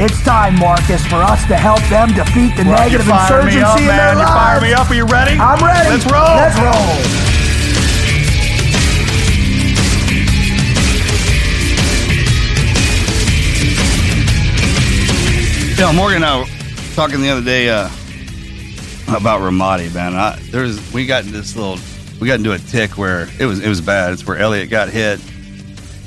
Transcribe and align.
It's 0.00 0.18
time, 0.24 0.58
Marcus, 0.58 1.04
for 1.06 1.16
us 1.16 1.44
to 1.46 1.56
help 1.56 1.82
them 1.92 2.08
defeat 2.14 2.56
the 2.56 2.64
Well, 2.64 2.78
negative 2.80 3.04
you 3.04 3.12
fire 3.12 3.42
me 3.44 3.52
insurgency 3.52 3.60
up, 3.60 3.80
in 3.80 3.86
man. 3.86 3.96
their 3.98 4.12
You 4.12 4.18
lives. 4.20 4.30
fire 4.32 4.60
me 4.62 4.72
up. 4.72 4.90
Are 4.90 4.94
you 4.94 5.04
ready? 5.04 5.36
I'm 5.38 5.60
ready. 5.62 5.90
Let's 5.90 6.06
roll. 6.10 6.36
Let's 6.40 6.56
roll. 6.58 7.20
You 15.76 15.86
know, 15.86 15.92
Morgan 15.94 16.16
and 16.16 16.24
I 16.26 16.38
were 16.40 16.46
talking 16.94 17.22
the 17.22 17.30
other 17.30 17.42
day 17.42 17.70
uh, 17.70 17.88
about 19.08 19.40
Ramadi, 19.40 19.92
man. 19.94 20.14
I, 20.14 20.38
there's 20.50 20.92
we 20.92 21.06
got 21.06 21.24
this 21.24 21.56
little 21.56 21.78
we 22.20 22.26
got 22.26 22.34
into 22.34 22.52
a 22.52 22.58
tick 22.58 22.98
where 22.98 23.28
it 23.38 23.46
was 23.46 23.60
it 23.60 23.68
was 23.68 23.80
bad. 23.80 24.12
It's 24.12 24.26
where 24.26 24.36
Elliot 24.36 24.68
got 24.68 24.90
hit. 24.90 25.20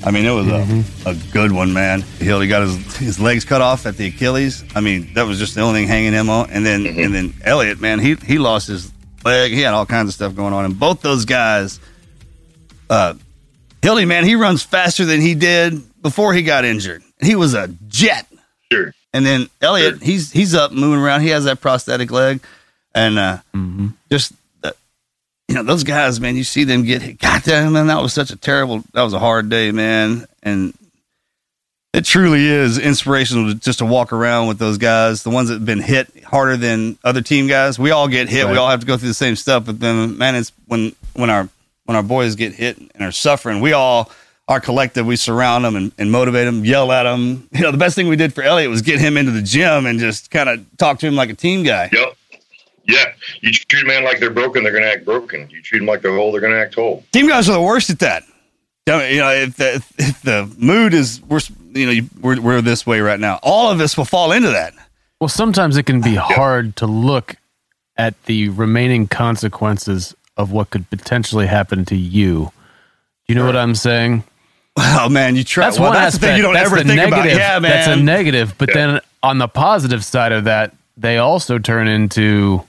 I 0.05 0.11
mean, 0.11 0.25
it 0.25 0.31
was 0.31 0.47
a, 0.47 1.09
a 1.09 1.15
good 1.31 1.51
one, 1.51 1.73
man. 1.73 2.01
He, 2.19 2.25
he 2.25 2.47
got 2.47 2.63
his 2.63 2.97
his 2.97 3.19
legs 3.19 3.45
cut 3.45 3.61
off 3.61 3.85
at 3.85 3.95
the 3.95 4.07
Achilles. 4.07 4.63
I 4.75 4.81
mean, 4.81 5.13
that 5.13 5.25
was 5.25 5.39
just 5.39 5.55
the 5.55 5.61
only 5.61 5.81
thing 5.81 5.87
hanging 5.87 6.13
him 6.13 6.29
on. 6.29 6.49
And 6.49 6.65
then 6.65 6.85
and 6.85 7.15
then 7.15 7.33
Elliot, 7.43 7.79
man, 7.79 7.99
he 7.99 8.15
he 8.15 8.37
lost 8.37 8.67
his 8.67 8.91
leg. 9.23 9.51
He 9.51 9.61
had 9.61 9.73
all 9.73 9.85
kinds 9.85 10.09
of 10.09 10.13
stuff 10.13 10.35
going 10.35 10.53
on. 10.53 10.65
And 10.65 10.77
both 10.77 11.01
those 11.01 11.25
guys, 11.25 11.79
uh, 12.89 13.13
Hildy, 13.81 14.05
man, 14.05 14.25
he 14.25 14.35
runs 14.35 14.61
faster 14.63 15.05
than 15.05 15.21
he 15.21 15.35
did 15.35 16.01
before 16.01 16.33
he 16.33 16.43
got 16.43 16.65
injured. 16.65 17.01
He 17.21 17.35
was 17.35 17.53
a 17.53 17.69
jet. 17.87 18.27
Sure. 18.71 18.93
And 19.13 19.25
then 19.25 19.47
Elliot, 19.61 20.01
he's 20.01 20.31
he's 20.31 20.53
up 20.53 20.71
moving 20.71 20.99
around. 20.99 21.21
He 21.21 21.29
has 21.29 21.45
that 21.45 21.61
prosthetic 21.61 22.11
leg, 22.11 22.41
and 22.93 23.17
uh, 23.17 23.37
just 24.09 24.33
uh, 24.33 24.35
you 25.47 25.55
know 25.55 25.63
those 25.63 25.83
guys, 25.83 26.19
man. 26.19 26.35
You 26.35 26.43
see 26.43 26.63
them 26.63 26.83
get 26.83 27.01
hit. 27.01 27.19
God 27.19 27.43
damn, 27.43 27.73
man, 27.73 27.87
that 27.87 28.01
was 28.01 28.13
such 28.13 28.31
a 28.31 28.35
terrible. 28.35 28.83
That 28.93 29.03
was 29.03 29.13
a 29.13 29.19
hard 29.19 29.49
day, 29.49 29.71
man. 29.71 30.25
And 30.41 30.73
it 31.93 32.05
truly 32.05 32.45
is 32.45 32.79
inspirational 32.79 33.53
to, 33.53 33.55
just 33.55 33.79
to 33.79 33.85
walk 33.85 34.13
around 34.13 34.47
with 34.47 34.57
those 34.57 34.77
guys, 34.77 35.23
the 35.23 35.29
ones 35.29 35.49
that 35.49 35.55
have 35.55 35.65
been 35.65 35.81
hit 35.81 36.23
harder 36.23 36.57
than 36.57 36.97
other 37.03 37.21
team 37.21 37.47
guys. 37.47 37.77
We 37.77 37.91
all 37.91 38.07
get 38.07 38.29
hit. 38.29 38.49
We 38.49 38.57
all 38.57 38.69
have 38.69 38.79
to 38.79 38.85
go 38.85 38.97
through 38.97 39.09
the 39.09 39.13
same 39.13 39.35
stuff. 39.35 39.65
But 39.65 39.79
then, 39.79 40.17
man, 40.17 40.35
it's 40.35 40.51
when 40.67 40.95
when 41.13 41.29
our 41.29 41.49
when 41.85 41.95
our 41.95 42.03
boys 42.03 42.35
get 42.35 42.53
hit 42.53 42.77
and 42.77 43.01
are 43.01 43.11
suffering, 43.11 43.61
we 43.61 43.73
all 43.73 44.11
our 44.47 44.59
collective, 44.59 45.05
we 45.05 45.15
surround 45.15 45.63
them 45.63 45.75
and, 45.75 45.91
and 45.97 46.11
motivate 46.11 46.45
them, 46.45 46.65
yell 46.65 46.91
at 46.91 47.03
them. 47.03 47.47
You 47.53 47.61
know, 47.61 47.71
the 47.71 47.77
best 47.77 47.95
thing 47.95 48.07
we 48.07 48.15
did 48.15 48.33
for 48.33 48.43
Elliot 48.43 48.69
was 48.69 48.81
get 48.81 48.99
him 48.99 49.15
into 49.15 49.31
the 49.31 49.41
gym 49.41 49.85
and 49.85 49.99
just 49.99 50.31
kind 50.31 50.49
of 50.49 50.65
talk 50.77 50.99
to 50.99 51.07
him 51.07 51.15
like 51.15 51.29
a 51.29 51.33
team 51.33 51.63
guy. 51.63 51.89
Yep. 51.91 52.17
Yeah. 52.85 53.05
You 53.41 53.51
treat 53.51 53.83
a 53.83 53.87
man 53.87 54.03
like 54.03 54.19
they're 54.19 54.29
broken, 54.29 54.63
they're 54.63 54.71
going 54.73 54.83
to 54.83 54.91
act 54.91 55.05
broken. 55.05 55.49
You 55.49 55.61
treat 55.61 55.79
them 55.79 55.87
like 55.87 56.01
they're 56.01 56.15
whole, 56.15 56.31
they're 56.31 56.41
going 56.41 56.53
to 56.53 56.59
act 56.59 56.75
whole. 56.75 57.03
Team 57.11 57.27
guys 57.27 57.47
are 57.49 57.53
the 57.53 57.61
worst 57.61 57.89
at 57.89 57.99
that. 57.99 58.23
You 58.87 58.93
know, 58.93 59.05
you 59.07 59.17
know, 59.19 59.31
if 59.31 59.55
the 59.55 59.83
if 59.97 60.21
the 60.23 60.53
mood 60.57 60.93
is 60.93 61.21
we're 61.29 61.39
you 61.73 61.85
know 62.01 62.07
we're 62.21 62.41
we're 62.41 62.61
this 62.61 62.85
way 62.85 62.99
right 62.99 63.19
now, 63.19 63.39
all 63.41 63.71
of 63.71 63.79
us 63.79 63.95
will 63.97 64.03
fall 64.05 64.33
into 64.33 64.49
that. 64.49 64.73
Well, 65.21 65.29
sometimes 65.29 65.77
it 65.77 65.83
can 65.83 66.01
be 66.01 66.15
hard 66.15 66.75
to 66.77 66.85
look 66.85 67.37
at 67.95 68.21
the 68.25 68.49
remaining 68.49 69.07
consequences 69.07 70.13
of 70.35 70.51
what 70.51 70.69
could 70.71 70.89
potentially 70.89 71.47
happen 71.47 71.85
to 71.85 71.95
you. 71.95 72.51
You 73.27 73.35
know 73.35 73.45
what 73.45 73.55
I'm 73.55 73.75
saying? 73.75 74.25
Oh 74.75 75.07
man, 75.07 75.35
you 75.37 75.45
try. 75.45 75.65
That's 75.65 75.79
well, 75.79 75.91
one 75.91 76.01
that's 76.01 76.17
the 76.17 76.25
aspect. 76.27 76.31
thing 76.31 76.37
you 76.37 76.41
don't 76.43 76.53
That's 76.55 76.65
ever 76.67 76.77
the 76.77 76.83
think 76.83 76.97
negative. 76.97 77.19
about. 77.19 77.39
Yeah, 77.39 77.59
man. 77.59 77.71
That's 77.71 77.87
a 77.87 77.95
negative. 77.95 78.55
But 78.57 78.69
Yeah. 78.69 78.73
then 78.87 79.01
on 79.21 79.37
the 79.37 79.47
positive 79.47 80.03
side 80.03 80.31
of 80.33 80.43
that, 80.43 80.75
they 80.97 81.19
also 81.19 81.57
turn 81.59 81.87
into 81.87 82.63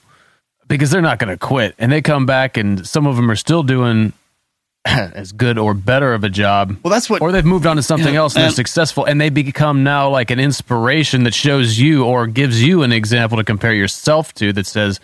because 0.69 0.91
they're 0.91 1.03
not 1.03 1.19
going 1.19 1.31
to 1.31 1.37
quit, 1.39 1.75
and 1.79 1.91
they 1.93 2.03
come 2.03 2.27
back, 2.27 2.57
and 2.57 2.87
some 2.87 3.07
of 3.07 3.17
them 3.17 3.31
are 3.31 3.37
still 3.37 3.63
doing 3.63 4.13
as 4.85 5.33
good 5.33 5.57
or 5.59 5.73
better 5.75 6.13
of 6.15 6.25
a 6.25 6.29
job. 6.29 6.77
Well, 6.83 6.91
that's 6.93 7.09
what- 7.09 7.23
or 7.23 7.33
they've 7.33 7.45
moved 7.45 7.67
on 7.67 7.77
to 7.77 7.83
something 7.83 8.13
Yeah, 8.15 8.21
else 8.21 8.35
and 8.35 8.45
they're 8.45 8.51
successful, 8.51 9.05
and 9.05 9.21
they 9.21 9.31
become 9.31 9.83
now 9.85 10.09
like 10.11 10.31
an 10.31 10.39
inspiration 10.41 11.25
that 11.25 11.35
shows 11.35 11.79
you 11.79 12.05
or 12.05 12.27
gives 12.27 12.63
you 12.63 12.83
an 12.83 12.93
example 12.93 13.39
to 13.39 13.45
compare 13.45 13.73
yourself 13.75 14.35
to 14.35 14.53
that 14.53 14.67
says 14.67 15.01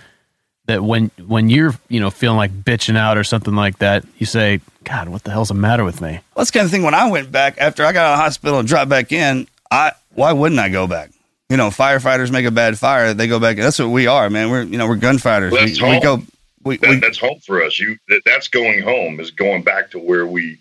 that 0.67 0.85
when 0.85 1.11
when 1.27 1.49
you're 1.49 1.75
you 1.89 1.99
know 1.99 2.11
feeling 2.11 2.37
like 2.37 2.53
bitching 2.53 2.97
out 2.97 3.17
or 3.17 3.25
something 3.25 3.55
like 3.55 3.79
that, 3.79 4.05
you 4.19 4.27
say, 4.27 4.61
"God, 4.85 5.09
what 5.09 5.25
the 5.25 5.31
hell's 5.31 5.49
the 5.49 5.55
matter 5.55 5.83
with 5.85 6.01
me?" 6.01 6.13
Well, 6.13 6.21
that's 6.45 6.51
the 6.51 6.59
kind 6.59 6.67
of 6.67 6.71
thing 6.71 6.83
when 6.83 6.95
I 6.95 7.09
went 7.11 7.33
back 7.33 7.57
after 7.59 7.85
I 7.85 7.93
got 7.93 8.07
out 8.07 8.13
of 8.13 8.19
the 8.19 8.23
hospital 8.23 8.59
and 8.59 8.69
dropped 8.69 8.91
back 8.91 9.11
in, 9.13 9.47
I 9.71 9.93
why 10.15 10.33
wouldn't 10.33 10.61
I 10.61 10.69
go 10.69 10.87
back? 10.87 11.11
You 11.51 11.57
know, 11.57 11.69
firefighters 11.69 12.31
make 12.31 12.47
a 12.47 12.51
bad 12.51 12.79
fire, 12.79 13.13
they 13.13 13.27
go 13.27 13.41
back. 13.41 13.57
That's 13.57 13.79
what 13.79 13.89
we 13.89 14.07
are, 14.07 14.31
man. 14.31 14.51
We're 14.51 14.63
you 14.63 14.79
know, 14.79 14.87
we're 14.87 14.97
gunfighters. 14.97 15.53
Well, 15.53 15.65
we, 15.65 15.71
that's 15.71 15.83
we 15.83 15.89
home. 15.89 16.01
go 16.01 16.23
we, 16.63 16.77
That, 16.77 16.91
we 16.91 16.97
that's 16.97 17.19
home 17.19 17.41
for 17.41 17.63
us. 17.63 17.79
You 17.79 17.97
that, 18.09 18.23
That's 18.25 18.49
going 18.49 18.83
home, 18.83 19.21
is 19.21 19.31
going 19.31 19.63
back 19.63 19.91
to 19.93 19.99
where 19.99 20.27
we 20.27 20.59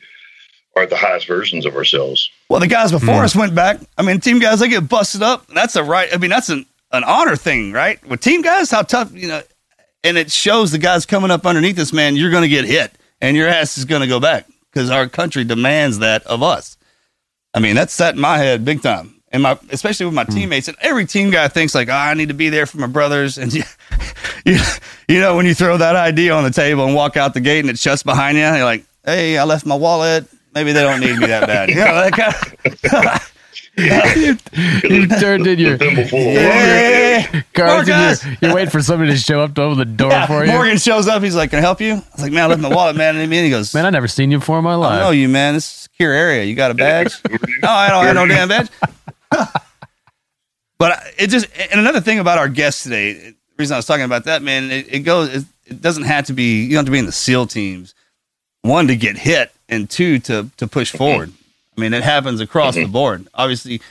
are 0.75 0.85
the 0.85 0.95
highest 0.95 1.27
versions 1.27 1.65
of 1.65 1.75
ourselves. 1.75 2.29
well 2.49 2.59
the 2.59 2.67
guys 2.67 2.91
before 2.91 3.15
hmm. 3.15 3.21
us 3.21 3.35
went 3.35 3.53
back. 3.53 3.79
I 3.97 4.01
mean, 4.01 4.19
team 4.19 4.39
guys 4.39 4.59
they 4.59 4.69
get 4.69 4.87
busted 4.87 5.21
up. 5.21 5.47
That's 5.47 5.75
a 5.75 5.83
right 5.83 6.09
I 6.13 6.17
mean, 6.17 6.29
that's 6.29 6.49
an, 6.49 6.65
an 6.91 7.03
honor 7.03 7.35
thing, 7.35 7.71
right? 7.71 8.03
With 8.07 8.21
team 8.21 8.41
guys, 8.41 8.71
how 8.71 8.83
tough, 8.83 9.11
you 9.13 9.27
know, 9.27 9.41
and 10.03 10.17
it 10.17 10.31
shows 10.31 10.71
the 10.71 10.77
guys 10.77 11.05
coming 11.05 11.31
up 11.31 11.45
underneath 11.45 11.75
this 11.75 11.91
man, 11.91 12.15
you're 12.15 12.31
gonna 12.31 12.47
get 12.47 12.65
hit 12.65 12.93
and 13.19 13.35
your 13.35 13.47
ass 13.47 13.77
is 13.77 13.85
gonna 13.85 14.07
go 14.07 14.19
back 14.19 14.47
because 14.71 14.89
our 14.89 15.07
country 15.09 15.43
demands 15.43 15.99
that 15.99 16.25
of 16.25 16.41
us. 16.41 16.77
I 17.53 17.59
mean, 17.59 17.75
that's 17.75 17.93
set 17.93 18.15
in 18.15 18.21
my 18.21 18.37
head 18.37 18.63
big 18.63 18.81
time. 18.81 19.18
And 19.31 19.43
my, 19.43 19.59
especially 19.69 20.07
with 20.07 20.15
my 20.15 20.23
hmm. 20.23 20.33
teammates, 20.33 20.67
and 20.67 20.77
every 20.81 21.05
team 21.05 21.29
guy 21.29 21.47
thinks 21.47 21.75
like, 21.75 21.87
oh, 21.89 21.93
I 21.93 22.13
need 22.15 22.29
to 22.29 22.33
be 22.33 22.49
there 22.49 22.65
for 22.65 22.77
my 22.77 22.87
brothers. 22.87 23.37
And 23.37 23.53
you, 23.53 23.63
you, 24.45 24.59
you 25.07 25.19
know, 25.19 25.35
when 25.35 25.45
you 25.45 25.53
throw 25.53 25.77
that 25.77 25.95
idea 25.95 26.33
on 26.33 26.43
the 26.43 26.51
table 26.51 26.85
and 26.85 26.95
walk 26.95 27.15
out 27.15 27.33
the 27.33 27.41
gate 27.41 27.59
and 27.59 27.69
it 27.69 27.77
shuts 27.77 28.01
behind 28.03 28.37
you, 28.37 28.43
you're 28.43 28.63
like, 28.63 28.85
hey, 29.05 29.37
I 29.37 29.43
left 29.43 29.65
my 29.65 29.75
wallet. 29.75 30.25
Maybe 30.53 30.71
they 30.71 30.81
don't 30.81 30.99
need 30.99 31.17
me 31.17 31.27
that 31.27 31.47
bad. 31.47 31.69
You 31.69 31.75
know, 31.75 32.09
that 32.09 32.13
kind 32.13 32.33
of, 33.13 33.35
You 34.83 35.07
turned 35.07 35.47
in 35.47 35.59
your 35.59 35.77
Thimble 35.77 36.05
full 36.07 36.19
of 36.19 36.25
water. 36.25 36.39
yeah. 36.41 37.41
cards, 37.53 37.87
and 37.87 37.97
Marcus! 37.97 38.25
you're, 38.25 38.35
you're 38.41 38.55
waiting 38.55 38.69
for 38.69 38.81
somebody 38.81 39.11
to 39.11 39.17
show 39.17 39.41
up 39.41 39.53
to 39.55 39.61
open 39.61 39.77
the 39.77 39.85
door 39.85 40.11
Yeah, 40.11 40.27
for 40.27 40.45
you. 40.45 40.51
Morgan 40.51 40.77
shows 40.77 41.07
up. 41.07 41.23
He's 41.23 41.35
like, 41.35 41.51
"Can 41.51 41.59
I 41.59 41.61
help 41.61 41.79
you?" 41.79 41.93
I 41.93 42.03
was 42.13 42.21
like, 42.21 42.31
"Man, 42.31 42.43
I 42.43 42.47
left 42.47 42.61
my 42.61 42.69
wallet, 42.73 42.95
man." 42.97 43.15
And 43.15 43.31
he 43.31 43.49
goes, 43.49 43.73
Man, 43.73 43.85
I 43.85 43.89
never 43.89 44.07
seen 44.07 44.31
you 44.31 44.39
before 44.39 44.57
in 44.57 44.65
my 44.65 44.75
life." 44.75 44.93
I 44.93 44.99
know 44.99 45.11
you, 45.11 45.29
man. 45.29 45.53
This 45.53 45.65
is 45.65 45.71
a 45.71 45.83
secure 45.83 46.11
area. 46.11 46.43
You 46.43 46.55
got 46.55 46.71
a 46.71 46.73
badge? 46.73 47.21
no, 47.61 47.69
I 47.69 47.89
don't 47.89 48.05
have 48.05 48.15
no 48.15 48.27
damn 48.27 48.49
badge. 48.49 48.69
But 50.77 51.03
it 51.17 51.27
just 51.27 51.47
and 51.71 51.79
another 51.79 52.01
thing 52.01 52.19
about 52.19 52.37
our 52.37 52.49
guest 52.49 52.83
today. 52.83 53.13
The 53.13 53.35
reason 53.57 53.75
I 53.75 53.77
was 53.77 53.85
talking 53.85 54.05
about 54.05 54.25
that, 54.25 54.41
man, 54.41 54.71
it, 54.71 54.93
it 54.93 54.99
goes. 54.99 55.29
It, 55.33 55.45
it 55.65 55.81
doesn't 55.81 56.03
have 56.03 56.25
to 56.25 56.33
be. 56.33 56.63
You 56.63 56.69
don't 56.69 56.77
have 56.77 56.85
to 56.85 56.91
be 56.91 56.99
in 56.99 57.05
the 57.05 57.11
SEAL 57.11 57.47
teams. 57.47 57.93
One 58.61 58.87
to 58.87 58.95
get 58.95 59.17
hit, 59.17 59.51
and 59.67 59.89
two 59.89 60.19
to 60.19 60.49
to 60.57 60.67
push 60.67 60.89
mm-hmm. 60.89 60.97
forward. 60.97 61.33
I 61.77 61.81
mean, 61.81 61.93
it 61.93 62.03
happens 62.03 62.41
across 62.41 62.75
the 62.75 62.83
mm-hmm. 62.83 62.91
board. 62.91 63.27
Obviously, 63.33 63.81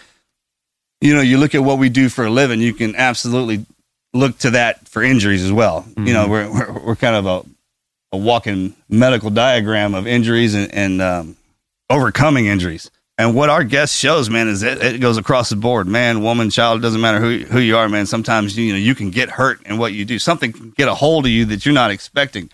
you 1.01 1.15
know, 1.15 1.21
you 1.21 1.39
look 1.39 1.55
at 1.55 1.63
what 1.63 1.79
we 1.79 1.89
do 1.89 2.09
for 2.09 2.27
a 2.27 2.31
living, 2.31 2.61
you 2.61 2.75
can 2.75 2.95
absolutely 2.97 3.65
look 4.13 4.39
to 4.39 4.51
that 4.51 4.89
for 4.89 5.03
injuries 5.03 5.45
as 5.45 5.53
well. 5.53 5.87
You 5.97 6.13
know, 6.13 6.27
mm-hmm. 6.27 6.59
we're, 6.59 6.73
we're, 6.73 6.87
we're 6.87 6.97
kind 6.97 7.17
of 7.17 7.27
a, 7.27 8.17
a 8.17 8.19
walking 8.19 8.75
medical 8.89 9.31
diagram 9.31 9.95
of 9.95 10.07
injuries 10.07 10.55
and, 10.55 10.75
and 10.75 11.03
um, 11.03 11.37
overcoming 11.89 12.47
injuries. 12.47 12.91
And 13.21 13.35
what 13.35 13.51
our 13.51 13.65
guest 13.65 13.97
shows, 13.97 14.31
man, 14.31 14.47
is 14.47 14.63
it, 14.63 14.81
it 14.81 15.01
goes 15.01 15.17
across 15.19 15.51
the 15.51 15.57
board. 15.57 15.89
Man, 15.89 16.23
woman, 16.23 16.51
child, 16.51 16.81
doesn't 16.83 17.01
matter 17.01 17.19
who, 17.19 17.39
who 17.47 17.59
you 17.59 17.77
are, 17.77 17.89
man. 17.89 18.07
Sometimes, 18.07 18.57
you 18.57 18.73
know, 18.73 18.79
you 18.79 18.95
can 18.95 19.11
get 19.11 19.29
hurt 19.29 19.61
in 19.67 19.77
what 19.77 19.93
you 19.93 20.05
do. 20.05 20.21
Something 20.21 20.53
can 20.53 20.71
get 20.71 20.87
a 20.87 20.95
hold 20.95 21.27
of 21.27 21.33
you 21.33 21.45
that 21.47 21.67
you're 21.67 21.75
not 21.75 21.91
expecting. 21.91 22.49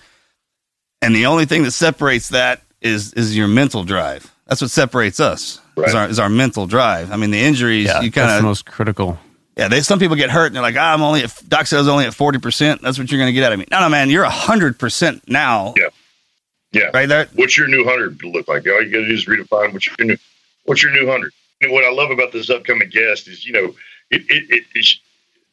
And 1.02 1.14
the 1.14 1.26
only 1.26 1.44
thing 1.44 1.64
that 1.64 1.72
separates 1.72 2.30
that 2.30 2.62
is, 2.80 3.12
is 3.12 3.36
your 3.36 3.46
mental 3.46 3.84
drive. 3.84 4.32
That's 4.46 4.62
what 4.62 4.70
separates 4.70 5.20
us. 5.20 5.60
Right. 5.76 5.88
Is, 5.88 5.94
our, 5.94 6.08
is 6.08 6.18
our 6.18 6.30
mental 6.30 6.66
drive. 6.66 7.12
I 7.12 7.16
mean, 7.16 7.30
the 7.30 7.40
injuries, 7.40 7.86
Yeah, 7.86 8.00
you 8.00 8.10
that's 8.10 8.26
kind 8.26 8.38
of 8.38 8.44
most 8.44 8.64
critical. 8.64 9.18
yeah, 9.58 9.68
they, 9.68 9.82
some 9.82 9.98
people 9.98 10.16
get 10.16 10.30
hurt 10.30 10.46
and 10.46 10.56
they're 10.56 10.62
like, 10.62 10.76
ah, 10.78 10.94
I'm 10.94 11.02
only 11.02 11.24
at, 11.24 11.42
Doc 11.46 11.66
says 11.66 11.88
only 11.88 12.06
at 12.06 12.12
40%. 12.14 12.80
That's 12.80 12.98
what 12.98 13.10
you're 13.10 13.18
going 13.20 13.28
to 13.28 13.34
get 13.34 13.44
out 13.44 13.52
of 13.52 13.58
me. 13.58 13.66
No, 13.70 13.80
no, 13.80 13.90
man, 13.90 14.08
you're 14.08 14.24
100% 14.24 15.28
now. 15.28 15.74
Yeah. 15.76 15.88
Yeah. 16.72 16.90
Right 16.94 17.06
there. 17.08 17.28
What's 17.34 17.56
your 17.58 17.68
new 17.68 17.84
hundred 17.84 18.20
look 18.24 18.48
like? 18.48 18.66
All 18.66 18.82
you 18.82 18.90
got 18.90 18.98
to 19.00 19.06
do 19.08 19.14
is 19.14 19.26
redefine 19.26 19.72
what's 19.74 19.86
your 19.86 19.96
new 20.00 20.16
what's 20.64 20.82
your 20.82 20.92
new 20.92 21.06
hundred. 21.10 21.32
And 21.60 21.72
what 21.72 21.84
I 21.84 21.90
love 21.90 22.10
about 22.10 22.32
this 22.32 22.50
upcoming 22.50 22.88
guest 22.90 23.28
is, 23.28 23.46
you 23.46 23.52
know, 23.52 23.74
it 24.10 24.22
it, 24.28 24.64
it, 24.74 24.86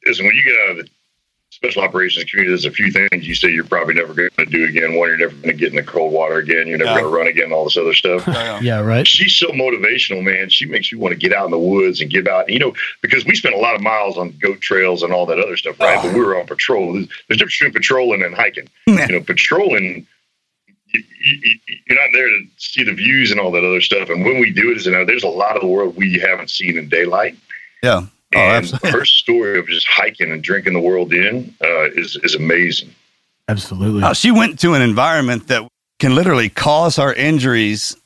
listen 0.06 0.26
when 0.26 0.36
you 0.36 0.44
get 0.44 0.58
out 0.66 0.72
of 0.72 0.78
the 0.78 0.90
special 1.54 1.84
operations 1.84 2.24
community, 2.30 2.50
there's 2.50 2.66
a 2.66 2.72
few 2.72 2.92
things 2.92 3.28
you 3.28 3.36
say 3.36 3.50
you're 3.50 3.64
probably 3.66 3.94
never 3.94 4.14
going 4.14 4.30
to 4.38 4.46
do 4.46 4.66
again. 4.66 4.96
One, 4.96 5.10
you're 5.10 5.18
never 5.18 5.34
going 5.36 5.50
to 5.50 5.54
get 5.54 5.70
in 5.70 5.76
the 5.76 5.84
cold 5.84 6.12
water 6.14 6.38
again. 6.38 6.66
You're 6.66 6.78
never 6.78 6.92
Yeah. 6.92 7.02
going 7.02 7.12
to 7.12 7.18
run 7.18 7.28
again. 7.28 7.52
All 7.52 7.66
this 7.66 7.78
other 7.78 7.94
stuff. 7.94 8.26
Yeah, 8.62 8.80
right. 8.82 9.08
She's 9.08 9.36
so 9.36 9.48
motivational, 9.48 10.24
man. 10.24 10.50
She 10.50 10.66
makes 10.68 10.92
you 10.92 11.00
want 11.00 11.14
to 11.14 11.18
get 11.18 11.34
out 11.34 11.46
in 11.46 11.52
the 11.52 11.58
woods 11.60 12.00
and 12.00 12.12
get 12.12 12.28
out. 12.28 12.48
You 12.48 12.60
know, 12.60 12.74
because 13.02 13.26
we 13.26 13.36
spent 13.36 13.56
a 13.56 13.58
lot 13.58 13.74
of 13.76 13.82
miles 13.82 14.18
on 14.18 14.32
goat 14.40 14.62
trails 14.62 15.02
and 15.04 15.12
all 15.12 15.26
that 15.28 15.40
other 15.40 15.58
stuff, 15.58 15.80
right? 15.80 16.00
But 16.02 16.14
we 16.14 16.20
were 16.22 16.40
on 16.40 16.46
patrol. 16.46 16.94
There's, 16.94 17.08
there's 17.08 17.38
a 17.38 17.40
difference 17.40 17.58
between 17.58 17.74
patrolling 17.74 18.22
and 18.24 18.36
hiking. 18.36 18.68
You 19.10 19.16
know, 19.16 19.22
patrolling, 19.22 20.06
you're 20.94 21.98
not 21.98 22.10
there 22.14 22.30
to 22.30 22.44
see 22.58 22.84
the 22.84 22.94
views 22.94 23.32
and 23.32 23.40
all 23.40 23.52
that 23.52 23.64
other 23.64 23.82
stuff. 23.82 24.10
And 24.10 24.24
when 24.26 24.40
we 24.40 24.52
do 24.52 24.72
it, 24.72 24.78
is 24.78 24.86
you 24.86 24.92
know, 24.92 25.06
there's 25.06 25.24
a 25.24 25.28
lot 25.28 25.56
of 25.56 25.62
the 25.62 25.68
world 25.68 25.96
we 25.96 26.20
haven't 26.20 26.50
seen 26.50 26.78
in 26.78 26.90
daylight. 26.90 27.36
Yeah. 27.84 28.06
Oh, 28.34 28.40
And 28.40 28.66
absolutely. 28.66 28.92
her 28.92 29.06
story 29.06 29.60
of 29.60 29.68
just 29.68 29.88
hiking 29.88 30.32
and 30.32 30.42
drinking 30.42 30.74
the 30.74 30.80
world 30.80 31.14
in 31.14 31.54
uh, 31.64 31.90
is 31.92 32.18
is 32.24 32.36
amazing. 32.36 32.90
Absolutely. 33.48 34.04
Oh, 34.04 34.14
she 34.14 34.32
went 34.32 34.60
to 34.60 34.74
an 34.74 34.82
environment 34.82 35.48
that 35.48 35.68
can 36.00 36.16
literally 36.16 36.50
cause 36.50 36.96
her 36.96 37.14
injuries 37.14 37.98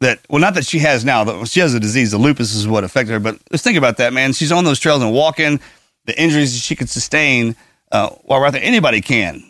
that, 0.00 0.20
well, 0.28 0.40
not 0.40 0.54
that 0.54 0.66
she 0.66 0.80
has 0.80 1.04
now, 1.04 1.24
but 1.24 1.46
she 1.46 1.60
has 1.60 1.72
a 1.74 1.80
disease. 1.80 2.10
The 2.10 2.18
lupus 2.18 2.54
is 2.54 2.68
what 2.68 2.84
affected 2.84 3.12
her. 3.12 3.20
But 3.20 3.38
let's 3.50 3.62
think 3.62 3.78
about 3.78 3.96
that, 3.98 4.12
man. 4.12 4.32
She's 4.32 4.52
on 4.52 4.64
those 4.64 4.78
trails 4.78 5.02
and 5.02 5.12
walking, 5.12 5.60
the 6.04 6.20
injuries 6.20 6.52
that 6.52 6.60
she 6.60 6.76
could 6.76 6.90
sustain 6.90 7.56
uh, 7.92 8.10
while 8.24 8.40
we're 8.40 8.46
out 8.46 8.52
there, 8.52 8.62
anybody 8.64 9.00
can. 9.00 9.44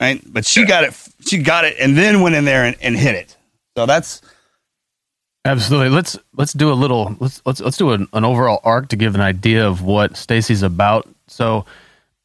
Right. 0.00 0.22
But 0.26 0.44
she 0.44 0.64
got 0.64 0.84
it. 0.84 0.94
She 1.26 1.38
got 1.38 1.64
it 1.64 1.76
and 1.80 1.96
then 1.96 2.20
went 2.20 2.34
in 2.34 2.44
there 2.44 2.64
and, 2.64 2.76
and 2.80 2.96
hit 2.96 3.14
it. 3.14 3.36
So 3.76 3.86
that's, 3.86 4.22
Absolutely. 5.46 5.90
Let's 5.90 6.18
let's 6.34 6.52
do 6.52 6.72
a 6.72 6.74
little 6.74 7.14
let's 7.20 7.40
let's 7.46 7.60
let's 7.60 7.76
do 7.76 7.92
an, 7.92 8.08
an 8.12 8.24
overall 8.24 8.60
arc 8.64 8.88
to 8.88 8.96
give 8.96 9.14
an 9.14 9.20
idea 9.20 9.66
of 9.66 9.80
what 9.80 10.16
Stacey's 10.16 10.62
about. 10.62 11.08
So 11.28 11.66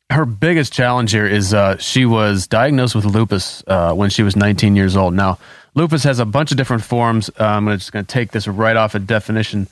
her 0.09 0.25
biggest 0.25 0.73
challenge 0.73 1.12
here 1.12 1.27
is 1.27 1.53
uh, 1.53 1.77
she 1.77 2.06
was 2.06 2.47
diagnosed 2.47 2.95
with 2.95 3.06
lupus 3.06 3.63
uh, 3.68 3.94
when 3.94 4.09
she 4.09 4.24
was 4.24 4.35
19 4.35 4.75
years 4.75 4.97
old. 4.97 5.13
Now, 5.13 5.38
lupus 5.75 6.03
has 6.03 6.17
a 6.19 6.25
bunch 6.25 6.50
of 6.51 6.57
different 6.57 6.83
forms. 6.83 7.29
Uh, 7.39 7.45
I'm 7.45 7.67
just 7.67 7.91
going 7.91 8.06
to 8.06 8.12
take 8.12 8.31
this 8.31 8.47
right 8.47 8.75
off 8.75 8.95
a 8.95 9.00
definition. 9.00 9.67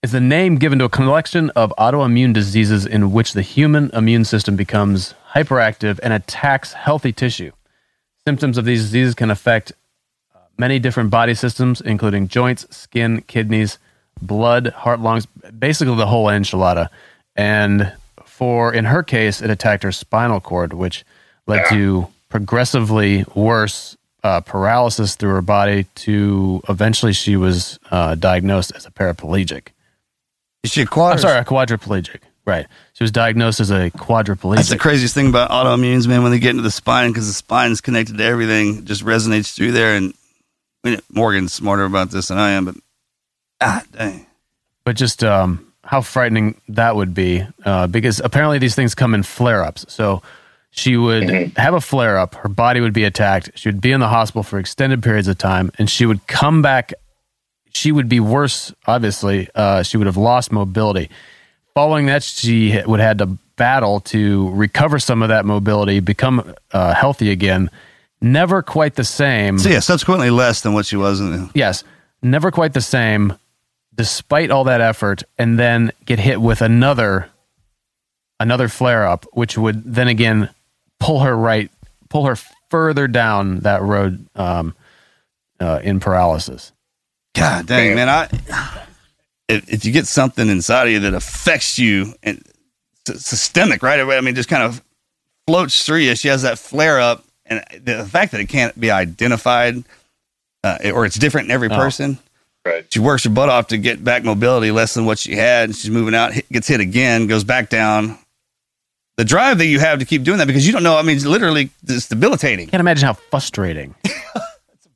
It's 0.00 0.12
the 0.12 0.20
name 0.20 0.58
given 0.58 0.78
to 0.78 0.84
a 0.84 0.88
collection 0.88 1.50
of 1.56 1.74
autoimmune 1.76 2.32
diseases 2.32 2.86
in 2.86 3.10
which 3.10 3.32
the 3.32 3.42
human 3.42 3.90
immune 3.92 4.24
system 4.24 4.54
becomes 4.54 5.12
hyperactive 5.32 5.98
and 6.04 6.12
attacks 6.12 6.72
healthy 6.72 7.12
tissue. 7.12 7.50
Symptoms 8.24 8.58
of 8.58 8.64
these 8.64 8.82
diseases 8.82 9.16
can 9.16 9.28
affect 9.28 9.72
many 10.56 10.78
different 10.78 11.10
body 11.10 11.34
systems, 11.34 11.80
including 11.80 12.28
joints, 12.28 12.64
skin, 12.70 13.22
kidneys, 13.22 13.78
blood, 14.22 14.68
heart, 14.68 15.00
lungs, 15.00 15.26
basically 15.58 15.96
the 15.96 16.06
whole 16.06 16.26
enchilada. 16.26 16.90
And 17.34 17.92
for, 18.24 18.72
in 18.72 18.84
her 18.84 19.02
case, 19.02 19.42
it 19.42 19.50
attacked 19.50 19.82
her 19.82 19.90
spinal 19.90 20.40
cord, 20.40 20.72
which 20.74 21.04
led 21.48 21.66
to 21.70 22.06
progressively 22.28 23.24
worse 23.34 23.96
uh, 24.22 24.42
paralysis 24.42 25.16
through 25.16 25.30
her 25.30 25.42
body 25.42 25.86
to 25.96 26.62
eventually 26.68 27.12
she 27.12 27.34
was 27.34 27.80
uh, 27.90 28.14
diagnosed 28.14 28.70
as 28.76 28.86
a 28.86 28.92
paraplegic. 28.92 29.70
Is 30.62 30.70
she 30.72 30.82
a 30.82 30.86
quad? 30.86 31.12
I'm 31.12 31.18
sorry, 31.18 31.38
a 31.38 31.44
quadriplegic. 31.44 32.20
Right. 32.44 32.66
She 32.94 33.04
was 33.04 33.10
diagnosed 33.10 33.60
as 33.60 33.70
a 33.70 33.90
quadriplegic. 33.90 34.56
That's 34.56 34.70
the 34.70 34.78
craziest 34.78 35.14
thing 35.14 35.28
about 35.28 35.50
autoimmunes, 35.50 36.08
man. 36.08 36.22
When 36.22 36.32
they 36.32 36.38
get 36.38 36.50
into 36.50 36.62
the 36.62 36.70
spine, 36.70 37.10
because 37.10 37.26
the 37.26 37.34
spine 37.34 37.72
is 37.72 37.82
connected 37.82 38.16
to 38.16 38.24
everything, 38.24 38.78
it 38.78 38.84
just 38.84 39.04
resonates 39.04 39.54
through 39.54 39.72
there. 39.72 39.94
And 39.94 40.14
I 40.82 40.90
mean, 40.90 41.00
Morgan's 41.12 41.52
smarter 41.52 41.84
about 41.84 42.10
this 42.10 42.28
than 42.28 42.38
I 42.38 42.52
am, 42.52 42.64
but 42.64 42.76
ah, 43.60 43.82
dang. 43.92 44.26
but 44.84 44.96
just 44.96 45.22
um, 45.22 45.72
how 45.84 46.00
frightening 46.00 46.60
that 46.68 46.96
would 46.96 47.12
be 47.14 47.46
uh, 47.64 47.86
because 47.86 48.20
apparently 48.20 48.58
these 48.58 48.74
things 48.74 48.94
come 48.94 49.14
in 49.14 49.22
flare 49.22 49.62
ups. 49.62 49.84
So 49.88 50.22
she 50.70 50.96
would 50.96 51.28
have 51.56 51.74
a 51.74 51.80
flare 51.80 52.18
up, 52.18 52.34
her 52.36 52.48
body 52.48 52.80
would 52.80 52.92
be 52.92 53.04
attacked, 53.04 53.50
she 53.54 53.68
would 53.68 53.80
be 53.80 53.92
in 53.92 54.00
the 54.00 54.08
hospital 54.08 54.42
for 54.42 54.58
extended 54.58 55.02
periods 55.02 55.28
of 55.28 55.38
time, 55.38 55.70
and 55.78 55.88
she 55.88 56.06
would 56.06 56.26
come 56.26 56.62
back. 56.62 56.92
She 57.72 57.92
would 57.92 58.08
be 58.08 58.20
worse, 58.20 58.72
obviously. 58.86 59.48
Uh, 59.54 59.82
she 59.82 59.96
would 59.96 60.06
have 60.06 60.16
lost 60.16 60.52
mobility. 60.52 61.10
Following 61.74 62.06
that, 62.06 62.22
she 62.22 62.80
would 62.86 63.00
have 63.00 63.08
had 63.08 63.18
to 63.18 63.38
battle 63.56 64.00
to 64.00 64.50
recover 64.50 64.98
some 64.98 65.22
of 65.22 65.28
that 65.28 65.44
mobility, 65.44 66.00
become 66.00 66.54
uh, 66.72 66.94
healthy 66.94 67.30
again. 67.30 67.70
Never 68.20 68.62
quite 68.62 68.94
the 68.94 69.04
same. 69.04 69.58
So 69.58 69.68
yeah, 69.68 69.80
subsequently 69.80 70.30
less 70.30 70.62
than 70.62 70.72
what 70.72 70.86
she 70.86 70.96
was 70.96 71.20
in 71.20 71.30
the 71.30 71.50
Yes, 71.54 71.84
never 72.22 72.50
quite 72.50 72.72
the 72.72 72.80
same, 72.80 73.34
despite 73.94 74.50
all 74.50 74.64
that 74.64 74.80
effort, 74.80 75.22
and 75.38 75.58
then 75.58 75.92
get 76.04 76.18
hit 76.18 76.40
with 76.40 76.62
another 76.62 77.30
another 78.40 78.68
flare 78.68 79.06
up, 79.06 79.26
which 79.32 79.58
would 79.58 79.82
then 79.84 80.08
again 80.08 80.48
pull 81.00 81.20
her 81.20 81.36
right, 81.36 81.70
pull 82.08 82.26
her 82.26 82.36
further 82.70 83.06
down 83.08 83.60
that 83.60 83.82
road 83.82 84.26
um, 84.36 84.74
uh, 85.60 85.80
in 85.82 86.00
paralysis. 86.00 86.72
God 87.38 87.66
dang, 87.66 87.94
man! 87.94 88.08
I 88.08 88.28
if, 89.48 89.68
if 89.72 89.84
you 89.84 89.92
get 89.92 90.06
something 90.06 90.48
inside 90.48 90.86
of 90.88 90.92
you 90.92 91.00
that 91.00 91.14
affects 91.14 91.78
you 91.78 92.14
and 92.22 92.42
it's 93.08 93.26
systemic, 93.26 93.82
right? 93.82 94.00
I 94.00 94.20
mean, 94.20 94.34
just 94.34 94.48
kind 94.48 94.62
of 94.62 94.82
floats 95.46 95.84
through 95.86 95.98
you. 95.98 96.14
She 96.14 96.28
has 96.28 96.42
that 96.42 96.58
flare 96.58 97.00
up, 97.00 97.24
and 97.46 97.64
the 97.82 98.04
fact 98.04 98.32
that 98.32 98.40
it 98.40 98.48
can't 98.48 98.78
be 98.78 98.90
identified 98.90 99.82
uh, 100.64 100.78
or 100.92 101.06
it's 101.06 101.16
different 101.18 101.46
in 101.46 101.50
every 101.52 101.68
Oh. 101.70 101.76
person. 101.76 102.18
Right. 102.66 102.84
She 102.92 102.98
works 102.98 103.24
her 103.24 103.30
butt 103.30 103.48
off 103.48 103.68
to 103.68 103.78
get 103.78 104.04
back 104.04 104.24
mobility 104.24 104.70
less 104.70 104.92
than 104.92 105.06
what 105.06 105.18
she 105.18 105.36
had. 105.36 105.74
She's 105.74 105.90
moving 105.90 106.14
out, 106.14 106.34
hit, 106.34 106.48
gets 106.52 106.68
hit 106.68 106.80
again, 106.80 107.26
goes 107.26 107.44
back 107.44 107.70
down. 107.70 108.18
The 109.16 109.24
drive 109.24 109.58
that 109.58 109.66
you 109.66 109.78
have 109.78 110.00
to 110.00 110.04
keep 110.04 110.22
doing 110.22 110.36
that 110.38 110.46
because 110.46 110.66
you 110.66 110.72
don't 110.72 110.82
know. 110.82 110.98
I 110.98 111.02
mean, 111.02 111.16
it's 111.16 111.24
literally 111.24 111.70
it's 111.86 112.08
debilitating. 112.08 112.68
Can't 112.68 112.80
imagine 112.80 113.06
how 113.06 113.14
frustrating. 113.14 113.94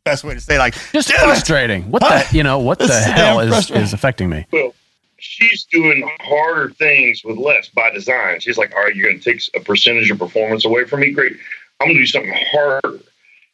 Best 0.05 0.25
way 0.25 0.35
to 0.35 0.41
say, 0.41 0.59
like, 0.59 0.75
Just 0.93 1.09
damn 1.09 1.21
it. 1.21 1.25
frustrating. 1.25 1.91
What 1.91 2.01
the 2.01 2.27
you 2.37 2.43
know? 2.43 2.59
What 2.59 2.79
the 2.81 2.89
hell 2.93 3.39
is, 3.41 3.71
is 3.71 3.93
affecting 3.93 4.29
me? 4.29 4.45
Well, 4.51 4.75
she's 5.19 5.65
doing 5.65 6.09
harder 6.21 6.71
things 6.71 7.23
with 7.25 7.37
less 7.39 7.69
by 7.69 7.91
design. 7.91 8.41
She's 8.41 8.59
like, 8.59 8.75
all 8.75 8.83
right, 8.83 8.95
you're 8.97 9.09
going 9.09 9.21
to 9.21 9.33
take 9.33 9.41
a 9.55 9.61
percentage 9.61 10.11
of 10.11 10.19
performance 10.19 10.65
away 10.65 10.85
from 10.87 11.01
me. 11.01 11.13
Great. 11.13 11.37
I'm 11.81 11.87
going 11.87 11.95
to 11.95 12.01
do 12.03 12.07
something 12.07 12.35
harder. 12.51 12.99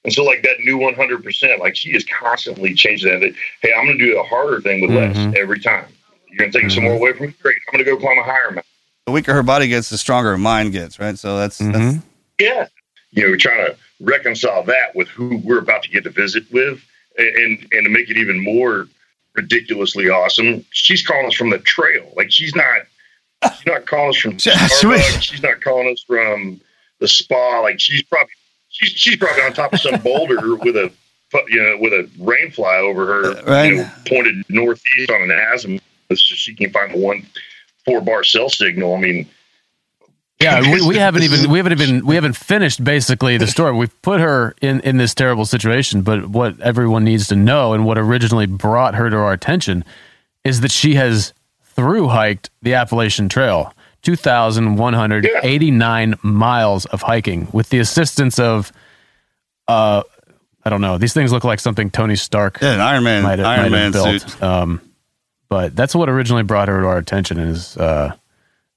And 0.04 0.12
so, 0.12 0.24
like 0.24 0.42
that 0.42 0.60
new 0.60 0.78
100%, 0.78 1.58
like 1.58 1.76
she 1.76 1.90
is 1.94 2.04
constantly 2.06 2.72
changing 2.72 3.10
that. 3.12 3.20
that, 3.20 3.34
Hey, 3.60 3.72
I'm 3.76 3.84
going 3.84 3.98
to 3.98 4.04
do 4.06 4.18
a 4.18 4.22
harder 4.22 4.60
thing 4.62 4.80
with 4.80 4.90
less 4.90 5.16
every 5.36 5.60
time. 5.60 5.84
You're 6.30 6.38
going 6.38 6.52
to 6.52 6.60
take 6.62 6.70
some 6.70 6.84
more 6.84 6.94
away 6.94 7.12
from 7.12 7.26
me. 7.26 7.34
Great. 7.42 7.56
I'm 7.68 7.72
going 7.74 7.84
to 7.84 7.90
go 7.90 7.98
climb 7.98 8.18
a 8.18 8.22
higher 8.22 8.44
mountain. 8.50 8.62
The 9.04 9.12
weaker 9.12 9.34
her 9.34 9.42
body 9.42 9.68
gets, 9.68 9.90
the 9.90 9.98
stronger 9.98 10.30
her 10.30 10.38
mind 10.38 10.72
gets, 10.72 10.98
right? 10.98 11.18
So 11.18 11.36
that's, 11.36 11.58
that's 11.58 11.76
Mhm. 11.76 12.02
Yeah. 12.40 12.68
You 13.10 13.24
know, 13.24 13.28
we're 13.30 13.36
trying 13.36 13.66
to 13.66 13.76
reconcile 14.00 14.62
that 14.64 14.94
with 14.94 15.08
who 15.08 15.38
we're 15.38 15.58
about 15.58 15.82
to 15.82 15.88
get 15.90 16.04
to 16.04 16.10
visit 16.10 16.44
with 16.52 16.80
and 17.16 17.58
and 17.72 17.84
to 17.84 17.88
make 17.88 18.08
it 18.10 18.16
even 18.16 18.42
more 18.42 18.86
ridiculously 19.34 20.08
awesome. 20.08 20.64
She's 20.70 21.04
calling 21.06 21.26
us 21.26 21.34
from 21.34 21.50
the 21.50 21.58
trail. 21.58 22.12
Like 22.16 22.30
she's 22.30 22.54
not 22.54 22.82
she's 23.56 23.66
not 23.66 23.86
calling 23.86 24.10
us 24.10 24.16
from 24.16 24.32
Starbucks. 24.36 25.22
She's 25.22 25.42
not 25.42 25.60
calling 25.60 25.92
us 25.92 26.02
from 26.06 26.60
the 27.00 27.08
spa. 27.08 27.60
Like 27.60 27.80
she's 27.80 28.02
probably 28.02 28.32
she's 28.68 28.90
she's 28.90 29.16
probably 29.16 29.42
on 29.42 29.52
top 29.52 29.72
of 29.72 29.80
some 29.80 30.00
boulder 30.00 30.56
with 30.62 30.76
a 30.76 30.92
you 31.48 31.62
know 31.62 31.76
with 31.80 31.92
a 31.92 32.08
rain 32.18 32.50
fly 32.50 32.76
over 32.76 33.06
her 33.06 33.38
Uh, 33.38 33.42
right. 33.44 33.64
you 33.66 33.76
know, 33.78 33.90
pointed 34.06 34.34
northeast 34.48 35.10
on 35.10 35.22
an 35.22 35.30
azimuth 35.52 35.82
so 36.10 36.14
she 36.16 36.54
can 36.54 36.70
find 36.70 36.92
the 36.94 36.98
one 36.98 37.26
four 37.84 38.00
bar 38.00 38.24
cell 38.24 38.48
signal. 38.48 38.94
I 38.94 39.00
mean 39.00 39.28
Yeah, 40.40 40.60
we, 40.72 40.86
we 40.86 40.96
haven't 40.96 41.22
even 41.24 41.50
we 41.50 41.58
haven't 41.58 41.72
even 41.72 42.06
we 42.06 42.14
haven't 42.14 42.36
finished 42.36 42.82
basically 42.84 43.36
the 43.38 43.46
story. 43.46 43.72
We've 43.72 44.02
put 44.02 44.20
her 44.20 44.54
in 44.60 44.80
in 44.80 44.96
this 44.96 45.14
terrible 45.14 45.44
situation, 45.44 46.02
but 46.02 46.28
what 46.28 46.60
everyone 46.60 47.04
needs 47.04 47.28
to 47.28 47.36
know 47.36 47.72
and 47.72 47.84
what 47.84 47.98
originally 47.98 48.46
brought 48.46 48.94
her 48.94 49.10
to 49.10 49.16
our 49.16 49.32
attention 49.32 49.84
is 50.44 50.60
that 50.60 50.70
she 50.70 50.94
has 50.94 51.32
through 51.64 52.08
hiked 52.08 52.50
the 52.62 52.74
Appalachian 52.74 53.28
Trail, 53.28 53.72
2,189 54.02 56.14
miles 56.22 56.86
of 56.86 57.02
hiking 57.02 57.48
with 57.52 57.68
the 57.70 57.78
assistance 57.78 58.38
of, 58.38 58.72
uh, 59.68 60.02
I 60.64 60.70
don't 60.70 60.80
know. 60.80 60.98
These 60.98 61.12
things 61.14 61.32
look 61.32 61.44
like 61.44 61.60
something 61.60 61.90
Tony 61.90 62.16
Stark 62.16 62.58
Yeah, 62.60 62.84
Iron 62.84 63.04
Man, 63.04 63.22
might 63.22 63.38
have, 63.38 63.46
Iron 63.46 63.62
might 63.62 63.70
Man 63.78 63.92
built. 63.92 64.20
suit. 64.22 64.42
Um, 64.42 64.80
but 65.48 65.74
that's 65.76 65.94
what 65.94 66.08
originally 66.08 66.42
brought 66.42 66.68
her 66.68 66.80
to 66.80 66.86
our 66.86 66.98
attention 66.98 67.38
is 67.38 67.76
uh, 67.76 68.12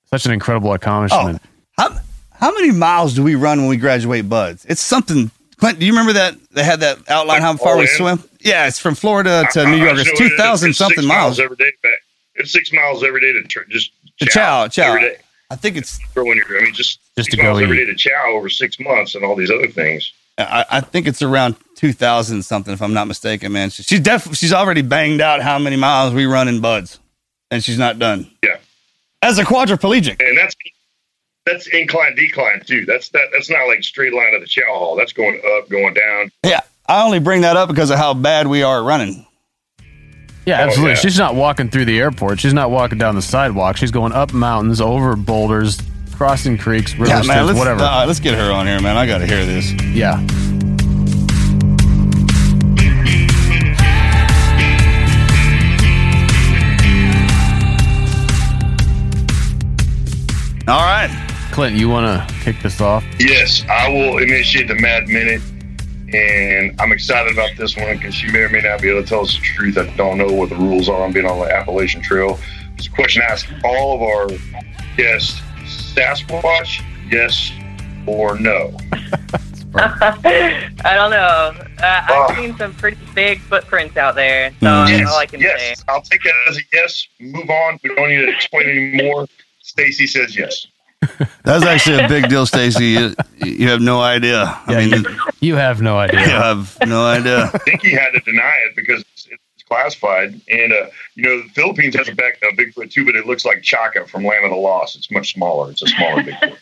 such 0.05 0.25
an 0.25 0.31
incredible 0.31 0.69
Oh, 0.69 0.73
accomplishment. 0.73 1.41
How 1.81 2.00
how 2.31 2.51
many 2.53 2.71
miles 2.71 3.13
do 3.13 3.23
we 3.23 3.35
run 3.35 3.59
when 3.59 3.69
we 3.69 3.77
graduate 3.77 4.27
BUD/S? 4.29 4.65
It's 4.65 4.81
something. 4.81 5.31
Clint, 5.57 5.77
do 5.79 5.85
you 5.85 5.91
remember 5.91 6.13
that 6.13 6.35
they 6.51 6.63
had 6.63 6.79
that 6.79 6.97
outline 7.09 7.41
how 7.41 7.55
far 7.55 7.75
we 7.75 7.81
oh, 7.81 7.83
in? 7.83 7.88
swim? 8.17 8.23
Yeah, 8.39 8.67
it's 8.67 8.79
from 8.79 8.95
Florida 8.95 9.45
to 9.51 9.61
I- 9.61 9.71
New 9.71 9.77
York. 9.77 9.97
It's 9.97 10.07
know 10.07 10.25
it- 10.25 10.29
two 10.29 10.38
thousand 10.38 10.69
six 10.69 10.77
something 10.77 11.05
miles. 11.05 11.39
every 11.39 11.55
day. 11.57 11.71
Back. 11.83 12.00
It's 12.35 12.51
six 12.51 12.71
miles 12.73 13.03
every 13.03 13.21
day 13.21 13.33
to 13.33 13.43
tr- 13.43 13.61
just 13.69 13.91
To 14.19 14.25
chow, 14.25 14.67
chow, 14.67 14.67
chow. 14.67 14.88
every 14.95 15.01
day. 15.01 15.15
I 15.50 15.55
think 15.55 15.75
it's. 15.77 16.00
Throw 16.13 16.31
in 16.31 16.38
your, 16.38 16.59
I 16.59 16.63
mean, 16.63 16.73
just 16.73 17.00
Just 17.17 17.29
to 17.31 17.38
go 17.38 17.57
every 17.57 17.77
eat. 17.81 17.85
day 17.85 17.91
to 17.91 17.95
chow 17.95 18.31
over 18.33 18.50
six 18.50 18.79
months 18.79 19.15
and 19.15 19.23
all 19.25 19.35
these 19.35 19.51
other 19.51 19.67
things. 19.67 20.11
I, 20.38 20.65
I 20.71 20.81
think 20.81 21.07
it's 21.07 21.21
around 21.21 21.55
two 21.75 21.93
thousand 21.93 22.43
something, 22.43 22.73
if 22.73 22.81
I'm 22.81 22.93
not 22.93 23.07
mistaken, 23.07 23.51
man. 23.51 23.69
She, 23.69 23.83
she's 23.83 24.00
def, 24.00 24.33
She's 24.35 24.53
already 24.53 24.81
banged 24.81 25.21
out 25.21 25.41
how 25.41 25.59
many 25.59 25.75
miles 25.75 26.13
we 26.13 26.25
run 26.25 26.47
in 26.47 26.61
BUD/S, 26.61 27.00
and 27.51 27.63
she's 27.63 27.77
not 27.77 28.00
done. 28.00 28.31
Yeah, 28.43 28.57
As 29.21 29.38
a 29.39 29.43
quadriplegic, 29.43 30.25
and 30.27 30.38
that's 30.38 30.55
that's 31.45 31.67
incline 31.67 32.15
decline 32.15 32.62
too. 32.65 32.86
That's 32.86 33.10
that. 33.10 33.27
That's 33.33 33.50
not 33.50 33.65
like 33.67 33.83
straight 33.83 34.13
line 34.13 34.33
of 34.36 34.41
the 34.41 34.48
chow 34.48 34.62
hall. 34.67 34.95
That's 34.95 35.13
going 35.13 35.41
up, 35.57 35.69
going 35.69 35.93
down. 35.93 36.31
yeah. 36.45 36.62
I 36.88 37.03
only 37.03 37.19
bring 37.19 37.41
that 37.41 37.55
up 37.55 37.69
because 37.69 37.89
of 37.89 37.98
how 37.98 38.13
bad 38.13 38.48
we 38.48 38.63
are 38.63 38.83
running. 38.83 39.25
Yeah, 40.45 40.60
absolutely. 40.62 40.91
yeah. 40.93 40.95
She's 41.00 41.17
not 41.17 41.36
walking 41.36 41.69
through 41.69 41.86
the 41.86 41.98
airport. 42.00 42.39
She's 42.41 42.53
not 42.53 42.69
walking 42.69 42.98
down 42.98 43.15
the 43.15 43.21
sidewalk. 43.21 43.77
She's 43.77 43.91
going 43.91 44.12
up 44.12 44.33
mountains, 44.33 44.81
over 44.81 45.15
boulders, 45.15 45.79
crossing 46.15 46.57
creeks, 46.57 46.93
rivers, 46.93 47.07
Yeah, 47.10 47.15
man. 47.15 47.24
streams, 47.24 47.48
Let's, 47.48 47.60
whatever. 47.60 47.83
uh, 47.83 48.05
let's 48.07 48.19
get 48.19 48.33
her 48.38 48.51
on 48.51 48.67
here, 48.67 48.81
man. 48.81 48.98
I 48.98 49.05
got 49.05 49.19
to 49.19 49.27
hear 49.27 49.45
this. 49.45 49.71
yeah. 49.83 50.19
All 60.67 60.79
right. 60.79 61.10
Clint, 61.51 61.75
you 61.75 61.89
want 61.89 62.05
to 62.29 62.36
kick 62.43 62.60
this 62.62 62.79
off? 62.81 63.03
Yes, 63.20 63.63
I 63.70 63.89
will 63.89 64.17
initiate 64.20 64.67
the 64.67 64.75
Mad 64.75 65.08
Minute, 65.08 65.41
and 66.13 66.79
I'm 66.79 66.91
excited 66.91 67.31
about 67.34 67.50
this 67.58 67.75
one 67.75 67.98
because 67.98 68.15
she 68.15 68.31
may 68.31 68.39
or 68.39 68.50
may 68.50 68.62
not 68.62 68.81
be 68.81 68.89
able 68.89 69.01
to 69.03 69.08
tell 69.08 69.22
us 69.22 69.34
the 69.36 69.41
truth. 69.41 69.77
I 69.77 69.86
don't 69.96 70.17
know 70.17 70.31
what 70.31 70.50
the 70.50 70.55
rules 70.55 70.88
are 70.89 71.03
on 71.03 71.12
being 71.12 71.25
on 71.25 71.39
the 71.39 71.53
Appalachian 71.53 72.01
Trail. 72.01 72.39
It's 72.77 72.88
a 72.88 72.91
question 72.91 73.22
asked 73.22 73.48
all 73.63 73.96
of 73.96 74.01
our 74.01 74.27
guests: 74.98 75.39
Sasquatch, 75.65 76.81
yes 77.12 77.51
or 78.08 78.38
no? 78.39 78.75
I 79.75 80.93
don't 80.96 81.12
know. 81.12 81.53
Uh. 81.81 82.01
I've 82.10 82.36
seen 82.38 82.58
some 82.58 82.74
pretty 82.74 82.98
big 83.13 83.39
footprints 83.41 83.96
out 83.98 84.15
there, 84.15 84.51
so 84.60 84.65
Mm. 84.65 84.88
that's 84.88 84.91
Yes, 84.91 85.10
all 85.10 85.17
I 85.17 85.25
can 85.25 85.39
yes. 85.39 85.60
say. 85.79 85.84
I'll 85.88 86.01
take 86.01 86.25
it 86.25 86.34
as 86.50 86.58
a 86.58 86.62
yes. 86.74 87.08
Move 87.20 87.50
on. 87.50 87.79
We 87.84 87.93
don't 87.96 88.10
need 88.10 88.17
to 88.25 88.29
explain 88.29 88.70
anymore. 88.70 89.27
Stacey 89.62 90.08
says 90.08 90.36
yes. 90.36 90.67
That's 91.43 91.65
actually 91.65 92.03
a 92.03 92.08
big 92.08 92.29
deal, 92.29 92.46
Stacey. 92.46 92.86
You, 92.88 93.15
you 93.43 93.67
have 93.70 93.81
no 93.81 94.01
idea. 94.01 94.43
I 94.67 94.72
Yeah, 94.74 94.77
mean, 94.79 95.03
you, 95.03 95.15
you 95.39 95.55
have 95.55 95.81
no 95.81 95.98
idea. 95.98 96.20
you 96.22 96.27
have 96.29 96.77
no 96.88 97.05
idea. 97.05 97.50
I 97.53 97.58
think 97.60 97.81
he 97.81 97.91
had 97.91 98.12
to 98.12 98.20
deny 98.20 98.55
it 98.67 98.75
because 98.75 99.01
it's, 99.13 99.27
it's 99.27 99.63
classified. 99.67 100.39
And 100.50 100.72
uh, 100.74 100.88
you 101.15 101.24
know, 101.24 101.41
the 101.41 101.50
Philippines 101.50 101.96
has 101.96 102.08
a, 102.08 102.13
back, 102.15 102.38
a 102.43 102.55
Bigfoot 102.55 102.91
too, 102.91 103.05
but 103.05 103.15
it 103.15 103.25
looks 103.25 103.46
like 103.46 103.63
Chaka 103.63 104.05
from 104.08 104.24
Land 104.24 104.46
of 104.46 104.51
the 104.51 104.58
Lost. 104.58 104.96
It's 104.96 105.10
much 105.12 105.34
smaller. 105.34 105.72
It's 105.72 105.81
a 105.81 105.88
smaller 105.88 106.22
Bigfoot. 106.24 106.58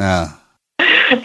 Yeah. 0.00 0.32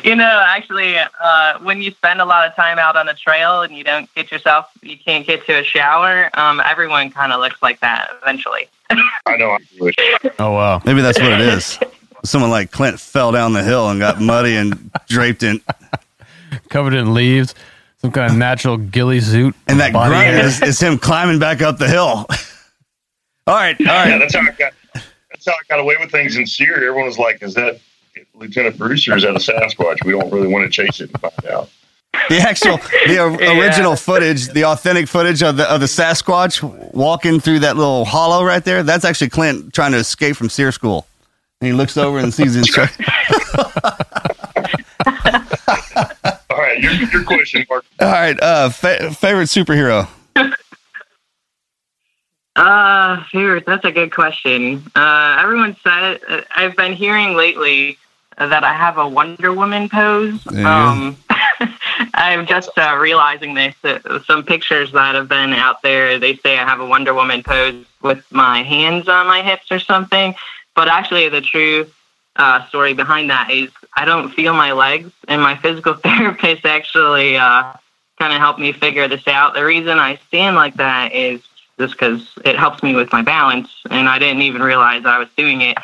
You 0.03 0.15
know, 0.15 0.43
actually, 0.47 0.95
uh, 0.97 1.59
when 1.59 1.81
you 1.81 1.91
spend 1.91 2.21
a 2.21 2.25
lot 2.25 2.47
of 2.47 2.55
time 2.55 2.79
out 2.79 2.95
on 2.95 3.09
a 3.09 3.13
trail 3.13 3.61
and 3.63 3.75
you 3.75 3.83
don't 3.83 4.11
get 4.15 4.31
yourself, 4.31 4.67
you 4.81 4.97
can't 4.97 5.25
get 5.27 5.45
to 5.47 5.59
a 5.59 5.63
shower. 5.63 6.29
Um, 6.35 6.61
everyone 6.63 7.09
kind 7.11 7.33
of 7.33 7.39
looks 7.41 7.61
like 7.61 7.79
that 7.81 8.09
eventually. 8.21 8.67
I 9.25 9.37
know. 9.37 9.51
I. 9.51 9.59
Oh, 10.39 10.51
wow. 10.51 10.81
Maybe 10.85 11.01
that's 11.01 11.19
what 11.19 11.31
it 11.33 11.41
is. 11.41 11.77
Someone 12.23 12.51
like 12.51 12.71
Clint 12.71 12.99
fell 12.99 13.31
down 13.31 13.53
the 13.53 13.63
hill 13.63 13.89
and 13.89 13.99
got 13.99 14.21
muddy 14.21 14.55
and 14.55 14.91
draped 15.07 15.43
in. 15.43 15.61
Covered 16.69 16.93
in 16.93 17.13
leaves, 17.13 17.55
some 17.97 18.11
kind 18.11 18.31
of 18.31 18.37
natural 18.37 18.77
ghillie 18.77 19.21
suit. 19.21 19.55
And 19.67 19.79
that 19.79 19.93
body 19.93 20.09
grunt 20.09 20.37
is, 20.45 20.61
is 20.61 20.79
him 20.79 20.97
climbing 20.97 21.39
back 21.39 21.61
up 21.61 21.77
the 21.77 21.87
hill. 21.87 22.25
all 23.47 23.55
right, 23.55 23.79
all 23.79 23.85
right. 23.87 24.09
Yeah, 24.09 24.17
that's 24.17 24.35
how 24.35 24.41
I 24.41 24.51
got. 24.51 24.73
That's 24.93 25.45
how 25.45 25.53
I 25.53 25.57
got 25.69 25.79
away 25.79 25.95
with 25.99 26.11
things 26.11 26.35
in 26.37 26.45
Syria. 26.45 26.89
Everyone 26.89 27.05
was 27.05 27.17
like, 27.17 27.41
"Is 27.41 27.53
that 27.53 27.79
Lieutenant 28.35 28.77
Bruce 28.77 29.07
or 29.07 29.15
is 29.15 29.23
that 29.23 29.31
a 29.35 29.39
Sasquatch?" 29.39 30.03
We 30.05 30.11
don't 30.11 30.31
really 30.31 30.47
want 30.47 30.65
to 30.65 30.69
chase 30.69 30.99
it 30.99 31.09
and 31.11 31.21
find 31.21 31.53
out. 31.53 31.69
The 32.29 32.39
actual, 32.39 32.77
the 33.07 33.17
o- 33.19 33.37
Yeah. 33.39 33.57
original 33.59 33.95
footage, 33.95 34.47
the 34.49 34.65
authentic 34.65 35.07
footage 35.07 35.41
of 35.41 35.55
the 35.57 35.63
of 35.71 35.79
the 35.79 35.85
Sasquatch 35.87 36.61
walking 36.93 37.39
through 37.39 37.59
that 37.59 37.77
little 37.77 38.03
hollow 38.03 38.43
right 38.43 38.63
there. 38.63 38.83
That's 38.83 39.05
actually 39.05 39.29
Clint 39.29 39.73
trying 39.73 39.93
to 39.93 39.97
escape 39.99 40.35
from 40.35 40.49
SERE 40.49 40.73
School. 40.73 41.07
And 41.61 41.67
he 41.67 41.73
looks 41.73 41.95
over 41.95 42.17
and 42.17 42.33
sees 42.33 42.55
his 42.55 42.65
truck. 42.65 42.91
All 46.49 46.57
right, 46.57 46.79
your 46.79 46.91
your 46.93 47.23
question, 47.23 47.65
Mark. 47.69 47.85
All 47.99 48.07
right. 48.07 48.41
Uh, 48.41 48.69
fa- 48.69 49.13
favorite 49.13 49.45
superhero. 49.45 50.07
Uh, 52.55 53.23
favorite, 53.31 53.65
that's 53.65 53.85
a 53.85 53.91
good 53.91 54.11
question. 54.11 54.83
Uh, 54.95 55.37
everyone 55.39 55.75
said, 55.83 56.19
uh, 56.27 56.41
I've 56.55 56.75
been 56.75 56.93
hearing 56.93 57.35
lately 57.35 57.97
uh, 58.37 58.47
that 58.47 58.63
I 58.63 58.73
have 58.73 58.97
a 58.97 59.07
Wonder 59.07 59.53
Woman 59.53 59.87
pose. 59.87 60.43
There 60.43 60.57
you 60.57 60.63
go. 60.63 60.69
Um, 60.69 61.17
I'm 62.13 62.45
just 62.45 62.77
uh, 62.77 62.97
realizing 62.99 63.53
this. 63.53 63.75
Uh, 63.83 64.19
some 64.25 64.43
pictures 64.43 64.91
that 64.91 65.15
have 65.15 65.29
been 65.29 65.53
out 65.53 65.81
there, 65.81 66.19
they 66.19 66.35
say 66.37 66.57
I 66.57 66.65
have 66.65 66.79
a 66.81 66.85
Wonder 66.85 67.13
Woman 67.13 67.43
pose 67.43 67.85
with 68.01 68.25
my 68.31 68.63
hands 68.63 69.07
on 69.07 69.27
my 69.27 69.41
hips 69.43 69.71
or 69.71 69.79
something. 69.79 70.35
But 70.75 70.87
actually, 70.87 71.29
the 71.29 71.41
true 71.41 71.87
uh, 72.35 72.65
story 72.67 72.93
behind 72.93 73.29
that 73.29 73.51
is 73.51 73.69
I 73.95 74.05
don't 74.05 74.29
feel 74.31 74.53
my 74.53 74.71
legs, 74.71 75.11
and 75.27 75.41
my 75.41 75.55
physical 75.57 75.93
therapist 76.03 76.65
actually 76.65 77.37
uh, 77.37 77.73
kind 78.17 78.33
of 78.33 78.39
helped 78.39 78.59
me 78.59 78.71
figure 78.71 79.07
this 79.07 79.27
out. 79.27 79.53
The 79.53 79.65
reason 79.65 79.99
I 79.99 80.17
stand 80.27 80.55
like 80.55 80.75
that 80.75 81.13
is 81.13 81.41
just 81.77 81.93
because 81.93 82.37
it 82.45 82.57
helps 82.57 82.83
me 82.83 82.95
with 82.95 83.11
my 83.11 83.21
balance, 83.21 83.69
and 83.89 84.07
I 84.07 84.19
didn't 84.19 84.43
even 84.43 84.61
realize 84.61 85.05
I 85.05 85.17
was 85.17 85.29
doing 85.35 85.61
it. 85.61 85.77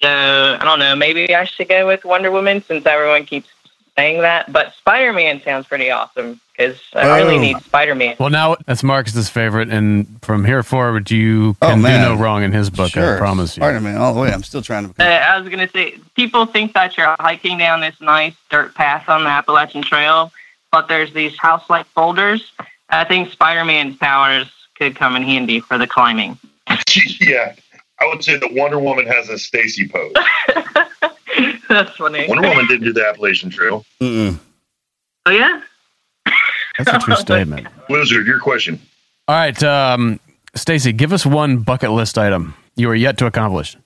So 0.00 0.56
I 0.60 0.64
don't 0.64 0.78
know. 0.78 0.96
Maybe 0.96 1.34
I 1.34 1.44
should 1.44 1.68
go 1.68 1.86
with 1.86 2.04
Wonder 2.04 2.30
Woman 2.30 2.62
since 2.62 2.86
everyone 2.86 3.24
keeps 3.24 3.48
saying 3.96 4.20
that. 4.22 4.52
But 4.52 4.74
Spider 4.74 5.12
Man 5.12 5.40
sounds 5.42 5.66
pretty 5.66 5.90
awesome 5.90 6.40
because 6.68 6.80
I 6.94 7.18
really 7.20 7.36
Oh. 7.36 7.40
need 7.40 7.62
Spider 7.62 7.94
Man. 7.94 8.16
Well, 8.18 8.30
now 8.30 8.56
that's 8.66 8.82
Marcus's 8.82 9.28
favorite, 9.28 9.68
and 9.70 10.06
from 10.22 10.44
here 10.44 10.62
forward, 10.62 11.10
you 11.10 11.56
Oh, 11.62 11.68
can 11.68 11.78
do 11.78 11.88
no 11.88 12.14
wrong 12.14 12.42
in 12.42 12.52
his 12.52 12.70
book. 12.70 12.96
I 12.96 13.18
promise 13.18 13.56
you. 13.56 13.62
Spider 13.62 13.80
Man, 13.80 13.96
all 13.96 14.14
the 14.14 14.20
way. 14.20 14.32
I'm 14.32 14.42
still 14.42 14.62
trying 14.62 14.92
to. 14.92 15.02
Uh, 15.02 15.06
I 15.08 15.38
was 15.38 15.48
gonna 15.48 15.68
say, 15.68 15.96
people 16.16 16.46
think 16.46 16.72
that 16.74 16.96
you're 16.96 17.14
hiking 17.20 17.58
down 17.58 17.80
this 17.80 17.94
nice 18.00 18.34
dirt 18.50 18.74
path 18.74 19.08
on 19.08 19.24
the 19.24 19.30
Appalachian 19.30 19.82
Trail, 19.82 20.32
but 20.70 20.88
there's 20.88 21.12
these 21.12 21.36
house-like 21.38 21.86
boulders. 21.94 22.52
I 22.88 23.04
think 23.04 23.30
Spider 23.32 23.64
Man's 23.64 23.96
powers 23.96 24.50
could 24.78 24.96
come 24.96 25.16
in 25.16 25.22
handy 25.22 25.60
for 25.60 25.78
the 25.78 25.86
climbing. 25.86 26.38
yeah, 27.20 27.54
I 28.00 28.06
would 28.06 28.22
say 28.22 28.36
that 28.36 28.52
Wonder 28.52 28.78
Woman 28.78 29.06
has 29.06 29.28
a 29.28 29.38
Stacey 29.38 29.88
pose. 29.88 30.12
That's 31.68 31.96
funny. 31.96 32.26
Wonder 32.28 32.48
Woman 32.48 32.66
didn't 32.66 32.84
do 32.84 32.92
the 32.92 33.06
Appalachian 33.06 33.48
Trail. 33.50 33.84
Mm-mm. 34.00 34.38
Oh 35.24 35.30
yeah. 35.30 35.62
That's 36.78 36.90
a 36.90 36.98
true 36.98 37.16
statement. 37.16 37.66
Wizard, 37.88 38.26
your 38.26 38.40
question. 38.40 38.80
All 39.28 39.36
right, 39.36 39.62
um, 39.62 40.18
Stacey, 40.54 40.92
give 40.92 41.12
us 41.12 41.24
one 41.24 41.58
bucket 41.58 41.90
list 41.90 42.18
item 42.18 42.54
you 42.76 42.88
are 42.88 42.94
yet 42.94 43.18
to 43.18 43.26
accomplish. 43.26 43.76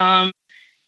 Um, 0.00 0.32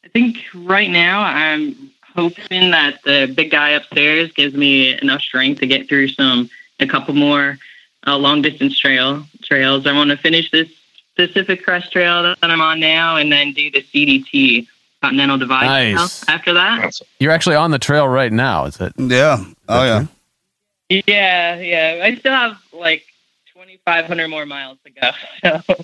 I 0.04 0.08
think 0.12 0.38
right 0.54 0.90
now 0.90 1.22
I'm 1.22 1.90
hoping 2.14 2.70
that 2.70 3.02
the 3.04 3.32
big 3.34 3.50
guy 3.50 3.70
upstairs 3.70 4.32
gives 4.32 4.54
me 4.54 5.00
enough 5.00 5.20
strength 5.20 5.60
to 5.60 5.66
get 5.66 5.88
through 5.88 6.08
some 6.08 6.50
a 6.80 6.86
couple 6.86 7.14
more 7.14 7.58
uh, 8.06 8.16
long 8.16 8.42
distance 8.42 8.78
trail 8.78 9.24
trails. 9.42 9.86
I 9.86 9.92
want 9.92 10.10
to 10.10 10.16
finish 10.16 10.50
this 10.50 10.68
Pacific 11.16 11.64
Crest 11.64 11.92
Trail 11.92 12.22
that 12.22 12.38
I'm 12.42 12.60
on 12.60 12.78
now, 12.78 13.16
and 13.16 13.32
then 13.32 13.52
do 13.52 13.70
the 13.70 13.82
CDT 13.82 14.66
Continental 15.02 15.38
Divide 15.38 15.64
Nice. 15.64 16.20
Trail 16.20 16.34
after 16.36 16.52
that. 16.54 16.92
You're 17.18 17.32
actually 17.32 17.56
on 17.56 17.70
the 17.70 17.78
trail 17.78 18.06
right 18.06 18.32
now. 18.32 18.66
Is 18.66 18.80
it? 18.80 18.92
Yeah. 18.98 19.42
Oh 19.68 19.84
yeah. 19.84 20.06
Yeah, 20.88 21.56
yeah. 21.58 22.00
I 22.04 22.14
still 22.16 22.32
have 22.32 22.58
like 22.72 23.04
2,500 23.54 24.28
more 24.28 24.46
miles 24.46 24.78
to 24.84 24.90
go. 24.90 25.10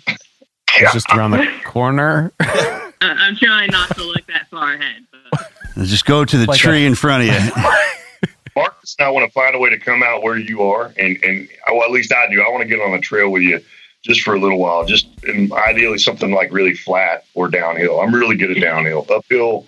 So 0.74 0.84
It's 0.86 0.92
just 0.94 1.10
around 1.10 1.32
the 1.32 1.46
corner. 1.64 2.32
I- 2.40 2.92
I'm 3.02 3.36
trying 3.36 3.70
not 3.70 3.94
to 3.96 4.02
look 4.04 4.26
that 4.28 4.48
far 4.48 4.72
ahead. 4.72 5.04
But 5.30 5.50
Just 5.84 6.06
go 6.06 6.24
to 6.24 6.36
the 6.38 6.46
Like 6.46 6.58
tree 6.58 6.86
in 6.86 6.94
front 6.94 7.28
of 7.28 7.34
you. 7.34 7.62
Mark 8.56 8.74
and 8.98 9.06
I 9.06 9.10
want 9.10 9.26
to 9.26 9.32
find 9.32 9.54
a 9.54 9.58
way 9.58 9.68
to 9.70 9.78
come 9.78 10.02
out 10.02 10.22
where 10.22 10.36
you 10.38 10.62
are, 10.62 10.92
and 10.98 11.18
and 11.22 11.48
oh, 11.66 11.74
well, 11.74 11.84
at 11.84 11.90
least 11.90 12.12
I 12.12 12.28
do. 12.30 12.42
I 12.42 12.48
want 12.50 12.62
to 12.62 12.68
get 12.68 12.80
on 12.80 12.92
a 12.94 13.00
trail 13.00 13.30
with 13.30 13.42
you 13.42 13.60
just 14.02 14.20
for 14.22 14.34
a 14.34 14.40
little 14.40 14.58
while. 14.58 14.84
Just 14.84 15.08
and 15.24 15.50
ideally 15.52 15.98
something 15.98 16.30
like 16.32 16.52
really 16.52 16.74
flat 16.74 17.24
or 17.34 17.48
downhill. 17.48 18.00
I'm 18.00 18.14
really 18.14 18.36
good 18.36 18.50
at 18.50 18.60
downhill. 18.60 19.06
Uphill, 19.10 19.66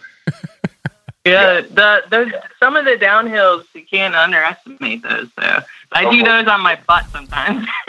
Yeah, 1.25 1.63
the 1.63 2.03
those 2.11 2.33
some 2.61 2.77
of 2.77 2.85
the 2.85 2.93
downhills 2.93 3.65
you 3.75 3.83
can't 3.83 4.15
underestimate 4.15 5.03
those 5.03 5.29
though. 5.39 5.61
I 5.93 6.03
do 6.11 6.21
uh-huh. 6.21 6.43
those 6.43 6.49
on 6.49 6.61
my 6.61 6.79
butt 6.87 7.07
sometimes. 7.11 7.67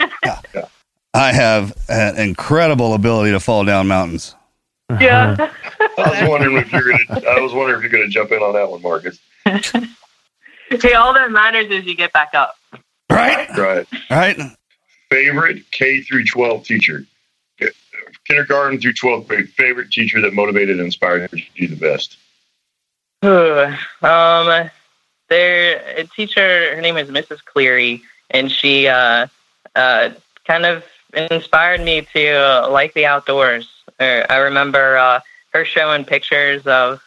I 1.14 1.32
have 1.32 1.76
an 1.88 2.18
incredible 2.18 2.94
ability 2.94 3.32
to 3.32 3.40
fall 3.40 3.64
down 3.64 3.88
mountains. 3.88 4.34
yeah. 5.00 5.36
Uh-huh. 5.38 5.88
I 5.98 6.10
was 6.10 6.30
wondering 6.30 6.56
if 6.56 6.72
you're 6.72 6.90
gonna. 6.90 7.26
I 7.28 7.40
was 7.40 7.52
wondering 7.52 7.78
if 7.78 7.82
you're 7.82 8.00
gonna 8.00 8.10
jump 8.10 8.32
in 8.32 8.42
on 8.42 8.54
that 8.54 8.70
one, 8.70 8.80
Marcus. 8.80 9.18
hey, 9.44 10.94
all 10.94 11.12
that 11.12 11.30
matters 11.30 11.70
is 11.70 11.84
you 11.84 11.94
get 11.94 12.14
back 12.14 12.30
up. 12.34 12.56
Right? 13.10 13.48
Right. 13.56 13.86
Right? 14.10 14.38
Favorite 15.10 15.70
K 15.70 16.00
through 16.00 16.24
12 16.24 16.64
teacher, 16.64 17.06
kindergarten 18.26 18.80
through 18.80 18.94
12th 18.94 19.28
grade. 19.28 19.48
Favorite 19.50 19.90
teacher 19.90 20.20
that 20.22 20.32
motivated 20.32 20.78
and 20.78 20.86
inspired 20.86 21.30
you 21.54 21.68
the 21.68 21.76
best. 21.76 22.16
Um, 23.22 24.70
a 25.30 26.04
teacher, 26.14 26.74
her 26.74 26.80
name 26.80 26.96
is 26.96 27.08
Mrs. 27.08 27.44
Cleary, 27.44 28.02
and 28.30 28.50
she 28.50 28.88
uh, 28.88 29.26
uh, 29.74 30.10
kind 30.44 30.66
of 30.66 30.84
inspired 31.12 31.80
me 31.80 32.02
to 32.12 32.28
uh, 32.28 32.68
like 32.70 32.94
the 32.94 33.06
outdoors. 33.06 33.68
Uh, 33.98 34.24
I 34.28 34.36
remember 34.38 34.96
uh, 34.96 35.20
her 35.52 35.64
showing 35.64 36.04
pictures 36.04 36.66
of, 36.66 37.02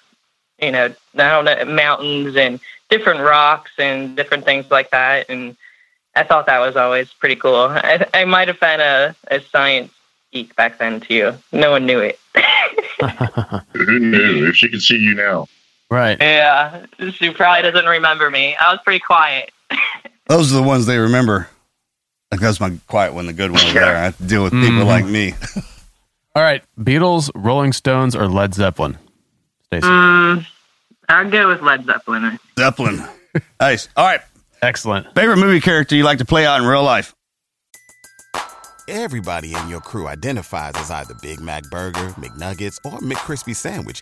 you 0.61 0.71
know, 0.71 0.93
I 1.15 1.17
don't 1.17 1.45
know, 1.45 1.65
mountains 1.65 2.35
and 2.35 2.59
different 2.89 3.21
rocks 3.21 3.71
and 3.77 4.15
different 4.15 4.45
things 4.45 4.69
like 4.71 4.89
that, 4.91 5.27
and 5.29 5.55
I 6.15 6.23
thought 6.23 6.47
that 6.47 6.59
was 6.59 6.75
always 6.75 7.13
pretty 7.13 7.35
cool. 7.35 7.67
I, 7.69 8.05
I 8.13 8.25
might 8.25 8.47
have 8.47 8.59
been 8.59 8.81
a, 8.81 9.15
a 9.27 9.39
science 9.41 9.93
geek 10.31 10.55
back 10.55 10.79
then 10.79 10.99
too. 10.99 11.33
No 11.51 11.71
one 11.71 11.85
knew 11.85 11.99
it. 11.99 12.19
Who 13.73 13.99
knew? 13.99 14.47
If 14.49 14.55
she 14.55 14.69
could 14.69 14.81
see 14.81 14.97
you 14.97 15.15
now. 15.15 15.47
Right. 15.91 16.17
yeah, 16.21 16.85
she 17.13 17.31
probably 17.31 17.69
doesn't 17.71 17.89
remember 17.89 18.29
me. 18.29 18.55
I 18.55 18.71
was 18.71 18.79
pretty 18.83 18.99
quiet. 18.99 19.51
Those 20.27 20.51
are 20.51 20.55
the 20.57 20.63
ones 20.63 20.85
they 20.85 20.97
remember. 20.99 21.47
Like 22.31 22.41
that's 22.41 22.59
my 22.59 22.77
quiet 22.87 23.13
one, 23.15 23.25
the 23.25 23.33
good 23.33 23.49
one 23.51 23.61
over 23.63 23.73
there. 23.73 23.95
I 23.95 24.03
have 24.03 24.17
to 24.17 24.23
deal 24.23 24.43
with 24.43 24.53
people 24.53 24.69
Mhm. 24.83 24.85
like 24.85 25.05
me. 25.05 25.33
All 26.35 26.43
right. 26.43 26.63
Beatles, 26.79 27.31
Rolling 27.33 27.73
Stones, 27.73 28.15
or 28.15 28.27
Led 28.27 28.53
Zeppelin? 28.53 28.99
Stacey. 29.65 29.87
Mm, 29.87 30.45
I'll 31.09 31.29
go 31.29 31.47
with 31.47 31.61
Led 31.63 31.85
Zeppelin. 31.85 32.37
Zeppelin. 32.57 33.03
nice. 33.59 33.89
All 33.97 34.05
right. 34.05 34.21
Excellent. 34.61 35.07
Favorite 35.15 35.37
movie 35.37 35.59
character 35.61 35.95
you 35.95 36.03
like 36.03 36.19
to 36.19 36.25
play 36.25 36.45
out 36.45 36.61
in 36.61 36.67
real 36.67 36.83
life? 36.83 37.15
Everybody 38.87 39.53
in 39.53 39.69
your 39.69 39.81
crew 39.81 40.07
identifies 40.07 40.73
as 40.75 40.89
either 40.89 41.13
Big 41.21 41.39
Mac 41.39 41.63
Burger, 41.69 42.09
McNuggets, 42.17 42.77
or 42.85 42.99
McCrispy 42.99 43.55
Sandwich. 43.55 44.01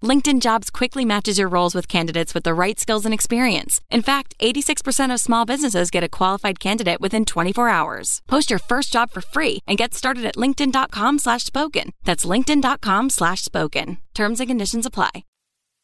LinkedIn 0.00 0.40
Jobs 0.40 0.70
quickly 0.70 1.04
matches 1.04 1.38
your 1.38 1.48
roles 1.48 1.74
with 1.74 1.88
candidates 1.88 2.32
with 2.32 2.44
the 2.44 2.54
right 2.54 2.78
skills 2.78 3.04
and 3.04 3.12
experience. 3.12 3.80
In 3.90 4.00
fact, 4.00 4.36
86% 4.38 5.12
of 5.12 5.18
small 5.18 5.44
businesses 5.44 5.90
get 5.90 6.04
a 6.04 6.08
qualified 6.08 6.60
candidate 6.60 7.00
within 7.00 7.24
24 7.24 7.68
hours. 7.68 8.22
Post 8.28 8.50
your 8.50 8.60
first 8.60 8.92
job 8.92 9.10
for 9.10 9.20
free 9.20 9.58
and 9.66 9.76
get 9.76 9.94
started 9.94 10.24
at 10.24 10.36
linkedin.com 10.36 11.18
slash 11.18 11.42
spoken. 11.44 11.90
That's 12.04 12.24
linkedin.com 12.24 13.10
slash 13.10 13.42
spoken. 13.42 13.98
Terms 14.14 14.38
and 14.38 14.48
conditions 14.48 14.86
apply. 14.86 15.10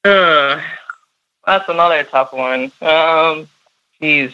Uh, 0.04 0.62
that's 1.46 1.68
another 1.68 2.04
tough 2.04 2.32
one. 2.32 2.70
Um, 2.80 3.48
geez, 4.00 4.32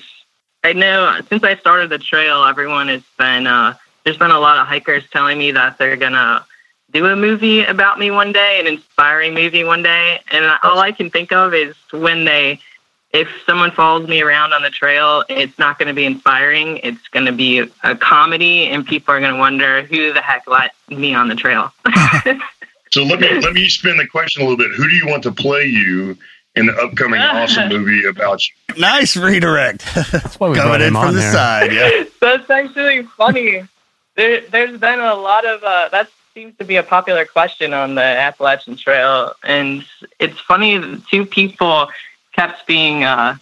I 0.62 0.75
know 0.75 1.21
since 1.31 1.43
I 1.43 1.57
started 1.57 1.88
the 1.88 1.99
trail, 1.99 2.45
everyone 2.45 2.88
has 2.88 3.03
been 3.19 3.47
uh, 3.47 3.75
there's 4.05 4.19
been 4.19 4.31
a 4.31 4.40
lot 4.40 4.59
of 4.59 4.66
hikers 4.66 5.09
telling 5.11 5.38
me 5.38 5.53
that 5.53 5.79
they're 5.79 5.97
gonna 5.97 6.45
do 6.92 7.07
a 7.07 7.16
movie 7.16 7.62
about 7.64 7.98
me 7.98 8.11
one 8.11 8.33
day, 8.33 8.59
an 8.61 8.66
inspiring 8.66 9.35
movie 9.35 9.64
one 9.64 9.83
day, 9.83 10.20
and 10.31 10.44
all 10.62 10.79
I 10.79 10.92
can 10.92 11.11
think 11.11 11.33
of 11.33 11.55
is 11.55 11.74
when 11.92 12.24
they. 12.24 12.61
If 13.12 13.29
someone 13.44 13.72
follows 13.72 14.09
me 14.09 14.22
around 14.22 14.53
on 14.53 14.62
the 14.62 14.70
trail, 14.70 15.24
it's 15.29 15.59
not 15.59 15.81
going 15.81 15.88
to 15.88 15.94
be 15.94 16.05
inspiring. 16.05 16.76
It's 16.85 17.09
going 17.09 17.26
to 17.26 17.33
be 17.33 17.59
a 17.83 17.96
comedy, 17.96 18.66
and 18.66 18.87
people 18.87 19.12
are 19.12 19.18
going 19.18 19.33
to 19.33 19.38
wonder 19.38 19.83
who 19.83 20.12
the 20.12 20.20
heck 20.20 20.46
let 20.46 20.74
me 20.88 21.12
on 21.12 21.29
the 21.29 21.35
trail. 21.35 21.72
So 22.92 23.05
let 23.05 23.20
me 23.20 23.29
let 23.40 23.53
me 23.53 23.68
spin 23.68 23.96
the 23.98 24.07
question 24.09 24.42
a 24.42 24.44
little 24.44 24.57
bit. 24.59 24.72
Who 24.76 24.88
do 24.88 24.94
you 24.96 25.07
want 25.07 25.22
to 25.22 25.31
play 25.31 25.64
you 25.64 26.18
in 26.57 26.66
the 26.66 26.74
upcoming 26.74 27.20
awesome 27.20 27.68
movie 27.68 28.05
about 28.05 28.40
you? 28.44 28.74
Nice 28.81 29.16
redirect. 29.16 29.85
That's 30.11 30.40
why 30.40 30.48
we 30.48 30.57
Coming 30.57 30.70
brought 30.70 30.81
in 30.83 30.92
from 30.94 31.07
on 31.07 31.14
the 31.14 31.20
there. 31.20 31.33
side. 31.33 31.72
Yeah. 31.72 32.05
That's 32.20 32.50
actually 32.50 33.03
funny. 33.16 33.62
There, 34.16 34.40
there's 34.40 34.81
been 34.81 34.98
a 34.98 35.14
lot 35.14 35.46
of 35.46 35.62
uh, 35.62 35.88
that 35.90 36.09
seems 36.35 36.57
to 36.59 36.64
be 36.64 36.77
a 36.77 36.83
popular 36.83 37.25
question 37.25 37.73
on 37.73 37.95
the 37.95 38.03
Appalachian 38.03 38.77
Trail, 38.77 39.35
and 39.43 39.85
it's 40.19 40.38
funny. 40.40 40.79
that 40.79 41.03
Two 41.11 41.25
people 41.27 41.88
kept 42.35 42.66
being 42.66 43.05
uh, 43.05 43.37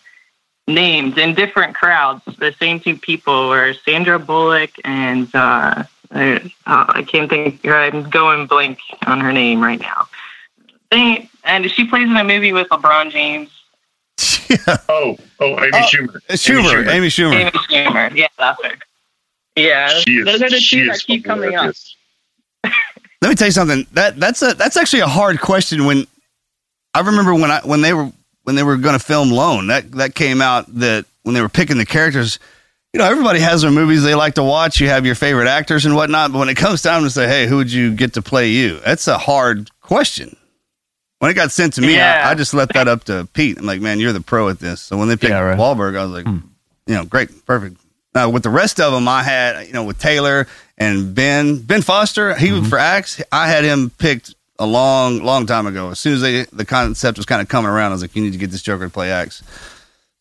named 0.67 1.19
in 1.19 1.35
different 1.35 1.75
crowds. 1.75 2.23
The 2.39 2.53
same 2.59 2.81
two 2.81 2.97
people 2.97 3.49
were 3.49 3.75
Sandra 3.85 4.19
Bullock 4.19 4.71
and 4.85 5.29
uh, 5.35 5.85
I, 6.11 6.37
uh, 6.67 6.85
I 6.89 7.03
can't 7.03 7.29
think. 7.29 7.67
I'm 7.67 8.09
going 8.11 8.47
blank 8.47 8.79
on 9.07 9.21
her 9.21 9.33
name 9.33 9.63
right 9.63 9.81
now. 9.81 10.09
They, 10.91 11.29
and 11.45 11.71
she 11.71 11.85
plays 11.87 12.09
in 12.09 12.17
a 12.17 12.25
movie 12.25 12.53
with 12.53 12.69
LeBron 12.69 13.11
James. 13.11 13.51
Oh, 14.89 15.19
oh, 15.41 15.59
Amy 15.63 15.71
Oh, 15.75 15.87
Schumer. 15.93 16.21
Schumer. 16.31 16.89
Amy 16.91 17.09
Schumer. 17.09 17.35
Amy 17.35 17.51
Schumer. 17.51 18.15
Yeah, 18.17 18.29
that's 18.39 18.65
her. 18.65 18.73
Yeah, 19.57 19.89
She 20.01 20.13
is, 20.21 20.25
those 20.25 20.41
are 20.43 20.49
the 20.49 20.59
two 20.59 20.87
that 20.87 21.01
keep 21.01 21.25
coming 21.25 21.55
up. 21.55 21.75
Hilarious. 23.21 23.23
Let 23.23 23.29
me 23.29 23.35
tell 23.35 23.49
you 23.49 23.53
something. 23.53 23.87
That 23.93 24.19
that's 24.21 24.43
a 24.43 24.55
that's 24.55 24.77
actually 24.77 25.01
a 25.01 25.07
hard 25.07 25.41
question. 25.41 25.85
When 25.85 26.07
I 26.95 27.01
remember 27.01 27.35
when 27.35 27.51
I 27.51 27.61
when 27.61 27.81
they 27.81 27.93
were 27.93 28.11
when 28.45 28.57
they 28.57 28.63
were 28.63 28.77
going 28.77 28.99
to 28.99 29.05
film 29.05 29.31
Lone, 29.31 29.69
that 29.69 29.91
that 29.93 30.15
came 30.15 30.41
out 30.41 30.67
that 30.77 31.05
when 31.23 31.35
they 31.35 31.43
were 31.43 31.49
picking 31.49 31.79
the 31.79 31.87
characters. 31.87 32.39
You 32.95 32.99
know, 33.01 33.05
everybody 33.05 33.41
has 33.41 33.61
their 33.61 33.71
movies 33.71 34.03
they 34.03 34.15
like 34.15 34.35
to 34.37 34.43
watch. 34.43 34.81
You 34.81 34.89
have 34.89 35.05
your 35.05 35.15
favorite 35.15 35.47
actors 35.47 35.85
and 35.85 35.95
whatnot. 35.95 36.33
But 36.33 36.39
when 36.39 36.49
it 36.49 36.57
comes 36.57 36.81
time 36.81 37.03
to 37.03 37.11
say, 37.11 37.29
"Hey, 37.29 37.47
who 37.47 37.57
would 37.57 37.71
you 37.71 37.95
get 37.95 38.15
to 38.15 38.23
play 38.23 38.49
you?" 38.49 38.81
That's 38.81 39.07
a 39.07 39.19
hard 39.19 39.71
question. 39.83 40.35
When 41.19 41.31
it 41.31 41.35
got 41.35 41.53
sent 41.53 41.75
to 41.75 41.83
me, 41.83 41.97
Yeah. 41.97 42.23
I, 42.27 42.31
I 42.31 42.35
just 42.35 42.55
left 42.55 42.73
that 42.73 42.89
up 42.89 43.05
to 43.05 43.29
Pete. 43.35 43.59
I'm 43.59 43.67
like, 43.67 43.83
"Man, 43.83 44.01
you're 44.01 44.15
the 44.15 44.23
pro 44.23 44.49
at 44.49 44.59
this." 44.59 44.81
So 44.81 44.97
when 44.97 45.09
they 45.09 45.17
picked 45.17 45.31
Yeah, 45.33 45.41
right. 45.41 45.59
Wahlberg, 45.59 45.99
I 45.99 46.03
was 46.05 46.13
like, 46.13 46.25
hmm. 46.25 46.39
"You 46.87 46.95
know, 46.95 47.05
great, 47.05 47.45
perfect." 47.45 47.77
Now 48.19 48.29
with 48.31 48.43
the 48.43 48.51
rest 48.51 48.81
of 48.81 48.93
them, 48.93 49.07
I 49.07 49.23
had 49.23 49.67
you 49.69 49.73
know 49.73 49.85
with 49.85 49.99
Taylor 50.01 50.49
and 50.77 51.15
Ben 51.15 51.59
Ben 51.63 51.83
Foster. 51.83 52.35
He 52.35 52.51
was 52.51 52.69
for 52.69 52.77
Axe. 52.79 53.23
I 53.31 53.49
had 53.49 53.63
him 53.63 53.91
picked 53.91 54.35
a 54.59 54.67
long, 54.67 55.21
long 55.23 55.47
time 55.47 55.69
ago. 55.69 55.91
As 55.91 56.01
soon 56.01 56.15
as 56.15 56.21
they, 56.21 56.43
the 56.45 56.65
concept 56.65 57.17
was 57.17 57.27
kind 57.27 57.41
of 57.41 57.47
coming 57.49 57.71
around, 57.71 57.93
I 57.93 57.95
was 57.95 58.03
like, 58.03 58.17
"You 58.17 58.23
need 58.23 58.33
to 58.33 58.39
get 58.39 58.51
this 58.51 58.61
Joker 58.63 58.87
to 58.87 58.91
play 58.91 59.13
Axe." 59.13 59.45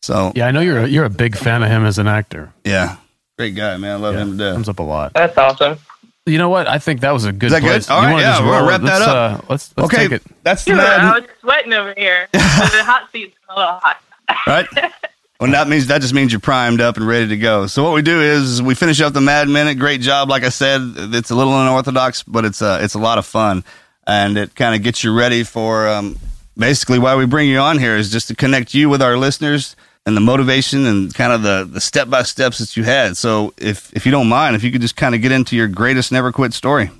So 0.00 0.30
Yeah, 0.36 0.46
I 0.46 0.52
know 0.52 0.60
you're 0.60 0.78
a, 0.82 0.86
you're 0.86 1.04
a 1.06 1.10
big 1.10 1.36
fan 1.36 1.64
of 1.64 1.70
him 1.70 1.84
as 1.84 1.98
an 1.98 2.06
actor. 2.06 2.52
yeah, 2.64 2.98
great 3.36 3.56
guy, 3.56 3.76
man. 3.78 3.90
I 3.92 3.96
love 3.96 4.14
Yeah, 4.14 4.22
him 4.22 4.30
to 4.32 4.38
death. 4.38 4.54
comes 4.54 4.68
up 4.68 4.78
a 4.78 4.82
lot. 4.84 5.12
That's 5.14 5.36
awesome. 5.36 5.78
You 6.24 6.38
know 6.38 6.50
what? 6.50 6.68
I 6.68 6.78
think 6.78 7.00
that 7.00 7.10
was 7.10 7.24
a 7.24 7.32
good. 7.32 7.46
Is 7.46 7.52
that 7.52 7.60
good? 7.62 7.66
place. 7.82 7.90
All 7.90 8.02
You 8.02 8.10
right, 8.14 8.20
yeah, 8.20 8.40
we're 8.46 8.52
gonna 8.52 8.68
wrap 8.68 8.80
that 8.82 9.00
Let's, 9.00 9.06
up. 9.06 9.16
Uh, 9.40 9.46
let's 9.48 9.74
let's 9.76 9.86
okay, 9.92 10.02
take 10.08 10.12
it. 10.12 10.22
that's 10.44 10.64
the 10.64 10.70
Dude, 10.72 10.80
I 10.80 11.18
was 11.18 11.28
sweating 11.40 11.72
over 11.72 11.94
here. 11.96 12.28
the 12.32 12.38
hot 12.38 13.08
seat's 13.10 13.36
a 13.48 13.56
little 13.58 13.72
hot. 13.82 14.00
right? 14.46 14.68
Well, 15.40 15.52
that 15.52 15.68
means 15.68 15.86
that 15.86 16.00
just 16.00 16.14
means 16.14 16.32
you're 16.32 16.40
primed 16.40 16.80
up 16.80 16.96
and 16.96 17.06
ready 17.06 17.28
to 17.28 17.36
go. 17.36 17.68
So 17.68 17.84
what 17.84 17.92
we 17.92 18.02
do 18.02 18.20
is 18.20 18.60
we 18.60 18.74
finish 18.74 19.00
up 19.00 19.12
the 19.12 19.20
Mad 19.20 19.48
Minute. 19.48 19.78
Great 19.78 20.00
job, 20.00 20.28
like 20.28 20.42
I 20.42 20.48
said. 20.48 20.80
It's 20.96 21.30
a 21.30 21.36
little 21.36 21.58
unorthodox, 21.60 22.24
but 22.24 22.44
it's 22.44 22.60
a 22.60 22.82
it's 22.82 22.94
a 22.94 22.98
lot 22.98 23.18
of 23.18 23.26
fun, 23.26 23.62
and 24.04 24.36
it 24.36 24.56
kind 24.56 24.74
of 24.74 24.82
gets 24.82 25.04
you 25.04 25.16
ready 25.16 25.44
for 25.44 25.86
um, 25.86 26.18
basically 26.56 26.98
why 26.98 27.14
we 27.14 27.24
bring 27.24 27.48
you 27.48 27.58
on 27.58 27.78
here 27.78 27.96
is 27.96 28.10
just 28.10 28.26
to 28.28 28.34
connect 28.34 28.74
you 28.74 28.88
with 28.88 29.00
our 29.00 29.16
listeners 29.16 29.76
and 30.04 30.16
the 30.16 30.20
motivation 30.20 30.86
and 30.86 31.14
kind 31.14 31.32
of 31.32 31.42
the 31.42 31.68
the 31.70 31.80
step 31.80 32.10
by 32.10 32.24
steps 32.24 32.58
that 32.58 32.76
you 32.76 32.82
had. 32.82 33.16
So 33.16 33.54
if 33.58 33.94
if 33.94 34.06
you 34.06 34.10
don't 34.10 34.28
mind, 34.28 34.56
if 34.56 34.64
you 34.64 34.72
could 34.72 34.80
just 34.80 34.96
kind 34.96 35.14
of 35.14 35.22
get 35.22 35.30
into 35.30 35.54
your 35.54 35.68
greatest 35.68 36.10
never 36.10 36.32
quit 36.32 36.52
story. 36.52 36.90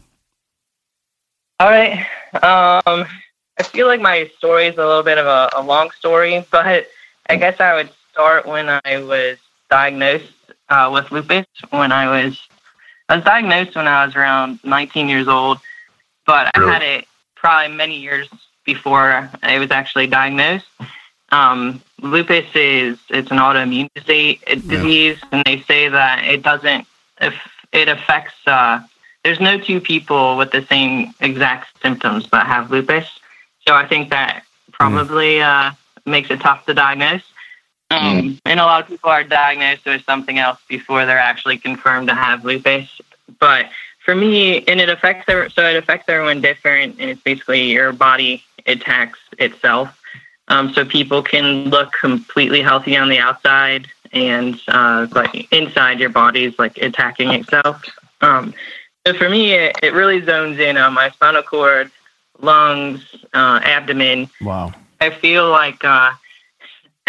All 1.58 1.68
right. 1.68 2.06
Um, 2.34 3.04
I 3.58 3.64
feel 3.64 3.88
like 3.88 4.00
my 4.00 4.30
story 4.38 4.68
is 4.68 4.76
a 4.76 4.86
little 4.86 5.02
bit 5.02 5.18
of 5.18 5.26
a, 5.26 5.50
a 5.56 5.62
long 5.62 5.90
story, 5.90 6.46
but 6.52 6.86
I 7.28 7.34
guess 7.34 7.58
I 7.58 7.74
would 7.74 7.90
start 8.18 8.46
when 8.46 8.68
I 8.68 9.00
was 9.00 9.38
diagnosed 9.70 10.32
uh, 10.68 10.90
with 10.92 11.12
lupus. 11.12 11.46
When 11.70 11.92
I 11.92 12.08
was 12.08 12.36
I 13.08 13.14
was 13.14 13.24
diagnosed 13.24 13.76
when 13.76 13.86
I 13.86 14.04
was 14.04 14.16
around 14.16 14.58
19 14.64 15.08
years 15.08 15.28
old, 15.28 15.58
but 16.26 16.50
I 16.52 16.68
had 16.68 16.82
it 16.82 17.06
probably 17.36 17.76
many 17.76 17.96
years 18.00 18.28
before 18.64 19.30
I 19.40 19.60
was 19.60 19.70
actually 19.70 20.08
diagnosed. 20.08 20.66
Um, 21.30 21.80
lupus 22.02 22.46
is 22.56 22.98
it's 23.08 23.30
an 23.30 23.36
autoimmune 23.36 23.88
disease, 23.94 24.40
disease 24.66 25.18
and 25.30 25.44
they 25.44 25.60
say 25.60 25.88
that 25.88 26.24
it 26.24 26.42
doesn't 26.42 26.88
if 27.20 27.34
it 27.70 27.88
affects. 27.88 28.34
Uh, 28.48 28.80
there's 29.22 29.38
no 29.38 29.60
two 29.60 29.80
people 29.80 30.36
with 30.36 30.50
the 30.50 30.66
same 30.66 31.14
exact 31.20 31.80
symptoms 31.80 32.28
that 32.30 32.48
have 32.48 32.72
lupus, 32.72 33.06
so 33.64 33.74
I 33.74 33.86
think 33.86 34.10
that 34.10 34.42
probably 34.72 35.40
uh, 35.40 35.70
makes 36.04 36.32
it 36.32 36.40
tough 36.40 36.66
to 36.66 36.74
diagnose. 36.74 37.22
Um, 37.90 38.38
And 38.44 38.60
a 38.60 38.64
lot 38.64 38.82
of 38.82 38.88
people 38.88 39.10
are 39.10 39.24
diagnosed 39.24 39.86
with 39.86 40.04
something 40.04 40.38
else 40.38 40.58
before 40.68 41.06
they're 41.06 41.18
actually 41.18 41.58
confirmed 41.58 42.08
to 42.08 42.14
have 42.14 42.44
lupus. 42.44 43.00
But 43.38 43.70
for 44.04 44.14
me, 44.14 44.64
and 44.66 44.80
it 44.80 44.88
affects 44.88 45.28
every- 45.28 45.50
so 45.50 45.64
it 45.64 45.76
affects 45.76 46.08
everyone 46.08 46.40
different, 46.40 46.98
and 46.98 47.10
it's 47.10 47.22
basically 47.22 47.72
your 47.72 47.92
body 47.92 48.44
attacks 48.66 49.18
itself. 49.38 49.88
Um, 50.48 50.72
so 50.72 50.84
people 50.84 51.22
can 51.22 51.64
look 51.64 51.92
completely 51.92 52.62
healthy 52.62 52.96
on 52.96 53.08
the 53.08 53.18
outside, 53.18 53.86
and 54.12 54.58
uh, 54.68 55.06
like 55.12 55.50
inside 55.52 56.00
your 56.00 56.08
body 56.08 56.44
is 56.44 56.58
like 56.58 56.78
attacking 56.78 57.30
itself. 57.30 57.84
Um, 58.22 58.54
so 59.06 59.12
for 59.14 59.28
me, 59.28 59.52
it, 59.52 59.76
it 59.82 59.92
really 59.92 60.22
zones 60.22 60.58
in 60.58 60.76
on 60.76 60.94
my 60.94 61.10
spinal 61.10 61.42
cord, 61.42 61.90
lungs, 62.40 63.02
uh, 63.34 63.60
abdomen. 63.62 64.28
Wow. 64.40 64.72
I 65.00 65.10
feel 65.10 65.50
like 65.50 65.84
uh, 65.84 66.12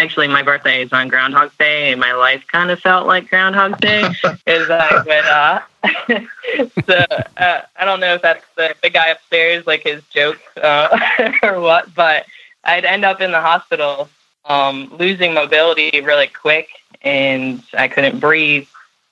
actually 0.00 0.28
my 0.28 0.42
birthday 0.42 0.82
is 0.82 0.92
on 0.92 1.08
Groundhog 1.08 1.56
Day, 1.58 1.92
and 1.92 2.00
my 2.00 2.12
life 2.12 2.44
kind 2.50 2.70
of 2.70 2.80
felt 2.80 3.06
like 3.06 3.28
Groundhog 3.28 3.78
Day. 3.80 4.00
Is 4.46 4.70
I 4.70 5.02
would 5.06 5.24
uh, 5.26 5.60
so 6.86 7.04
uh, 7.36 7.60
I 7.76 7.84
don't 7.84 8.00
know 8.00 8.14
if 8.14 8.22
that's 8.22 8.44
the, 8.56 8.74
the 8.82 8.88
guy 8.88 9.08
upstairs, 9.08 9.66
like 9.66 9.82
his 9.82 10.02
joke 10.04 10.38
uh, 10.62 10.98
or 11.42 11.60
what, 11.60 11.94
but 11.94 12.24
I'd 12.64 12.84
end 12.86 13.04
up 13.04 13.20
in 13.20 13.30
the 13.30 13.40
hospital, 13.40 14.08
um, 14.46 14.90
losing 14.98 15.34
mobility 15.34 16.00
really 16.00 16.28
quick, 16.28 16.68
and 17.02 17.62
I 17.74 17.88
couldn't 17.88 18.20
breathe. 18.20 18.68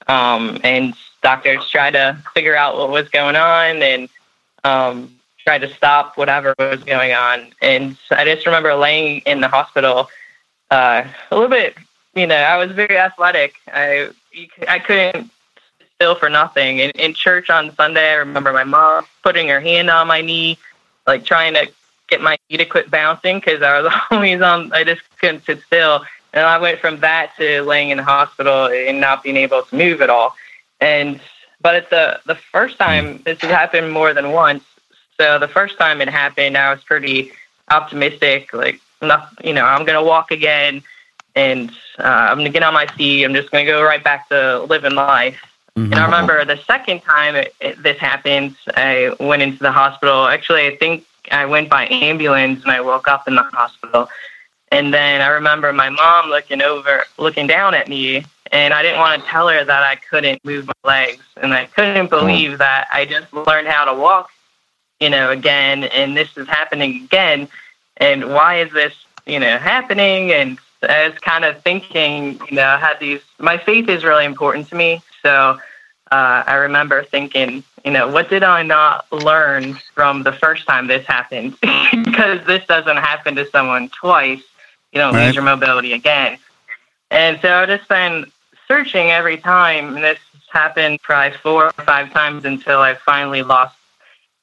Um, 0.06 0.58
and 0.64 0.94
doctors 1.22 1.68
tried 1.68 1.92
to 1.92 2.16
figure 2.32 2.56
out 2.56 2.78
what 2.78 2.88
was 2.88 3.10
going 3.10 3.36
on, 3.36 3.82
and 3.82 4.08
um, 4.64 5.14
tried 5.44 5.58
to 5.58 5.74
stop 5.74 6.16
whatever 6.16 6.54
was 6.58 6.82
going 6.82 7.12
on. 7.12 7.48
And 7.60 7.98
I 8.10 8.24
just 8.24 8.46
remember 8.46 8.74
laying 8.74 9.18
in 9.26 9.42
the 9.42 9.48
hospital 9.48 10.08
uh, 10.70 11.04
a 11.30 11.34
little 11.34 11.50
bit. 11.50 11.76
You 12.14 12.26
know, 12.26 12.36
I 12.36 12.56
was 12.56 12.72
very 12.72 12.98
athletic. 12.98 13.54
I 13.72 14.10
I 14.66 14.78
couldn't 14.78 15.30
still 15.94 16.14
for 16.14 16.28
nothing. 16.30 16.78
In, 16.78 16.90
in 16.90 17.14
church 17.14 17.50
on 17.50 17.74
Sunday, 17.74 18.10
I 18.10 18.14
remember 18.14 18.52
my 18.52 18.64
mom 18.64 19.04
putting 19.22 19.48
her 19.48 19.60
hand 19.60 19.90
on 19.90 20.06
my 20.06 20.20
knee, 20.20 20.58
like 21.06 21.24
trying 21.24 21.54
to 21.54 21.68
get 22.08 22.20
my 22.20 22.36
knee 22.48 22.56
to 22.56 22.64
quit 22.64 22.90
bouncing 22.90 23.38
because 23.38 23.62
I 23.62 23.80
was 23.80 23.92
always 24.10 24.40
on. 24.40 24.72
I 24.72 24.84
just 24.84 25.02
couldn't 25.20 25.44
sit 25.44 25.62
still. 25.62 26.04
And 26.32 26.44
I 26.44 26.58
went 26.58 26.78
from 26.80 27.00
that 27.00 27.36
to 27.38 27.62
laying 27.62 27.90
in 27.90 27.96
the 27.96 28.04
hospital 28.04 28.66
and 28.66 29.00
not 29.00 29.22
being 29.22 29.36
able 29.36 29.62
to 29.62 29.76
move 29.76 30.00
at 30.02 30.10
all. 30.10 30.34
And 30.80 31.20
but 31.60 31.74
it's 31.74 31.90
the 31.90 32.20
the 32.26 32.36
first 32.36 32.78
time 32.78 33.22
this 33.24 33.40
has 33.40 33.50
happened 33.50 33.92
more 33.92 34.12
than 34.14 34.32
once. 34.32 34.64
So 35.20 35.38
the 35.38 35.48
first 35.48 35.78
time 35.78 36.00
it 36.00 36.08
happened, 36.08 36.56
I 36.56 36.72
was 36.72 36.82
pretty 36.84 37.32
optimistic. 37.70 38.52
Like, 38.52 38.80
not, 39.00 39.32
you 39.44 39.52
know, 39.52 39.64
I'm 39.64 39.84
gonna 39.84 40.02
walk 40.02 40.30
again, 40.30 40.82
and 41.34 41.70
uh, 41.98 42.02
I'm 42.02 42.36
gonna 42.38 42.50
get 42.50 42.62
on 42.62 42.74
my 42.74 42.86
feet. 42.86 43.24
I'm 43.24 43.34
just 43.34 43.50
gonna 43.50 43.64
go 43.64 43.82
right 43.82 44.02
back 44.02 44.28
to 44.28 44.60
living 44.62 44.94
life. 44.94 45.40
And 45.76 45.94
I 45.94 46.04
remember 46.04 46.44
the 46.44 46.56
second 46.56 47.02
time 47.02 47.36
it, 47.36 47.54
it, 47.60 47.80
this 47.80 47.98
happened, 47.98 48.56
I 48.74 49.14
went 49.20 49.42
into 49.42 49.60
the 49.60 49.70
hospital. 49.70 50.26
Actually, 50.26 50.66
I 50.66 50.76
think 50.76 51.04
I 51.30 51.46
went 51.46 51.68
by 51.70 51.86
ambulance 51.86 52.64
and 52.64 52.72
I 52.72 52.80
woke 52.80 53.06
up 53.06 53.28
in 53.28 53.36
the 53.36 53.44
hospital. 53.44 54.08
And 54.72 54.92
then 54.92 55.20
I 55.20 55.28
remember 55.28 55.72
my 55.72 55.88
mom 55.88 56.30
looking 56.30 56.62
over, 56.62 57.04
looking 57.16 57.46
down 57.46 57.74
at 57.74 57.86
me, 57.88 58.24
and 58.50 58.74
I 58.74 58.82
didn't 58.82 58.98
want 58.98 59.22
to 59.22 59.28
tell 59.28 59.48
her 59.48 59.64
that 59.64 59.82
I 59.82 59.94
couldn't 59.96 60.44
move 60.44 60.66
my 60.66 60.74
legs, 60.84 61.22
and 61.36 61.54
I 61.54 61.66
couldn't 61.66 62.10
believe 62.10 62.58
that 62.58 62.88
I 62.92 63.04
just 63.04 63.32
learned 63.32 63.68
how 63.68 63.84
to 63.84 63.94
walk, 63.94 64.30
you 65.00 65.10
know, 65.10 65.30
again, 65.30 65.84
and 65.84 66.16
this 66.16 66.36
is 66.36 66.48
happening 66.48 67.04
again, 67.04 67.48
and 67.98 68.30
why 68.32 68.60
is 68.60 68.72
this, 68.72 68.94
you 69.26 69.38
know, 69.38 69.58
happening? 69.58 70.32
And 70.32 70.58
I 70.82 71.08
was 71.08 71.18
kind 71.18 71.44
of 71.44 71.62
thinking, 71.62 72.40
you 72.48 72.56
know, 72.56 72.66
I 72.66 72.78
had 72.78 72.98
these. 73.00 73.20
My 73.38 73.58
faith 73.58 73.88
is 73.88 74.04
really 74.04 74.24
important 74.24 74.68
to 74.68 74.76
me, 74.76 75.02
so 75.22 75.58
uh, 76.10 76.42
I 76.46 76.54
remember 76.54 77.04
thinking, 77.04 77.62
you 77.84 77.90
know, 77.90 78.08
what 78.08 78.30
did 78.30 78.42
I 78.42 78.62
not 78.62 79.10
learn 79.12 79.74
from 79.94 80.22
the 80.22 80.32
first 80.32 80.66
time 80.66 80.86
this 80.86 81.06
happened? 81.06 81.56
because 82.04 82.44
this 82.46 82.64
doesn't 82.66 82.96
happen 82.96 83.34
to 83.36 83.48
someone 83.50 83.88
twice. 83.90 84.42
You 84.92 85.00
don't 85.00 85.14
Right. 85.14 85.26
lose 85.26 85.34
your 85.34 85.44
mobility 85.44 85.92
again. 85.92 86.38
And 87.10 87.38
so 87.40 87.52
I've 87.54 87.68
just 87.68 87.88
been 87.88 88.30
searching 88.66 89.10
every 89.10 89.36
time. 89.36 89.96
And 89.96 90.04
this 90.04 90.18
happened 90.50 91.00
probably 91.02 91.36
four 91.38 91.66
or 91.66 91.84
five 91.84 92.12
times 92.12 92.44
until 92.44 92.80
I 92.80 92.94
finally 92.94 93.42
lost 93.42 93.76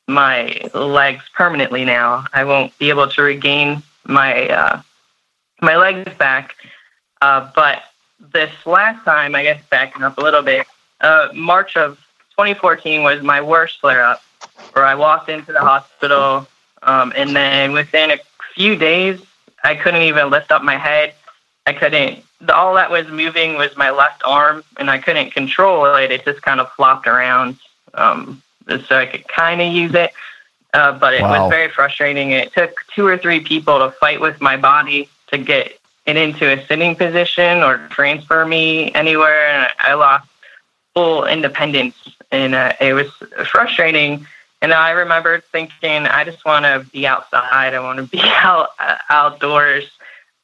my 0.08 0.70
legs 0.74 1.24
permanently 1.34 1.86
now. 1.86 2.26
I 2.34 2.44
won't 2.44 2.78
be 2.78 2.90
able 2.90 3.08
to 3.10 3.22
regain 3.22 3.82
my 4.06 4.48
uh, 4.50 4.82
my 5.62 5.76
legs 5.76 6.14
back. 6.18 6.56
Uh, 7.22 7.50
but 7.56 7.84
this 8.20 8.52
last 8.66 9.04
time, 9.04 9.36
I 9.36 9.44
guess 9.44 9.62
backing 9.70 10.04
up 10.04 10.18
a 10.18 10.22
little 10.22 10.42
bit, 10.42 10.68
uh, 11.02 11.30
March 11.34 11.76
of 11.76 11.98
2014 12.32 13.04
was 13.04 13.22
my 13.22 13.42
worst 13.42 13.80
flare 13.80 14.04
up, 14.04 14.22
where 14.74 14.86
I 14.86 14.96
walked 14.96 15.30
into 15.30 15.54
the 15.54 15.62
hospital, 15.62 16.48
um, 16.84 17.14
and 17.16 17.36
then 17.36 17.72
within 17.72 18.12
a 18.12 18.18
few 18.54 18.76
days, 18.76 19.22
I 19.64 19.76
couldn't 19.76 20.04
even 20.04 20.30
lift 20.30 20.52
up 20.52 20.62
my 20.62 20.78
head. 20.78 21.14
I 21.66 21.74
couldn't. 21.74 22.24
The, 22.42 22.56
all 22.56 22.76
that 22.76 22.92
was 22.92 23.08
moving 23.08 23.56
was 23.56 23.76
my 23.76 23.90
left 23.90 24.22
arm, 24.26 24.64
and 24.78 24.90
I 24.90 25.00
couldn't 25.00 25.32
control 25.32 25.86
it. 25.96 26.12
It 26.12 26.26
just 26.26 26.42
kind 26.42 26.60
of 26.60 26.72
flopped 26.74 27.08
around, 27.08 27.58
um, 27.94 28.42
so 28.68 28.98
I 28.98 29.06
could 29.06 29.28
kind 29.28 29.62
of 29.62 29.72
use 29.72 29.94
it. 29.94 30.12
Uh, 30.74 30.92
but 30.92 31.14
it 31.14 31.22
Wow. 31.24 31.32
was 31.32 31.50
very 31.50 31.70
frustrating. 31.70 32.32
It 32.32 32.52
took 32.54 32.86
two 32.94 33.08
or 33.08 33.18
three 33.18 33.40
people 33.40 33.80
to 33.80 33.92
fight 33.92 34.20
with 34.20 34.42
my 34.42 34.58
body 34.58 35.10
to 35.28 35.38
get 35.38 35.80
it 36.06 36.18
into 36.18 36.52
a 36.52 36.66
sitting 36.68 36.96
position 36.96 37.64
or 37.64 37.78
transfer 37.90 38.46
me 38.46 38.92
anywhere. 38.94 39.48
And 39.48 39.72
I 39.80 39.94
lost 39.94 40.28
full 40.94 41.26
independence, 41.26 41.96
and 42.32 42.56
uh, 42.56 42.74
it 42.80 42.94
was 42.94 43.10
frustrating. 43.48 44.26
And 44.62 44.74
I 44.74 44.92
remember 44.92 45.40
thinking, 45.40 46.06
I 46.08 46.24
just 46.24 46.44
want 46.46 46.66
to 46.66 46.86
be 46.92 47.06
outside. 47.08 47.74
I 47.74 47.80
want 47.80 47.98
to 47.98 48.04
be 48.18 48.22
out 48.22 48.70
uh, 48.80 48.98
outdoors. 49.10 49.90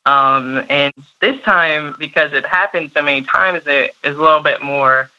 Um, 0.06 0.64
and 0.70 0.94
this 1.20 1.42
time, 1.44 1.96
because 2.00 2.34
it 2.34 2.46
happened 2.46 2.92
so 2.94 3.02
many 3.02 3.22
times, 3.24 3.64
it 3.68 3.96
is 4.04 4.16
a 4.18 4.22
little 4.22 4.42
bit 4.42 4.62
more 4.62 5.10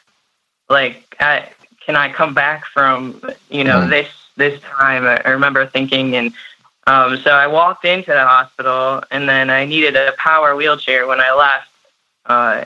like, 0.69 1.15
I, 1.19 1.49
can 1.85 1.95
I 1.95 2.11
come 2.11 2.33
back 2.33 2.65
from 2.65 3.21
you 3.49 3.63
know 3.63 3.87
this 3.87 4.07
this 4.35 4.59
time? 4.61 5.05
I 5.05 5.21
I 5.25 5.29
remember 5.29 5.65
thinking, 5.65 6.15
and 6.15 6.33
um, 6.87 7.17
so 7.17 7.31
I 7.31 7.47
walked 7.47 7.85
into 7.85 8.11
the 8.11 8.25
hospital, 8.25 9.03
and 9.11 9.27
then 9.27 9.49
I 9.49 9.65
needed 9.65 9.95
a 9.95 10.13
power 10.17 10.55
wheelchair 10.55 11.07
when 11.07 11.19
I 11.19 11.33
left 11.33 11.69
uh, 12.25 12.65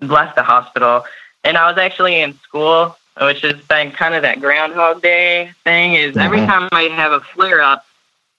left 0.00 0.36
the 0.36 0.42
hospital, 0.42 1.04
and 1.44 1.56
I 1.56 1.68
was 1.68 1.78
actually 1.78 2.20
in 2.20 2.34
school, 2.40 2.96
which 3.20 3.42
has 3.42 3.60
been 3.62 3.92
kind 3.92 4.14
of 4.14 4.22
that 4.22 4.40
Groundhog 4.40 5.02
Day 5.02 5.52
thing. 5.64 5.94
Is 5.94 6.16
every 6.16 6.38
time 6.38 6.68
I 6.72 6.84
have 6.84 7.12
a 7.12 7.20
flare 7.20 7.62
up, 7.62 7.86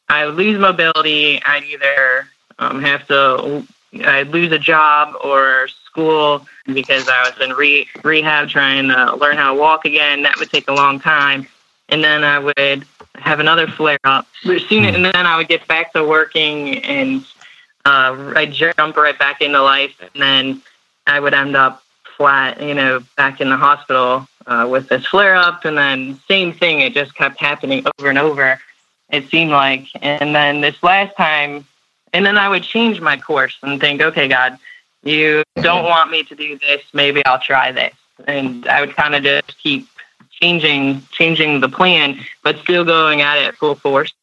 I 0.09 0.25
lose 0.25 0.59
mobility. 0.59 1.41
I'd 1.43 1.63
either 1.63 2.27
um, 2.59 2.81
have 2.81 3.07
to 3.07 3.65
I'd 3.93 4.29
lose 4.29 4.51
a 4.51 4.59
job 4.59 5.15
or 5.23 5.67
school 5.85 6.45
because 6.73 7.07
I 7.07 7.29
was 7.29 7.41
in 7.41 7.55
re- 7.55 7.87
rehab 8.03 8.49
trying 8.49 8.89
to 8.89 9.15
learn 9.15 9.37
how 9.37 9.53
to 9.53 9.59
walk 9.59 9.85
again. 9.85 10.23
That 10.23 10.37
would 10.37 10.49
take 10.49 10.67
a 10.67 10.73
long 10.73 10.99
time, 10.99 11.47
and 11.89 12.03
then 12.03 12.23
I 12.23 12.39
would 12.39 12.85
have 13.15 13.39
another 13.39 13.67
flare 13.67 13.99
up. 14.03 14.27
Soon, 14.41 14.85
and 14.85 15.05
then 15.05 15.25
I 15.25 15.37
would 15.37 15.47
get 15.47 15.67
back 15.67 15.93
to 15.93 16.03
working, 16.03 16.79
and 16.83 17.25
uh, 17.85 18.33
I'd 18.35 18.51
jump 18.51 18.97
right 18.97 19.17
back 19.17 19.41
into 19.41 19.61
life, 19.61 19.95
and 20.01 20.21
then 20.21 20.61
I 21.05 21.19
would 21.19 21.33
end 21.33 21.55
up 21.55 21.83
flat, 22.17 22.61
you 22.61 22.73
know, 22.73 23.03
back 23.15 23.39
in 23.39 23.49
the 23.49 23.57
hospital 23.57 24.27
uh, 24.47 24.67
with 24.69 24.89
this 24.89 25.05
flare 25.05 25.35
up, 25.35 25.65
and 25.65 25.77
then 25.77 26.19
same 26.27 26.51
thing. 26.51 26.81
It 26.81 26.93
just 26.93 27.15
kept 27.15 27.39
happening 27.39 27.85
over 27.97 28.09
and 28.09 28.17
over. 28.17 28.59
It 29.09 29.29
seemed 29.29 29.51
like, 29.51 29.87
and 30.01 30.35
then 30.35 30.61
this 30.61 30.81
last 30.83 31.15
time, 31.15 31.65
and 32.13 32.25
then 32.25 32.37
I 32.37 32.49
would 32.49 32.63
change 32.63 32.99
my 32.99 33.17
course 33.17 33.57
and 33.61 33.79
think, 33.79 34.01
okay, 34.01 34.27
God, 34.27 34.57
you 35.03 35.43
don't 35.55 35.85
want 35.85 36.11
me 36.11 36.23
to 36.23 36.35
do 36.35 36.57
this. 36.59 36.81
Maybe 36.93 37.25
I'll 37.25 37.39
try 37.39 37.71
this, 37.71 37.93
and 38.27 38.67
I 38.67 38.81
would 38.81 38.95
kind 38.95 39.15
of 39.15 39.23
just 39.23 39.57
keep 39.57 39.87
changing 40.29 41.01
changing 41.11 41.59
the 41.59 41.69
plan, 41.69 42.19
but 42.43 42.57
still 42.59 42.83
going 42.83 43.21
at 43.21 43.37
it 43.37 43.55
full 43.55 43.75
force. 43.75 44.13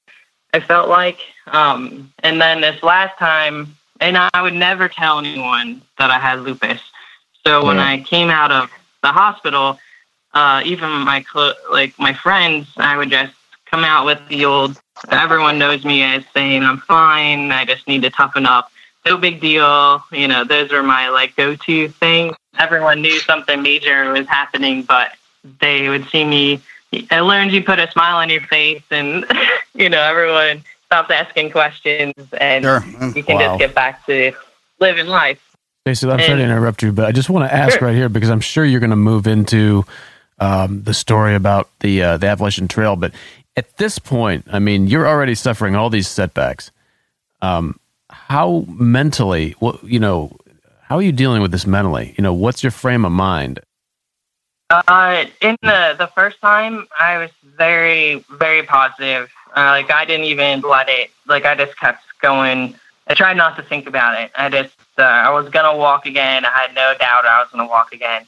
I 0.53 0.61
felt 0.61 0.89
like. 0.89 1.19
Um, 1.49 2.13
and 2.21 2.41
then 2.41 2.61
this 2.61 2.83
last 2.83 3.19
time, 3.19 3.75
and 4.01 4.17
I 4.17 4.43
would 4.43 4.55
never 4.55 4.89
tell 4.89 5.19
anyone 5.19 5.83
that 5.99 6.11
I 6.11 6.19
had 6.19 6.41
lupus. 6.41 6.81
So 7.47 7.65
when 7.65 7.79
I 7.79 8.03
came 8.03 8.31
out 8.31 8.51
of 8.51 8.71
the 9.03 9.09
hospital, 9.13 9.79
uh, 10.33 10.63
even 10.65 10.91
my 10.91 11.23
clo- 11.23 11.53
like 11.71 11.99
my 11.99 12.15
friends, 12.15 12.69
I 12.77 12.97
would 12.97 13.11
just 13.11 13.35
come 13.67 13.85
out 13.85 14.07
with 14.07 14.21
the 14.29 14.45
old. 14.45 14.81
Everyone 15.11 15.59
knows 15.59 15.85
me 15.85 16.03
as 16.03 16.25
saying 16.33 16.63
I'm 16.63 16.79
fine. 16.79 17.53
I 17.53 17.65
just 17.65 17.87
need 17.87 18.03
to 18.03 18.11
toughen 18.11 18.47
up. 18.47 18.71
No 19.07 19.17
big 19.19 19.41
deal. 19.41 20.03
You 20.13 20.29
know, 20.29 20.45
those 20.45 20.73
are 20.73 20.83
my 20.83 21.09
like 21.11 21.37
go-to 21.37 21.89
things. 21.89 22.35
Everyone 22.59 23.03
knew 23.03 23.19
something 23.21 23.63
major 23.63 24.13
was 24.13 24.27
happening, 24.27 24.83
but 24.83 25.13
they 25.61 25.89
would 25.89 26.07
see 26.09 26.25
me. 26.25 26.61
I 27.11 27.21
learned 27.21 27.53
you 27.53 27.63
put 27.63 27.79
a 27.81 27.91
smile 27.91 28.17
on 28.17 28.31
your 28.31 28.41
face, 28.43 28.83
and 28.91 29.27
you 29.75 29.89
know 29.89 30.01
everyone 30.01 30.65
stops 30.87 31.11
asking 31.11 31.51
questions, 31.51 32.15
and 32.41 32.65
Sure. 32.65 32.85
you 33.15 33.23
can 33.23 33.37
Wow. 33.37 33.49
just 33.49 33.59
get 33.59 33.75
back 33.75 34.07
to 34.07 34.33
living 34.81 35.07
life. 35.07 35.41
Stacey, 35.87 36.09
I'm 36.09 36.21
sorry 36.21 36.39
to 36.39 36.43
interrupt 36.45 36.83
you, 36.83 36.93
but 36.93 37.05
I 37.05 37.13
just 37.13 37.29
want 37.29 37.49
to 37.51 37.55
ask 37.55 37.79
Sure. 37.79 37.89
right 37.89 37.95
here 37.97 38.09
because 38.09 38.31
I'm 38.31 38.41
sure 38.41 38.65
you're 38.65 38.81
going 38.81 38.91
to 38.91 38.97
move 38.97 39.27
into 39.27 39.85
um, 40.39 40.83
the 40.83 40.95
story 40.95 41.35
about 41.35 41.69
the 41.81 42.03
uh, 42.03 42.17
the 42.17 42.29
Appalachian 42.29 42.69
Trail. 42.69 42.97
But 42.97 43.13
at 43.57 43.77
this 43.77 43.99
point, 43.99 44.47
I 44.51 44.61
mean, 44.61 44.87
you're 44.87 45.07
already 45.07 45.35
suffering 45.35 45.75
all 45.77 45.91
these 45.91 46.09
setbacks. 46.09 46.71
Um, 47.43 47.79
how 48.35 48.65
mentally, 48.67 49.53
what 49.61 49.85
you 49.85 50.01
know, 50.01 50.37
how 50.83 50.97
are 50.97 51.03
you 51.03 51.13
dealing 51.13 51.41
with 51.41 51.53
this 51.53 51.69
mentally? 51.69 52.17
You 52.19 52.23
know, 52.23 52.35
what's 52.35 52.65
your 52.65 52.73
frame 52.73 53.05
of 53.05 53.13
mind? 53.13 53.61
Uh, 54.71 55.27
in 55.41 55.57
the 55.63 55.95
the 55.97 56.09
first 56.17 56.41
time, 56.41 56.89
I 56.99 57.19
was 57.19 57.31
very 57.57 58.25
very 58.33 58.65
positive. 58.65 59.31
Uh, 59.57 59.79
like 59.79 59.93
I 59.93 60.05
didn't 60.05 60.27
even 60.27 60.63
let 60.63 60.89
it. 60.89 61.13
Like 61.29 61.45
I 61.45 61.55
just 61.55 61.79
kept 61.79 62.03
going. 62.21 62.75
I 63.07 63.15
tried 63.15 63.37
not 63.37 63.55
to 63.57 63.63
think 63.63 63.87
about 63.87 64.21
it. 64.21 64.33
I 64.35 64.49
just 64.49 64.75
uh, 64.99 65.03
I 65.03 65.31
was 65.31 65.49
gonna 65.51 65.77
walk 65.77 66.05
again. 66.05 66.45
I 66.45 66.51
had 66.51 66.75
no 66.75 66.93
doubt 66.99 67.25
I 67.27 67.41
was 67.41 67.49
gonna 67.53 67.69
walk 67.69 67.95
again. 67.95 68.27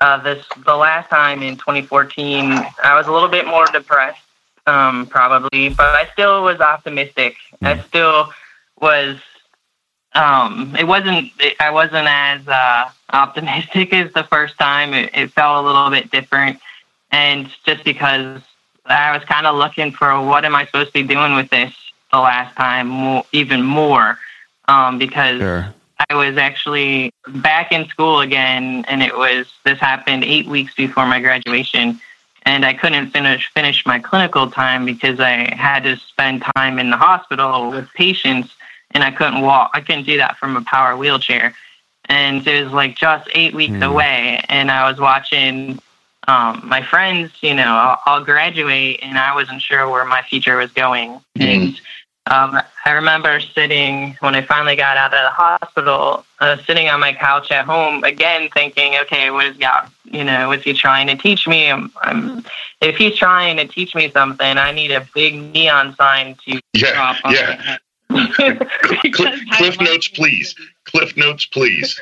Uh, 0.00 0.16
this 0.20 0.44
the 0.66 0.74
last 0.74 1.10
time 1.10 1.44
in 1.44 1.54
2014, 1.56 2.50
I 2.82 2.96
was 2.96 3.06
a 3.06 3.12
little 3.12 3.28
bit 3.28 3.46
more 3.46 3.66
depressed, 3.66 4.26
um, 4.66 5.06
probably, 5.06 5.68
but 5.68 5.94
I 5.94 6.08
still 6.12 6.42
was 6.42 6.58
optimistic. 6.58 7.36
I 7.62 7.78
still 7.78 8.30
was 8.80 9.20
um, 10.14 10.74
it 10.78 10.86
wasn't. 10.86 11.30
It, 11.40 11.56
I 11.60 11.70
wasn't 11.70 12.06
as 12.08 12.46
uh, 12.46 12.90
optimistic 13.12 13.92
as 13.92 14.12
the 14.12 14.24
first 14.24 14.58
time. 14.58 14.94
It, 14.94 15.10
it 15.14 15.30
felt 15.32 15.64
a 15.64 15.66
little 15.66 15.90
bit 15.90 16.10
different, 16.10 16.60
and 17.10 17.48
just 17.64 17.84
because 17.84 18.42
I 18.86 19.16
was 19.16 19.24
kind 19.24 19.46
of 19.46 19.56
looking 19.56 19.92
for 19.92 20.20
what 20.24 20.44
am 20.44 20.54
I 20.54 20.66
supposed 20.66 20.88
to 20.88 20.92
be 20.92 21.02
doing 21.02 21.34
with 21.34 21.50
this 21.50 21.74
the 22.12 22.18
last 22.20 22.56
time, 22.56 22.86
more, 22.86 23.24
even 23.32 23.62
more, 23.62 24.18
um, 24.68 24.98
because 24.98 25.40
Sure. 25.40 25.74
I 26.10 26.14
was 26.14 26.36
actually 26.36 27.12
back 27.28 27.72
in 27.72 27.86
school 27.88 28.20
again, 28.20 28.84
and 28.88 29.02
it 29.02 29.16
was 29.16 29.46
this 29.64 29.78
happened 29.78 30.24
eight 30.24 30.46
weeks 30.46 30.74
before 30.74 31.06
my 31.06 31.20
graduation, 31.20 32.00
and 32.42 32.64
I 32.64 32.74
couldn't 32.74 33.10
finish 33.10 33.50
finish 33.52 33.86
my 33.86 33.98
clinical 33.98 34.50
time 34.50 34.84
because 34.84 35.18
I 35.18 35.54
had 35.54 35.84
to 35.84 35.96
spend 35.96 36.44
time 36.56 36.78
in 36.78 36.90
the 36.90 36.96
hospital 36.96 37.70
with 37.70 37.88
patients, 37.94 38.54
and 38.94 39.04
I 39.04 39.10
couldn't 39.10 39.42
walk. 39.42 39.72
I 39.74 39.80
couldn't 39.80 40.04
do 40.04 40.16
that 40.18 40.36
from 40.38 40.56
a 40.56 40.62
power 40.62 40.96
wheelchair, 40.96 41.54
and 42.06 42.46
it 42.46 42.64
was 42.64 42.72
like 42.72 42.96
just 42.96 43.28
eight 43.34 43.54
weeks 43.54 43.82
away, 43.82 44.42
and 44.48 44.70
I 44.70 44.88
was 44.90 44.98
watching. 44.98 45.78
Um, 46.26 46.62
my 46.64 46.80
friends, 46.80 47.32
you 47.42 47.52
know, 47.52 47.64
I'll, 47.66 48.00
I'll 48.06 48.24
graduate, 48.24 49.00
and 49.02 49.18
I 49.18 49.34
wasn't 49.34 49.60
sure 49.60 49.90
where 49.90 50.06
my 50.06 50.22
future 50.22 50.56
was 50.56 50.72
going. 50.72 51.20
And 51.38 51.78
um, 52.26 52.58
I 52.86 52.92
remember 52.92 53.38
sitting 53.40 54.16
when 54.20 54.34
I 54.34 54.40
finally 54.40 54.76
got 54.76 54.96
out 54.96 55.12
of 55.12 55.20
the 55.20 55.30
hospital, 55.30 56.24
uh, 56.40 56.56
sitting 56.66 56.88
on 56.88 57.00
my 57.00 57.12
couch 57.12 57.50
at 57.50 57.66
home 57.66 58.02
again, 58.04 58.48
thinking, 58.54 58.96
okay, 59.02 59.30
what 59.30 59.44
is 59.44 59.58
God? 59.58 59.90
You 60.04 60.24
know, 60.24 60.48
what's 60.48 60.62
He 60.62 60.72
trying 60.72 61.08
to 61.08 61.16
teach 61.16 61.46
me? 61.46 61.70
I'm, 61.70 61.92
I'm, 62.00 62.42
if 62.80 62.96
He's 62.96 63.16
trying 63.16 63.58
to 63.58 63.66
teach 63.66 63.94
me 63.94 64.10
something, 64.10 64.56
I 64.56 64.72
need 64.72 64.90
a 64.92 65.06
big 65.14 65.34
neon 65.34 65.94
sign 65.96 66.36
to 66.46 66.60
Yeah, 66.72 66.94
drop 66.94 67.16
on 67.24 67.34
yeah. 67.34 67.76
My. 68.14 68.26
Cliff, 69.12 69.40
Cliff 69.52 69.80
notes, 69.80 70.08
please. 70.08 70.54
Cliff 70.84 71.16
notes, 71.16 71.46
please. 71.46 72.00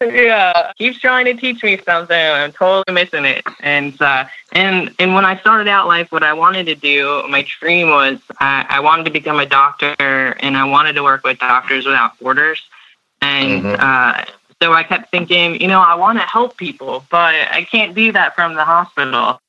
yeah, 0.00 0.72
keeps 0.78 1.00
trying 1.00 1.24
to 1.24 1.34
teach 1.34 1.62
me 1.62 1.76
something. 1.84 2.16
I'm 2.16 2.52
totally 2.52 2.94
missing 2.94 3.24
it. 3.24 3.44
And 3.60 4.00
uh, 4.00 4.26
and 4.52 4.94
and 4.98 5.14
when 5.14 5.24
I 5.24 5.36
started 5.38 5.68
out 5.68 5.88
life, 5.88 6.12
what 6.12 6.22
I 6.22 6.32
wanted 6.34 6.66
to 6.66 6.74
do, 6.74 7.24
my 7.28 7.46
dream 7.60 7.90
was 7.90 8.18
I, 8.40 8.64
I 8.68 8.80
wanted 8.80 9.04
to 9.06 9.10
become 9.10 9.40
a 9.40 9.46
doctor, 9.46 9.94
and 9.98 10.56
I 10.56 10.64
wanted 10.64 10.92
to 10.94 11.02
work 11.02 11.24
with 11.24 11.38
Doctors 11.38 11.84
Without 11.86 12.18
Borders. 12.20 12.62
And 13.20 13.64
Mhm. 13.64 13.76
uh, 13.80 14.24
so 14.62 14.72
I 14.72 14.84
kept 14.84 15.10
thinking, 15.10 15.60
you 15.60 15.66
know, 15.68 15.80
I 15.80 15.94
want 15.96 16.18
to 16.18 16.24
help 16.24 16.56
people, 16.56 17.04
but 17.10 17.34
I 17.50 17.64
can't 17.64 17.94
do 17.94 18.12
that 18.12 18.34
from 18.36 18.54
the 18.54 18.64
hospital. 18.64 19.40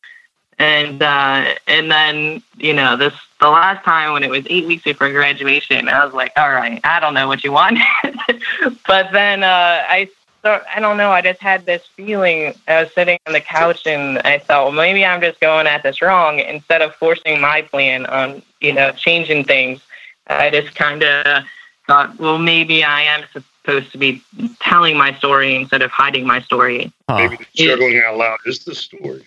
And 0.58 1.02
uh, 1.02 1.54
and 1.68 1.92
then 1.92 2.42
you 2.58 2.74
know 2.74 2.98
this 2.98 3.14
the 3.40 3.50
last 3.50 3.84
time 3.86 4.14
when 4.14 4.24
it 4.24 4.30
was 4.30 4.46
eight 4.50 4.68
weeks 4.68 4.84
before 4.84 5.10
graduation, 5.10 5.88
I 5.88 6.04
was 6.04 6.14
like, 6.14 6.34
all 6.36 6.50
right, 6.50 6.80
I 6.84 7.00
don't 7.00 7.14
know 7.14 7.28
what 7.28 7.44
you 7.44 7.52
want, 7.52 7.80
but 8.88 9.12
then 9.12 9.44
uh, 9.44 9.84
I 9.88 10.10
so 10.42 10.62
I 10.74 10.80
don't 10.80 10.98
know. 10.98 11.12
I 11.12 11.22
just 11.22 11.42
had 11.42 11.66
this 11.66 11.86
feeling. 11.86 12.54
I 12.68 12.84
was 12.84 12.94
sitting 12.94 13.20
on 13.28 13.34
the 13.34 13.42
couch 13.42 13.86
and 13.86 14.20
I 14.20 14.40
thought, 14.40 14.66
well, 14.66 14.72
maybe 14.72 15.06
I'm 15.06 15.20
just 15.20 15.40
going 15.42 15.68
at 15.68 15.84
this 15.84 16.02
wrong. 16.02 16.40
Instead 16.40 16.82
of 16.82 16.96
forcing 16.96 17.42
my 17.42 17.62
plan 17.62 18.06
on, 18.06 18.42
you 18.62 18.74
know, 18.74 18.92
changing 18.92 19.44
things, 19.44 19.82
I 20.28 20.50
just 20.50 20.76
kind 20.76 21.04
of 21.04 21.44
thought, 21.88 22.18
well, 22.20 22.38
maybe 22.38 22.84
I 22.84 23.02
am 23.02 23.24
supposed 23.34 23.92
to 23.92 23.98
be 23.98 24.24
telling 24.62 24.98
my 24.98 25.14
story 25.16 25.56
instead 25.56 25.82
of 25.82 25.92
hiding 25.92 26.26
my 26.26 26.42
story. 26.42 26.92
Maybe 27.10 27.36
the 27.36 27.46
struggling 27.54 28.02
out 28.06 28.18
loud 28.18 28.40
is 28.46 28.64
the 28.64 28.76
story. 28.76 29.26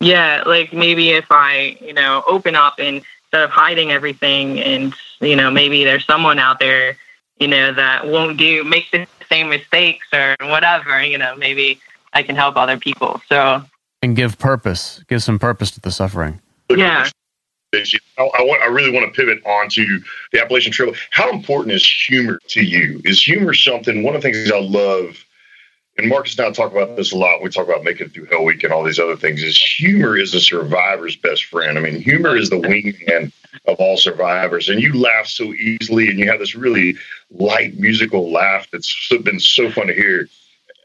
Yeah, 0.00 0.42
like 0.46 0.72
maybe 0.72 1.10
if 1.10 1.26
I, 1.30 1.78
you 1.80 1.92
know, 1.92 2.22
open 2.26 2.54
up 2.54 2.74
and 2.78 2.96
instead 3.24 3.42
of 3.44 3.50
hiding 3.50 3.90
everything, 3.90 4.60
and 4.60 4.94
you 5.20 5.36
know, 5.36 5.50
maybe 5.50 5.84
there's 5.84 6.04
someone 6.04 6.38
out 6.38 6.58
there, 6.58 6.96
you 7.38 7.48
know, 7.48 7.72
that 7.72 8.06
won't 8.06 8.36
do 8.36 8.62
make 8.64 8.90
the 8.90 9.06
same 9.28 9.48
mistakes 9.48 10.06
or 10.12 10.36
whatever. 10.42 11.02
You 11.02 11.18
know, 11.18 11.34
maybe 11.36 11.80
I 12.12 12.22
can 12.22 12.36
help 12.36 12.56
other 12.56 12.78
people. 12.78 13.20
So 13.28 13.62
And 14.02 14.14
give 14.14 14.38
purpose, 14.38 15.02
give 15.08 15.22
some 15.22 15.38
purpose 15.38 15.70
to 15.72 15.80
the 15.80 15.90
suffering. 15.90 16.40
yeah. 16.70 17.08
I, 17.72 17.82
I 18.18 18.42
want. 18.42 18.62
I 18.62 18.66
really 18.66 18.92
want 18.92 19.12
to 19.12 19.20
pivot 19.20 19.44
onto 19.44 19.84
the 20.32 20.40
Appalachian 20.40 20.70
Trail. 20.70 20.94
How 21.10 21.28
important 21.30 21.72
is 21.74 21.84
humor 21.84 22.38
to 22.50 22.62
you? 22.64 23.00
Is 23.04 23.20
humor 23.20 23.52
something? 23.52 24.04
One 24.04 24.14
of 24.14 24.22
the 24.22 24.30
things 24.30 24.52
I 24.52 24.60
love, 24.60 25.24
and 25.96 26.08
Marcus 26.08 26.36
and 26.38 26.46
I 26.48 26.50
talk 26.52 26.72
about 26.72 26.96
this 26.96 27.12
a 27.12 27.16
lot. 27.16 27.42
We 27.42 27.50
talk 27.50 27.66
about 27.68 27.84
making 27.84 28.06
it 28.06 28.12
through 28.12 28.26
Hell 28.26 28.44
Week 28.44 28.62
and 28.64 28.72
all 28.72 28.82
these 28.82 28.98
other 28.98 29.16
things. 29.16 29.42
Is 29.42 29.56
humor 29.56 30.16
is 30.16 30.34
a 30.34 30.40
survivor's 30.40 31.16
best 31.16 31.44
friend. 31.44 31.78
I 31.78 31.80
mean, 31.80 32.00
humor 32.00 32.36
is 32.36 32.50
the 32.50 32.56
wingman 32.56 33.32
of 33.66 33.76
all 33.78 33.96
survivors, 33.96 34.68
and 34.68 34.80
you 34.82 34.92
laugh 34.98 35.26
so 35.26 35.44
easily, 35.54 36.08
and 36.08 36.18
you 36.18 36.28
have 36.30 36.40
this 36.40 36.54
really 36.54 36.96
light 37.30 37.78
musical 37.78 38.30
laugh 38.32 38.66
that's 38.72 39.08
been 39.22 39.38
so 39.40 39.70
fun 39.70 39.86
to 39.86 39.94
hear. 39.94 40.28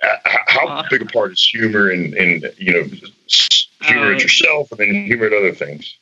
Uh, 0.01 0.15
How 0.47 0.83
big 0.89 1.01
a 1.01 1.05
part 1.05 1.33
is 1.33 1.43
humor 1.45 1.89
and, 1.89 2.13
and 2.13 2.53
you 2.57 2.71
know, 2.71 2.83
humor 3.81 4.05
at 4.07 4.13
Um, 4.13 4.19
yourself 4.19 4.71
and 4.71 4.79
then 4.79 4.93
humor 5.05 5.25
at 5.25 5.33
other 5.33 5.53
things? 5.53 5.95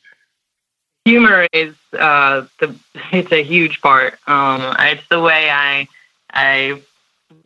humor 1.04 1.46
is 1.54 1.74
uh 1.98 2.44
the 2.60 2.74
it's 3.12 3.32
a 3.32 3.42
huge 3.42 3.80
part 3.80 4.18
um 4.28 4.76
it's 4.80 5.08
the 5.08 5.18
way 5.18 5.48
i 5.50 5.88
i've 6.30 6.86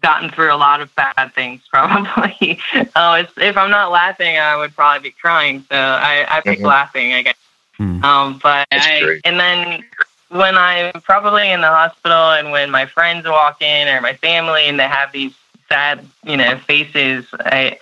gotten 0.02 0.30
through 0.30 0.52
a 0.52 0.56
lot 0.56 0.80
of 0.80 0.94
bad 0.94 1.32
things 1.34 1.62
probably 1.70 2.58
oh 2.96 3.14
it's, 3.14 3.32
if 3.38 3.56
i'm 3.56 3.70
not 3.70 3.90
laughing 3.90 4.36
i 4.38 4.56
would 4.56 4.74
probably 4.74 5.10
be 5.10 5.14
crying 5.20 5.64
so 5.70 5.76
i 5.76 6.24
i 6.28 6.40
pick 6.40 6.58
Mhm. 6.60 6.64
laughing 6.64 7.12
i 7.14 7.22
guess 7.22 7.36
Hmm. 7.78 8.04
um 8.04 8.40
but 8.42 8.66
That's 8.70 8.86
i 8.86 9.00
great. 9.00 9.20
and 9.24 9.38
then 9.40 9.84
when 10.28 10.56
i'm 10.56 10.92
probably 11.02 11.50
in 11.50 11.60
the 11.60 11.68
hospital 11.68 12.32
and 12.32 12.50
when 12.50 12.70
my 12.70 12.86
friends 12.86 13.26
walk 13.26 13.62
in 13.62 13.88
or 13.88 14.00
my 14.00 14.12
family 14.14 14.64
and 14.66 14.78
they 14.78 14.88
have 14.88 15.12
these 15.12 15.34
sad 15.68 16.06
you 16.24 16.36
know 16.36 16.56
faces 16.58 17.24
i 17.40 17.78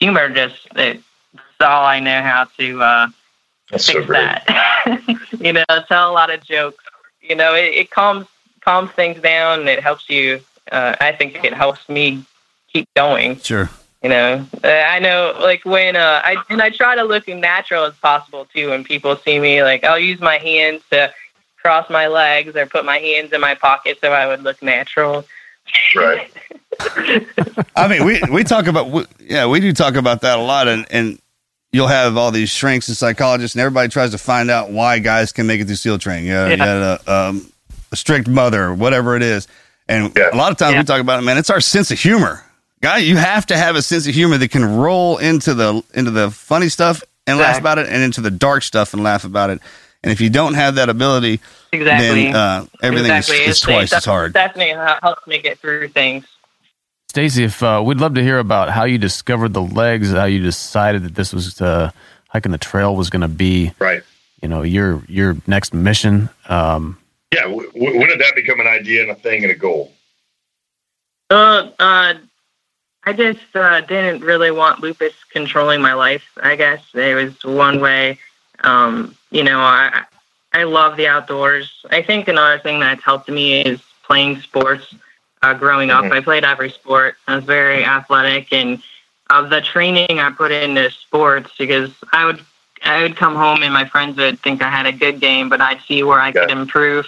humor 0.00 0.28
just 0.28 0.66
it's 0.76 1.02
all 1.60 1.84
i 1.84 2.00
know 2.00 2.20
how 2.22 2.44
to 2.58 2.82
uh 2.82 3.08
That's 3.70 3.86
fix 3.86 4.06
great. 4.06 4.18
that. 4.18 4.96
you 5.40 5.52
know, 5.52 5.64
tell 5.88 6.10
a 6.10 6.12
lot 6.12 6.30
of 6.30 6.42
jokes. 6.42 6.82
You 7.20 7.34
know, 7.36 7.54
it, 7.54 7.74
it 7.74 7.90
calms 7.90 8.26
calms 8.60 8.90
things 8.92 9.20
down 9.20 9.60
and 9.60 9.68
it 9.68 9.80
helps 9.80 10.08
you. 10.08 10.40
Uh, 10.70 10.96
I 11.00 11.12
think 11.12 11.44
it 11.44 11.52
helps 11.52 11.88
me 11.88 12.24
keep 12.72 12.88
going. 12.94 13.38
Sure. 13.40 13.70
You 14.02 14.10
know, 14.10 14.46
I 14.62 15.00
know 15.00 15.36
like 15.40 15.64
when 15.64 15.96
uh, 15.96 16.22
I 16.24 16.36
and 16.50 16.62
I 16.62 16.70
try 16.70 16.94
to 16.94 17.02
look 17.02 17.28
as 17.28 17.40
natural 17.40 17.84
as 17.84 17.94
possible 17.96 18.46
too. 18.54 18.70
When 18.70 18.84
people 18.84 19.16
see 19.16 19.40
me, 19.40 19.62
like 19.64 19.82
I'll 19.82 19.98
use 19.98 20.20
my 20.20 20.38
hands 20.38 20.82
to 20.90 21.12
cross 21.56 21.90
my 21.90 22.06
legs 22.06 22.54
or 22.54 22.66
put 22.66 22.84
my 22.84 22.98
hands 22.98 23.32
in 23.32 23.40
my 23.40 23.56
pocket 23.56 23.98
so 24.00 24.12
I 24.12 24.28
would 24.28 24.44
look 24.44 24.62
natural. 24.62 25.24
Right. 25.96 26.30
I 27.74 27.88
mean, 27.88 28.04
we 28.04 28.22
we 28.30 28.44
talk 28.44 28.68
about 28.68 28.88
we, 28.88 29.04
yeah, 29.18 29.46
we 29.46 29.58
do 29.58 29.72
talk 29.72 29.96
about 29.96 30.20
that 30.20 30.38
a 30.38 30.42
lot, 30.42 30.68
and 30.68 30.86
and 30.90 31.18
you'll 31.72 31.88
have 31.88 32.16
all 32.16 32.30
these 32.30 32.50
shrinks 32.50 32.86
and 32.86 32.96
psychologists, 32.96 33.56
and 33.56 33.62
everybody 33.62 33.88
tries 33.88 34.12
to 34.12 34.18
find 34.18 34.48
out 34.48 34.70
why 34.70 35.00
guys 35.00 35.32
can 35.32 35.46
make 35.48 35.60
it 35.60 35.66
through 35.66 35.74
SEAL 35.74 35.98
training. 35.98 36.26
You 36.26 36.34
got, 36.34 36.50
you 36.50 36.56
got 36.56 37.00
a, 37.06 37.12
um, 37.12 37.52
a 37.90 37.96
strict 37.96 38.28
mother, 38.28 38.72
whatever 38.72 39.16
it 39.16 39.22
is. 39.22 39.48
And 39.88 40.16
a 40.18 40.36
lot 40.36 40.52
of 40.52 40.58
times 40.58 40.76
we 40.76 40.84
talk 40.84 41.00
about 41.00 41.18
it, 41.18 41.22
man. 41.22 41.38
It's 41.38 41.50
our 41.50 41.60
sense 41.60 41.90
of 41.90 41.98
humor, 41.98 42.44
guy. 42.82 42.98
You 42.98 43.16
have 43.16 43.46
to 43.46 43.56
have 43.56 43.74
a 43.76 43.82
sense 43.82 44.06
of 44.06 44.14
humor 44.14 44.36
that 44.36 44.50
can 44.50 44.76
roll 44.76 45.16
into 45.18 45.54
the 45.54 45.82
into 45.94 46.10
the 46.10 46.30
funny 46.30 46.68
stuff 46.68 47.02
and 47.26 47.38
laugh 47.38 47.58
about 47.58 47.78
it, 47.78 47.88
and 47.88 48.02
into 48.02 48.20
the 48.20 48.30
dark 48.30 48.62
stuff 48.62 48.92
and 48.94 49.02
laugh 49.02 49.24
about 49.24 49.50
it. 49.50 49.60
And 50.02 50.12
if 50.12 50.20
you 50.20 50.30
don't 50.30 50.54
have 50.54 50.76
that 50.76 50.88
ability, 50.88 51.40
Exactly. 51.72 52.24
then 52.26 52.36
uh, 52.36 52.66
everything 52.82 53.10
exactly. 53.10 53.36
is, 53.36 53.40
is 53.40 53.48
It's- 53.48 53.60
twice 53.60 53.92
it 53.92 53.96
as 53.96 54.04
hard. 54.04 54.32
Definitely 54.32 54.74
helps 55.02 55.26
me 55.26 55.38
get 55.38 55.58
through 55.58 55.88
things. 55.88 56.24
Stacey, 57.08 57.44
if 57.44 57.62
uh, 57.62 57.82
we'd 57.84 57.98
love 57.98 58.14
to 58.14 58.22
hear 58.22 58.38
about 58.38 58.68
how 58.70 58.84
you 58.84 58.98
discovered 58.98 59.54
the 59.54 59.62
legs, 59.62 60.12
how 60.12 60.26
you 60.26 60.40
decided 60.42 61.02
that 61.04 61.14
this 61.14 61.32
was 61.32 61.60
uh, 61.60 61.90
hiking 62.28 62.52
the 62.52 62.58
trail 62.58 62.94
was 62.94 63.08
going 63.10 63.22
to 63.22 63.28
be, 63.28 63.72
right? 63.78 64.02
You 64.42 64.48
know, 64.48 64.62
your 64.62 65.02
your 65.08 65.36
next 65.46 65.72
mission. 65.74 66.28
Um, 66.48 66.98
Yeah. 67.32 67.42
W- 67.42 67.70
when 67.74 68.08
did 68.08 68.20
that 68.20 68.34
become 68.34 68.60
an 68.60 68.66
idea 68.66 69.02
and 69.02 69.10
a 69.10 69.14
thing 69.14 69.42
and 69.42 69.52
a 69.52 69.56
goal? 69.56 69.92
Uh, 71.30 71.70
uh, 71.78 72.14
I 73.04 73.12
just 73.12 73.54
uh, 73.54 73.80
didn't 73.82 74.22
really 74.22 74.50
want 74.50 74.80
lupus 74.80 75.14
controlling 75.32 75.80
my 75.80 75.92
life. 75.94 76.24
I 76.42 76.56
guess 76.56 76.82
it 76.94 77.14
was 77.14 77.44
one 77.44 77.80
way. 77.80 78.18
Um, 78.62 79.14
you 79.30 79.44
know, 79.44 79.60
I 79.60 80.04
I 80.52 80.64
love 80.64 80.96
the 80.96 81.06
outdoors. 81.06 81.84
I 81.90 82.02
think 82.02 82.28
another 82.28 82.58
thing 82.58 82.80
that's 82.80 83.02
helped 83.02 83.28
me 83.28 83.60
is 83.62 83.80
playing 84.04 84.40
sports. 84.40 84.94
Uh, 85.42 85.54
growing 85.54 85.90
up, 85.90 86.04
Mhm. 86.04 86.12
I 86.12 86.20
played 86.20 86.44
every 86.44 86.70
sport. 86.70 87.16
I 87.26 87.36
was 87.36 87.44
very 87.44 87.84
athletic, 87.84 88.52
and 88.52 88.82
uh, 89.30 89.42
the 89.42 89.60
training 89.60 90.18
I 90.18 90.30
put 90.30 90.50
into 90.52 90.90
sports 90.90 91.50
because 91.58 91.90
I 92.12 92.24
would 92.24 92.40
I 92.88 93.02
would 93.02 93.16
come 93.16 93.34
home 93.34 93.62
and 93.62 93.72
my 93.72 93.84
friends 93.84 94.16
would 94.16 94.40
think 94.40 94.62
I 94.62 94.70
had 94.70 94.86
a 94.86 94.92
good 94.92 95.20
game, 95.20 95.48
but 95.48 95.60
I'd 95.60 95.80
see 95.86 96.02
where 96.02 96.20
I 96.20 96.32
could 96.32 96.50
improve. 96.50 97.06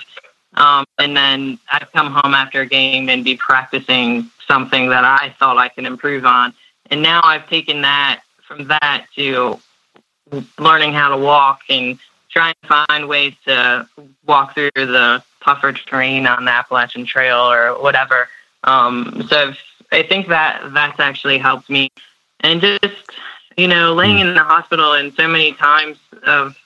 Um, 0.54 0.84
and 0.98 1.16
then 1.16 1.58
I'd 1.72 1.90
come 1.92 2.12
home 2.12 2.34
after 2.34 2.62
a 2.62 2.66
game 2.66 3.08
and 3.08 3.24
be 3.24 3.36
practicing 3.36 4.30
something 4.46 4.88
that 4.90 5.04
I 5.04 5.34
thought 5.38 5.56
I 5.58 5.68
could 5.68 5.86
improve 5.86 6.24
on. 6.24 6.52
And 6.90 7.02
now 7.02 7.20
I've 7.22 7.48
taken 7.48 7.82
that 7.82 8.22
from 8.46 8.66
that 8.68 9.06
to 9.16 9.58
learning 10.58 10.92
how 10.92 11.08
to 11.08 11.16
walk 11.16 11.60
and 11.68 11.98
trying 12.30 12.54
to 12.62 12.68
find 12.68 13.08
ways 13.08 13.34
to 13.46 13.88
walk 14.26 14.54
through 14.54 14.70
the 14.74 15.22
tougher 15.42 15.72
terrain 15.72 16.26
on 16.26 16.44
the 16.44 16.50
Appalachian 16.50 17.04
Trail 17.06 17.38
or 17.38 17.80
whatever. 17.80 18.28
Um, 18.64 19.24
so 19.28 19.52
I 19.92 20.02
think 20.02 20.28
that 20.28 20.72
that's 20.72 21.00
actually 21.00 21.38
helped 21.38 21.70
me. 21.70 21.90
And 22.40 22.60
just, 22.60 23.10
you 23.60 23.68
know, 23.68 23.92
laying 23.92 24.20
in 24.20 24.32
the 24.32 24.42
hospital 24.42 24.94
and 24.94 25.12
so 25.12 25.28
many 25.28 25.52
times 25.52 25.98
of, 26.22 26.56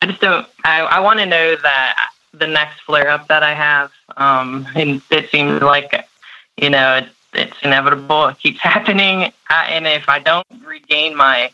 I 0.00 0.06
just 0.06 0.22
don't, 0.22 0.46
I, 0.64 0.80
I 0.80 1.00
want 1.00 1.18
to 1.18 1.26
know 1.26 1.56
that 1.56 2.10
the 2.32 2.46
next 2.46 2.80
flare 2.80 3.10
up 3.10 3.28
that 3.28 3.42
I 3.42 3.52
have, 3.52 3.92
um, 4.16 4.66
and 4.74 5.02
it 5.10 5.28
seems 5.28 5.60
like, 5.60 6.06
you 6.56 6.70
know, 6.70 6.96
it, 6.96 7.08
it's 7.34 7.56
inevitable. 7.62 8.28
It 8.28 8.38
keeps 8.38 8.60
happening. 8.62 9.30
I, 9.50 9.66
and 9.66 9.86
if 9.86 10.08
I 10.08 10.20
don't 10.20 10.46
regain 10.64 11.14
my 11.14 11.50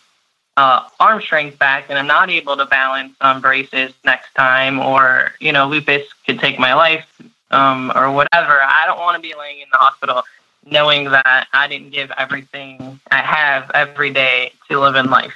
uh, 0.57 0.87
arm 1.01 1.21
strength 1.21 1.59
back 1.59 1.87
and 1.89 1.99
I'm 1.99 2.07
not 2.07 2.31
able 2.31 2.57
to 2.57 2.65
balance 2.65 3.17
on 3.21 3.41
braces 3.41 3.93
next 4.05 4.33
time, 4.37 4.79
or, 4.79 5.33
you 5.41 5.51
know, 5.51 5.67
lupus 5.67 6.07
could 6.25 6.39
take 6.39 6.57
my 6.57 6.73
life 6.75 7.21
um, 7.51 7.91
or 7.97 8.13
whatever, 8.13 8.61
I 8.63 8.85
don't 8.87 9.01
want 9.01 9.21
to 9.21 9.29
be 9.29 9.35
laying 9.37 9.59
in 9.59 9.67
the 9.73 9.79
hospital 9.79 10.23
knowing 10.71 11.11
that 11.11 11.47
I 11.53 11.69
didn't 11.69 11.91
give 11.91 12.11
everything 12.17 13.01
I 13.11 13.19
have 13.19 13.71
every 13.75 14.11
day 14.11 14.53
to 14.71 14.81
live 14.81 14.97
in 14.97 15.11
life. 15.11 15.35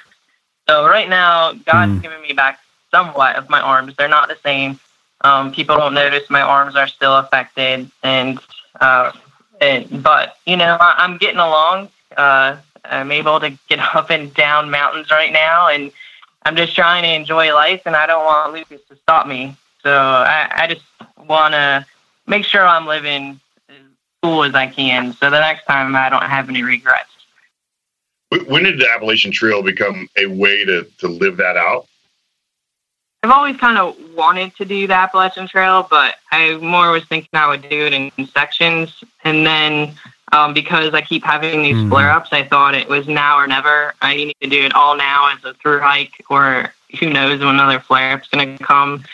So 0.69 0.87
right 0.87 1.09
now, 1.09 1.53
God's 1.53 2.01
given 2.03 2.21
me 2.21 2.33
back 2.33 2.61
somewhat 2.91 3.37
of 3.37 3.49
my 3.49 3.61
arms. 3.61 3.95
They're 3.97 4.09
not 4.09 4.29
the 4.29 4.37
same. 4.43 4.79
Um, 5.23 5.53
people 5.53 5.77
don't 5.77 5.95
notice 5.95 6.29
my 6.31 6.43
arms 6.43 6.77
are 6.77 6.87
still 6.87 7.17
affected, 7.17 7.91
and 8.03 8.39
uh, 8.81 9.13
and 9.61 10.03
but 10.03 10.37
you 10.47 10.57
know 10.57 10.77
I, 10.79 10.95
I'm 10.99 11.17
getting 11.19 11.41
along. 11.41 11.89
Uh, 12.17 12.57
I'm 12.85 13.11
able 13.11 13.41
to 13.41 13.51
get 13.69 13.79
up 13.95 14.11
and 14.11 14.33
down 14.35 14.71
mountains 14.71 15.11
right 15.11 15.33
now, 15.33 15.69
and 15.69 15.91
I'm 16.45 16.57
just 16.57 16.75
trying 16.75 17.03
to 17.03 17.13
enjoy 17.13 17.53
life, 17.55 17.83
and 17.87 17.97
I 17.97 18.07
don't 18.07 18.25
want 18.25 18.53
lupus 18.53 18.81
to 18.89 18.97
stop 18.97 19.27
me. 19.27 19.57
So 19.83 19.93
I, 19.93 20.49
I 20.51 20.67
just 20.67 20.85
want 21.27 21.55
to 21.55 21.87
make 22.27 22.45
sure 22.45 22.67
I'm 22.67 22.87
living 22.87 23.41
cool 24.23 24.45
as 24.45 24.55
I 24.55 24.67
can, 24.67 25.13
so 25.13 25.31
the 25.31 25.41
next 25.41 25.65
time 25.65 25.95
I 25.95 26.09
don't 26.09 26.23
have 26.23 26.49
any 26.49 26.63
regrets. 26.63 27.11
When 28.47 28.65
did 28.65 28.79
the 28.79 28.89
Appalachian 28.91 29.33
Trail 29.33 29.63
become 29.63 30.09
a 30.19 30.27
way 30.27 30.65
to, 30.65 30.85
to 30.99 31.09
live 31.09 31.39
that 31.39 31.57
out? 31.57 31.87
I've 33.23 33.31
always 33.31 33.57
kind 33.57 33.79
of 33.79 33.97
wanted 34.15 34.55
to 34.57 34.65
do 34.65 34.87
the 34.87 34.95
Appalachian 34.95 35.49
Trail, 35.49 35.87
but 35.89 36.17
I 36.31 36.57
more 36.57 36.91
was 36.91 37.05
thinking 37.07 37.31
I 37.33 37.49
would 37.49 37.63
do 37.63 37.87
it 37.87 37.93
in 37.93 38.27
sections. 38.29 39.03
And 39.25 39.47
then 39.47 39.95
um, 40.33 40.53
because 40.53 40.93
I 40.95 41.01
keep 41.01 41.25
having 41.25 41.63
these 41.63 41.77
Mhm. 41.77 41.89
flare 41.89 42.11
ups, 42.11 42.33
I 42.33 42.45
thought 42.45 42.75
it 42.75 42.89
was 42.89 43.09
now 43.09 43.39
or 43.39 43.47
never. 43.47 43.95
I 44.03 44.15
need 44.15 44.37
to 44.43 44.49
do 44.49 44.65
it 44.65 44.75
all 44.75 44.97
now 44.97 45.29
as 45.35 45.45
a 45.45 45.55
through 45.55 45.81
hike, 45.81 46.25
or 46.29 46.73
who 47.01 47.09
knows 47.11 47.41
when 47.41 47.49
another 47.49 47.81
flare 47.81 48.13
up's 48.15 48.29
going 48.29 48.57
to 48.57 48.63
come. 48.63 49.05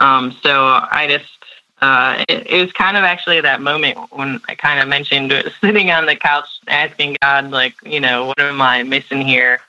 Um, 0.00 0.36
so 0.42 0.66
I 0.90 1.06
just, 1.08 1.43
uh, 1.84 2.24
it, 2.30 2.46
it 2.46 2.62
was 2.62 2.72
kind 2.72 2.96
of 2.96 3.04
actually 3.04 3.42
that 3.42 3.60
moment 3.60 3.98
when 4.10 4.40
I 4.48 4.54
kind 4.54 4.80
of 4.80 4.88
mentioned 4.88 5.30
sitting 5.60 5.90
on 5.90 6.06
the 6.06 6.16
couch 6.16 6.48
asking 6.66 7.18
God, 7.20 7.50
like, 7.50 7.74
you 7.84 8.00
know, 8.00 8.24
what 8.24 8.40
am 8.40 8.62
I 8.62 8.82
missing 8.84 9.20
here? 9.20 9.60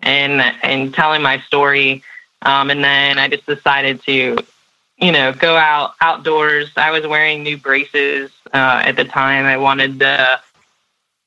And, 0.00 0.40
and 0.64 0.92
telling 0.92 1.22
my 1.22 1.38
story. 1.38 2.02
Um, 2.42 2.70
and 2.70 2.82
then 2.82 3.20
I 3.20 3.28
just 3.28 3.46
decided 3.46 4.02
to, 4.02 4.36
you 4.98 5.12
know, 5.12 5.32
go 5.32 5.54
out 5.56 5.94
outdoors. 6.00 6.72
I 6.76 6.90
was 6.90 7.06
wearing 7.06 7.44
new 7.44 7.56
braces 7.56 8.32
uh, 8.52 8.82
at 8.84 8.96
the 8.96 9.04
time. 9.04 9.46
I 9.46 9.56
wanted 9.56 10.00
to 10.00 10.40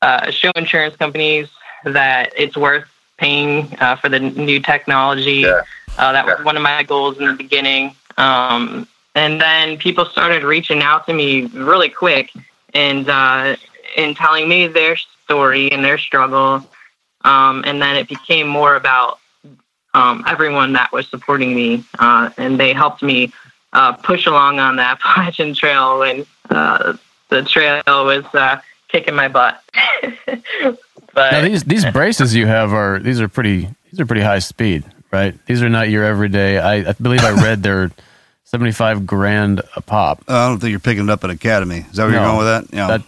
uh, 0.01 0.29
show 0.31 0.51
insurance 0.57 0.97
companies 0.97 1.47
that 1.85 2.33
it's 2.35 2.57
worth 2.57 2.89
paying 3.15 3.73
uh, 3.79 3.95
for 3.95 4.09
the 4.09 4.19
new 4.19 4.59
technology. 4.59 5.45
Uh, 5.45 5.63
that 5.97 6.25
was 6.25 6.43
one 6.43 6.57
of 6.57 6.63
my 6.63 6.83
goals 6.83 7.17
in 7.17 7.27
the 7.27 7.33
beginning. 7.33 7.95
Um, 8.17 8.87
and 9.17 9.41
then 9.41 9.77
people 9.77 10.05
started 10.05 10.43
reaching 10.43 10.81
out 10.81 11.05
to 11.07 11.13
me 11.13 11.45
really 11.47 11.89
quick 11.89 12.31
and 12.73 13.09
uh, 13.09 13.55
and 13.95 14.15
telling 14.15 14.47
me 14.47 14.67
their 14.67 14.95
story 14.95 15.71
and 15.71 15.83
their 15.83 15.97
struggle. 15.97 16.65
Um, 17.23 17.63
and 17.65 17.81
then 17.81 17.95
it 17.97 18.07
became 18.07 18.47
more 18.47 18.75
about 18.75 19.19
um, 19.93 20.23
everyone 20.27 20.73
that 20.73 20.91
was 20.91 21.07
supporting 21.09 21.55
me, 21.55 21.83
uh, 21.99 22.29
and 22.37 22.59
they 22.59 22.73
helped 22.73 23.01
me 23.01 23.33
uh, 23.73 23.93
push 23.93 24.27
along 24.27 24.59
on 24.59 24.75
the 24.75 24.83
Appalachian 24.83 25.53
Trail 25.55 25.99
when 25.99 26.25
uh, 26.49 26.95
the 27.29 27.43
trail 27.43 27.83
was 27.87 28.23
uh, 28.33 28.59
kicking 28.87 29.15
my 29.15 29.27
butt. 29.27 29.61
but 31.13 31.31
now 31.31 31.41
these 31.41 31.63
these 31.63 31.85
braces 31.85 32.35
you 32.35 32.45
have 32.45 32.71
are 32.71 32.99
these 32.99 33.19
are 33.19 33.27
pretty 33.27 33.67
these 33.91 33.99
are 33.99 34.05
pretty 34.05 34.21
high 34.21 34.39
speed, 34.39 34.85
right? 35.11 35.33
These 35.47 35.61
are 35.61 35.69
not 35.69 35.89
your 35.89 36.05
everyday. 36.05 36.59
I, 36.59 36.89
I 36.89 36.93
believe 36.93 37.21
I 37.21 37.31
read 37.31 37.63
they're 37.63 37.91
seventy 38.47 38.71
five 38.71 39.05
grand 39.05 39.61
a 39.75 39.81
pop. 39.81 40.23
Uh, 40.27 40.33
I 40.33 40.47
don't 40.47 40.59
think 40.59 40.71
you're 40.71 40.79
picking 40.79 41.03
it 41.03 41.09
up 41.09 41.23
at 41.23 41.29
Academy. 41.29 41.85
Is 41.89 41.97
that 41.97 42.05
where 42.05 42.13
you're 42.13 42.23
going 42.23 42.37
with 42.37 42.47
that? 42.47 42.75
Yeah. 42.75 42.87
That- 42.87 43.01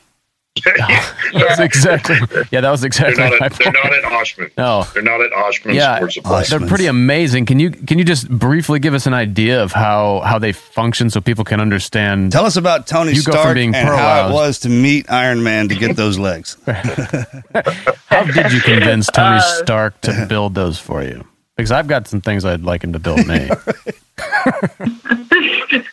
That's 1.34 1.60
exactly. 1.60 2.18
Yeah, 2.52 2.60
that 2.62 2.70
was 2.72 2.84
exactly. 2.84 3.16
They're 3.16 3.30
not, 3.30 3.40
my 3.40 3.46
at, 3.46 3.54
they're 3.54 3.72
not 3.72 3.94
at 3.94 4.04
Oshman. 4.04 4.52
No. 4.58 4.84
They're 4.94 5.04
not 5.04 5.22
at 5.22 5.32
Oshman 5.32 5.74
yeah, 5.74 5.98
Sports 5.98 6.16
Supply. 6.16 6.44
they're 6.44 6.68
pretty 6.68 6.88
amazing. 6.88 7.46
Can 7.46 7.60
you 7.60 7.70
can 7.72 7.98
you 7.98 8.04
just 8.04 8.28
briefly 8.28 8.80
give 8.80 8.94
us 8.94 9.06
an 9.06 9.14
idea 9.14 9.64
of 9.64 9.72
how 9.72 10.20
how 10.26 10.38
they 10.38 10.52
function 10.52 11.10
so 11.10 11.22
people 11.22 11.46
can 11.46 11.62
understand? 11.62 12.34
Tell 12.34 12.46
us 12.46 12.58
about 12.58 12.88
Tony 12.88 13.14
you 13.14 13.24
go 13.24 13.32
Stark 13.32 13.54
being 13.56 13.74
and 13.74 13.88
how 13.88 14.28
it 14.30 14.34
was 14.34 14.60
to 14.62 14.70
meet 14.70 15.10
Iron 15.10 15.44
Man 15.44 15.70
to 15.70 15.76
get 15.76 15.96
those 15.96 16.18
legs. 16.20 16.58
How 16.66 18.24
did 18.24 18.52
you 18.52 18.60
convince 18.60 19.08
Tony 19.08 19.38
Uh, 19.38 19.64
Stark 19.64 20.02
to 20.02 20.26
build 20.28 20.56
those 20.56 20.78
for 20.80 21.04
you? 21.04 21.26
Because 21.56 21.72
I've 21.72 21.88
got 21.88 22.08
some 22.08 22.22
things 22.22 22.44
I'd 22.44 22.64
like 22.64 22.84
him 22.84 22.94
to 22.94 23.00
build 23.00 23.26
me. 23.28 23.50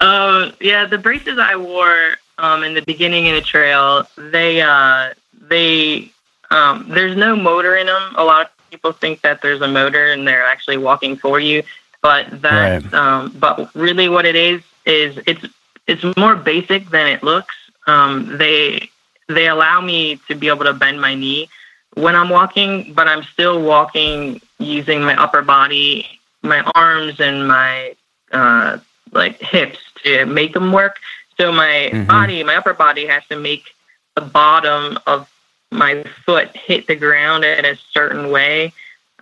Uh, 0.00 0.50
yeah, 0.60 0.84
the 0.84 0.98
braces 0.98 1.38
I 1.38 1.56
wore 1.56 2.16
um, 2.38 2.62
in 2.62 2.74
the 2.74 2.82
beginning 2.82 3.28
of 3.28 3.34
the 3.34 3.40
trail, 3.40 4.06
they 4.16 4.60
uh, 4.60 5.14
they 5.48 6.10
um, 6.50 6.86
there's 6.88 7.16
no 7.16 7.36
motor 7.36 7.76
in 7.76 7.86
them. 7.86 8.14
A 8.16 8.24
lot 8.24 8.42
of 8.46 8.70
people 8.70 8.92
think 8.92 9.20
that 9.22 9.40
there's 9.40 9.60
a 9.62 9.68
motor 9.68 10.12
and 10.12 10.26
they're 10.26 10.44
actually 10.44 10.76
walking 10.78 11.16
for 11.16 11.38
you, 11.38 11.62
but 12.02 12.42
that 12.42 12.82
Right. 12.82 12.92
um, 12.92 13.34
but 13.38 13.74
really 13.74 14.08
what 14.08 14.26
it 14.26 14.36
is 14.36 14.62
is 14.84 15.18
it's 15.26 15.44
it's 15.86 16.04
more 16.16 16.34
basic 16.34 16.90
than 16.90 17.06
it 17.06 17.22
looks. 17.22 17.54
Um, 17.86 18.36
they 18.36 18.88
they 19.28 19.48
allow 19.48 19.80
me 19.80 20.16
to 20.28 20.34
be 20.34 20.48
able 20.48 20.64
to 20.64 20.72
bend 20.74 21.00
my 21.00 21.14
knee 21.14 21.48
when 21.94 22.14
I'm 22.14 22.28
walking, 22.28 22.92
but 22.94 23.08
I'm 23.08 23.22
still 23.22 23.62
walking 23.62 24.40
using 24.58 25.02
my 25.02 25.14
upper 25.20 25.42
body, 25.42 26.06
my 26.44 26.60
arms, 26.74 27.20
and 27.20 27.48
my 27.48 27.94
uh, 28.32 28.78
like 29.12 29.40
hips 29.40 29.78
to 30.02 30.26
make 30.26 30.52
them 30.52 30.72
work. 30.72 30.98
So 31.38 31.50
my 31.52 31.90
Mhm. 31.92 32.06
body, 32.06 32.42
my 32.44 32.56
upper 32.56 32.74
body, 32.74 33.06
has 33.06 33.26
to 33.28 33.36
make 33.36 33.74
the 34.14 34.20
bottom 34.20 34.98
of 35.06 35.28
my 35.70 36.04
foot 36.24 36.54
hit 36.56 36.86
the 36.86 36.94
ground 36.94 37.44
in 37.44 37.64
a 37.64 37.76
certain 37.92 38.30
way. 38.30 38.72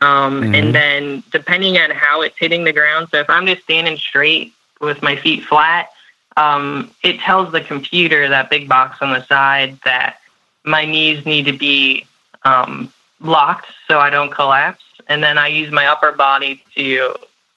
Um, 0.02 0.42
Mhm. 0.42 0.54
And 0.54 0.74
then 0.74 1.22
depending 1.30 1.78
on 1.78 1.90
how 1.90 2.22
it's 2.22 2.36
hitting 2.38 2.64
the 2.64 2.72
ground, 2.72 3.08
so 3.10 3.18
if 3.18 3.30
I'm 3.30 3.46
just 3.46 3.62
standing 3.62 3.96
straight 3.96 4.52
with 4.80 5.00
my 5.02 5.16
feet 5.16 5.44
flat, 5.44 5.90
um, 6.36 6.90
it 7.02 7.20
tells 7.20 7.52
the 7.52 7.60
computer, 7.60 8.28
that 8.28 8.50
big 8.50 8.68
box 8.68 8.98
on 9.00 9.12
the 9.12 9.24
side, 9.26 9.78
that 9.84 10.18
my 10.64 10.84
knees 10.84 11.24
need 11.24 11.44
to 11.46 11.52
be 11.52 12.06
um, 12.44 12.92
locked 13.20 13.66
so 13.86 13.98
I 14.00 14.10
don't 14.10 14.30
collapse. 14.30 14.82
And 15.08 15.22
then 15.22 15.38
I 15.38 15.48
use 15.48 15.70
my 15.70 15.86
upper 15.86 16.12
body 16.12 16.62
to 16.76 17.14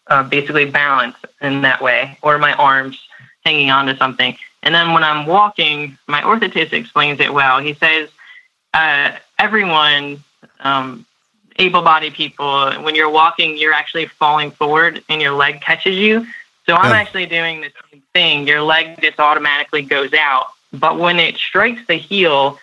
uh, 0.07 0.23
basically 0.23 0.65
balance 0.65 1.15
in 1.41 1.61
that 1.61 1.81
way, 1.81 2.17
or 2.21 2.37
my 2.37 2.53
arms 2.53 2.99
hanging 3.45 3.69
onto 3.71 3.95
something. 3.97 4.37
And 4.63 4.73
then 4.73 4.93
when 4.93 5.03
I'm 5.03 5.25
walking, 5.25 5.97
my 6.07 6.21
orthotist 6.21 6.73
explains 6.73 7.19
it 7.19 7.33
well. 7.33 7.59
He 7.59 7.73
says, 7.73 8.09
uh, 8.73 9.11
everyone, 9.37 10.23
um, 10.59 11.05
able 11.57 11.81
bodied 11.81 12.13
people, 12.13 12.71
when 12.81 12.95
you're 12.95 13.09
walking, 13.09 13.57
you're 13.57 13.73
actually 13.73 14.07
falling 14.07 14.51
forward 14.51 15.03
and 15.09 15.21
your 15.21 15.33
leg 15.33 15.61
catches 15.61 15.95
you. 15.95 16.25
So 16.65 16.75
I'm 16.75 16.91
Yeah. 16.91 16.99
actually 16.99 17.27
doing 17.27 17.61
the 17.61 17.71
same 17.91 18.01
thing. 18.13 18.47
Your 18.47 18.61
leg 18.61 18.99
just 19.01 19.19
automatically 19.19 19.83
goes 19.83 20.13
out. 20.13 20.47
But 20.73 20.97
when 20.97 21.19
it 21.19 21.37
strikes 21.37 21.85
the 21.87 21.95
heel, 21.95 22.59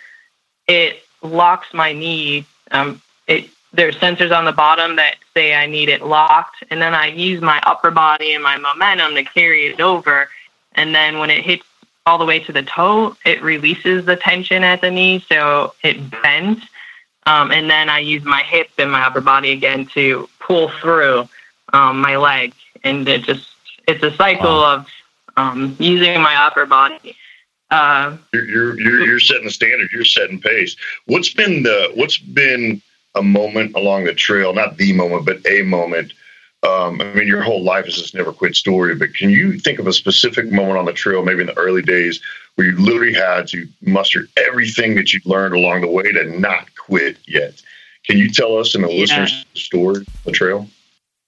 it 0.67 1.03
locks 1.21 1.73
my 1.73 1.93
knee. 1.93 2.45
Um, 2.71 3.01
it 3.27 3.49
there's 3.73 3.95
sensors 3.95 4.35
on 4.35 4.45
the 4.45 4.51
bottom 4.51 4.95
that 4.97 5.15
say 5.33 5.55
I 5.55 5.65
need 5.65 5.89
it 5.89 6.03
locked, 6.03 6.63
and 6.69 6.81
then 6.81 6.93
I 6.93 7.07
use 7.07 7.41
my 7.41 7.59
upper 7.65 7.91
body 7.91 8.33
and 8.33 8.43
my 8.43 8.57
momentum 8.57 9.15
to 9.15 9.23
carry 9.23 9.65
it 9.65 9.81
over. 9.81 10.29
And 10.73 10.93
then 10.93 11.17
when 11.17 11.29
it 11.29 11.43
hits 11.43 11.65
all 12.05 12.17
the 12.17 12.25
way 12.25 12.39
to 12.39 12.51
the 12.51 12.63
toe, 12.63 13.15
it 13.25 13.41
releases 13.41 14.05
the 14.05 14.15
tension 14.15 14.63
at 14.63 14.81
the 14.81 14.91
knee, 14.91 15.23
so 15.27 15.73
it 15.83 15.97
bends. 16.21 16.61
Um, 17.25 17.51
and 17.51 17.69
then 17.69 17.89
I 17.89 17.99
use 17.99 18.23
my 18.23 18.43
hip 18.43 18.69
and 18.77 18.91
my 18.91 19.01
upper 19.01 19.21
body 19.21 19.51
again 19.51 19.85
to 19.87 20.29
pull 20.39 20.69
through 20.69 21.27
um, 21.71 22.01
my 22.01 22.17
leg, 22.17 22.53
and 22.83 23.07
it 23.07 23.23
just 23.23 23.47
it's 23.87 24.03
a 24.03 24.13
cycle 24.15 24.63
of 24.63 24.87
um, 25.37 25.75
using 25.79 26.21
my 26.21 26.35
upper 26.35 26.65
body. 26.65 27.15
Uh, 27.71 28.17
You're, 28.33 28.45
you're 28.45 28.79
you're 28.79 29.05
you're 29.05 29.19
setting 29.19 29.45
the 29.45 29.51
standard. 29.51 29.89
You're 29.91 30.05
setting 30.05 30.39
pace. 30.39 30.75
What's 31.05 31.33
been 31.33 31.63
the 31.63 31.91
what's 31.95 32.17
been 32.17 32.81
a 33.15 33.23
moment 33.23 33.75
along 33.75 34.05
the 34.05 34.13
trail? 34.13 34.53
Not 34.53 34.77
the 34.77 34.93
moment, 34.93 35.25
but 35.25 35.45
a 35.45 35.61
moment. 35.63 36.13
Um, 36.63 37.01
I 37.01 37.13
mean, 37.13 37.27
your 37.27 37.41
whole 37.41 37.61
life 37.61 37.87
is 37.87 37.97
this 37.97 38.13
never 38.13 38.31
quit 38.31 38.55
story. 38.55 38.95
But 38.95 39.13
can 39.13 39.29
you 39.29 39.59
think 39.59 39.79
of 39.79 39.87
a 39.87 39.93
specific 39.93 40.51
moment 40.51 40.77
on 40.77 40.85
the 40.85 40.93
trail, 40.93 41.23
maybe 41.23 41.41
in 41.41 41.47
the 41.47 41.57
early 41.57 41.81
days, 41.81 42.21
where 42.55 42.67
you 42.67 42.77
literally 42.77 43.13
had 43.13 43.47
to 43.49 43.67
muster 43.81 44.27
everything 44.37 44.95
that 44.95 45.11
you 45.11 45.19
learned 45.25 45.53
along 45.53 45.81
the 45.81 45.89
way 45.89 46.03
to 46.03 46.39
not 46.39 46.73
quit 46.75 47.17
yet? 47.27 47.61
Can 48.05 48.17
you 48.17 48.29
tell 48.29 48.57
us 48.57 48.75
and 48.75 48.83
the 48.83 48.89
Yeah. 48.89 49.01
listeners 49.01 49.45
story 49.55 50.05
the 50.25 50.31
trail? 50.31 50.67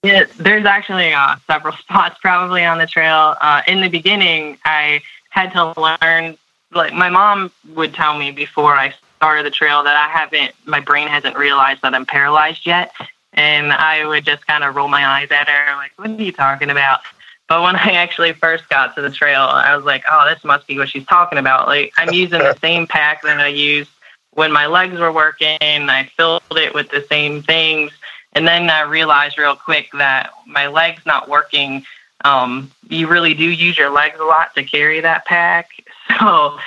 Yeah, 0.04 0.26
there's 0.38 0.66
actually 0.66 1.14
uh, 1.14 1.36
several 1.48 1.76
spots 1.80 2.18
probably 2.22 2.64
on 2.64 2.78
the 2.78 2.88
trail. 2.88 3.36
Uh, 3.42 3.62
in 3.68 3.82
the 3.82 3.90
beginning, 3.90 4.58
I 4.66 5.02
had 5.30 5.52
to 5.54 5.74
learn. 5.80 6.38
Like 6.72 6.94
my 6.94 7.10
mom 7.10 7.52
would 7.74 7.94
tell 7.94 8.18
me 8.18 8.32
before 8.32 8.76
I 8.76 8.94
started 9.18 9.46
the 9.46 9.52
trail 9.52 9.84
that 9.84 9.96
I 9.96 10.10
haven't, 10.10 10.54
my 10.66 10.80
brain 10.80 11.08
hasn't 11.08 11.38
realized 11.38 11.82
that 11.82 11.94
I'm 11.94 12.06
paralyzed 12.06 12.66
yet, 12.66 12.94
and 13.34 13.72
I 13.72 14.06
would 14.06 14.26
just 14.26 14.46
kind 14.48 14.64
of 14.64 14.76
roll 14.76 14.88
my 14.88 15.06
eyes 15.06 15.30
at 15.32 15.48
her, 15.48 15.76
like, 15.76 15.92
"What 15.98 16.10
are 16.10 16.24
you 16.24 16.32
talking 16.32 16.70
about?" 16.70 17.02
But 17.48 17.62
when 17.62 17.76
I 17.76 17.92
actually 17.94 18.34
first 18.34 18.70
got 18.70 18.96
to 18.96 19.02
the 19.02 19.12
trail, 19.12 19.42
I 19.42 19.76
was 19.76 19.86
like, 19.86 20.04
"Oh, 20.10 20.28
this 20.28 20.44
must 20.44 20.68
be 20.68 20.78
what 20.78 20.90
she's 20.90 21.06
talking 21.06 21.38
about." 21.38 21.68
Like 21.68 21.94
I'm 21.98 22.14
using 22.14 22.40
the 22.40 22.58
same 22.62 22.88
pack 22.88 23.22
that 23.24 23.40
I 23.40 23.48
used 23.48 23.92
when 24.32 24.52
my 24.52 24.68
legs 24.68 25.00
were 25.00 25.12
working. 25.12 25.58
I 25.62 26.10
filled 26.16 26.44
it 26.52 26.74
with 26.74 26.90
the 26.90 27.06
same 27.10 27.42
things. 27.42 27.92
And 28.34 28.48
then 28.48 28.70
I 28.70 28.82
realized 28.82 29.38
real 29.38 29.56
quick 29.56 29.90
that 29.94 30.32
my 30.46 30.68
legs 30.68 31.02
not 31.06 31.30
working. 31.30 31.86
Um, 32.24 32.72
you 32.90 33.08
really 33.08 33.34
do 33.34 33.46
use 33.46 33.78
your 33.78 33.90
legs 33.90 34.20
a 34.20 34.26
lot 34.26 34.54
to 34.56 34.64
carry 34.64 35.00
that 35.02 35.26
pack. 35.26 35.70
So, 36.20 36.60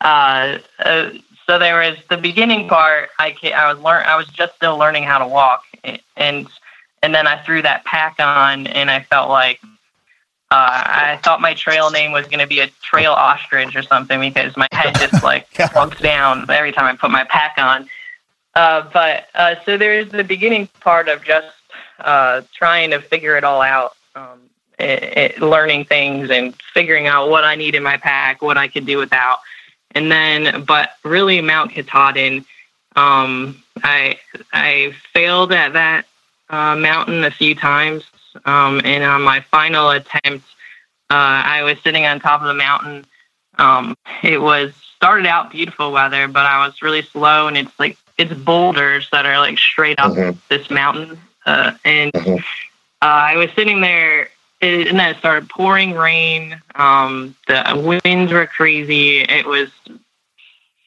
uh, 0.00 0.58
uh, 0.78 1.10
so 1.46 1.58
there 1.58 1.80
was 1.80 1.98
the 2.08 2.16
beginning 2.16 2.68
part. 2.68 3.10
I 3.18 3.36
I 3.54 3.72
was 3.72 3.82
learn 3.82 4.04
I 4.06 4.16
was 4.16 4.26
just 4.28 4.54
still 4.56 4.78
learning 4.78 5.04
how 5.04 5.18
to 5.18 5.26
walk, 5.26 5.64
and 6.16 6.48
and 7.02 7.14
then 7.14 7.26
I 7.26 7.42
threw 7.42 7.62
that 7.62 7.84
pack 7.84 8.16
on, 8.18 8.66
and 8.66 8.90
I 8.90 9.02
felt 9.02 9.28
like 9.28 9.60
uh, 10.50 10.82
I 10.86 11.20
thought 11.22 11.40
my 11.40 11.52
trail 11.54 11.90
name 11.90 12.12
was 12.12 12.26
going 12.26 12.38
to 12.38 12.46
be 12.46 12.60
a 12.60 12.68
trail 12.80 13.12
ostrich 13.12 13.74
or 13.74 13.82
something 13.82 14.20
because 14.20 14.56
my 14.56 14.68
head 14.72 14.94
just 14.94 15.22
like 15.24 15.48
slumped 15.72 16.00
down 16.00 16.48
every 16.48 16.72
time 16.72 16.84
I 16.84 16.96
put 16.96 17.10
my 17.10 17.24
pack 17.24 17.54
on. 17.58 17.88
Uh, 18.54 18.88
but 18.92 19.26
uh, 19.34 19.56
so 19.64 19.76
there's 19.76 20.10
the 20.12 20.22
beginning 20.22 20.68
part 20.80 21.08
of 21.08 21.24
just 21.24 21.48
uh, 21.98 22.42
trying 22.54 22.90
to 22.90 23.00
figure 23.00 23.36
it 23.36 23.42
all 23.42 23.62
out, 23.62 23.96
um, 24.14 24.38
it, 24.78 25.02
it, 25.02 25.42
learning 25.42 25.86
things 25.86 26.30
and 26.30 26.54
figuring 26.72 27.06
out 27.06 27.30
what 27.30 27.44
I 27.44 27.56
need 27.56 27.74
in 27.74 27.82
my 27.82 27.96
pack, 27.96 28.40
what 28.40 28.56
I 28.56 28.68
could 28.68 28.86
do 28.86 28.98
without. 28.98 29.38
And 29.94 30.10
then, 30.10 30.64
but 30.64 30.90
really, 31.04 31.40
Mount 31.40 31.72
Katahdin, 31.72 32.44
um, 32.96 33.62
I 33.82 34.18
I 34.52 34.94
failed 35.12 35.52
at 35.52 35.72
that 35.74 36.06
uh, 36.50 36.76
mountain 36.76 37.24
a 37.24 37.30
few 37.30 37.54
times, 37.54 38.04
um, 38.44 38.80
and 38.84 39.04
on 39.04 39.22
my 39.22 39.40
final 39.40 39.90
attempt, 39.90 40.44
uh, 41.10 41.42
I 41.46 41.62
was 41.62 41.78
sitting 41.80 42.04
on 42.04 42.20
top 42.20 42.40
of 42.40 42.48
the 42.48 42.54
mountain. 42.54 43.06
Um, 43.58 43.96
it 44.22 44.40
was 44.40 44.72
started 44.96 45.26
out 45.26 45.50
beautiful 45.50 45.92
weather, 45.92 46.26
but 46.28 46.46
I 46.46 46.66
was 46.66 46.82
really 46.82 47.02
slow, 47.02 47.46
and 47.46 47.56
it's 47.56 47.78
like 47.78 47.96
it's 48.18 48.32
boulders 48.32 49.08
that 49.12 49.26
are 49.26 49.38
like 49.38 49.58
straight 49.58 49.98
up 50.00 50.12
Mhm. 50.12 50.36
this 50.48 50.70
mountain, 50.70 51.20
uh, 51.46 51.72
and 51.84 52.12
Mhm. 52.12 52.38
uh, 52.38 52.42
I 53.04 53.36
was 53.36 53.50
sitting 53.54 53.80
there, 53.80 54.30
it, 54.64 54.88
and 54.88 54.98
then 54.98 55.10
it 55.10 55.18
started 55.18 55.48
pouring 55.48 55.92
rain. 55.94 56.60
Um, 56.74 57.36
the 57.46 58.00
winds 58.04 58.32
were 58.32 58.46
crazy. 58.46 59.20
It 59.20 59.46
was 59.46 59.70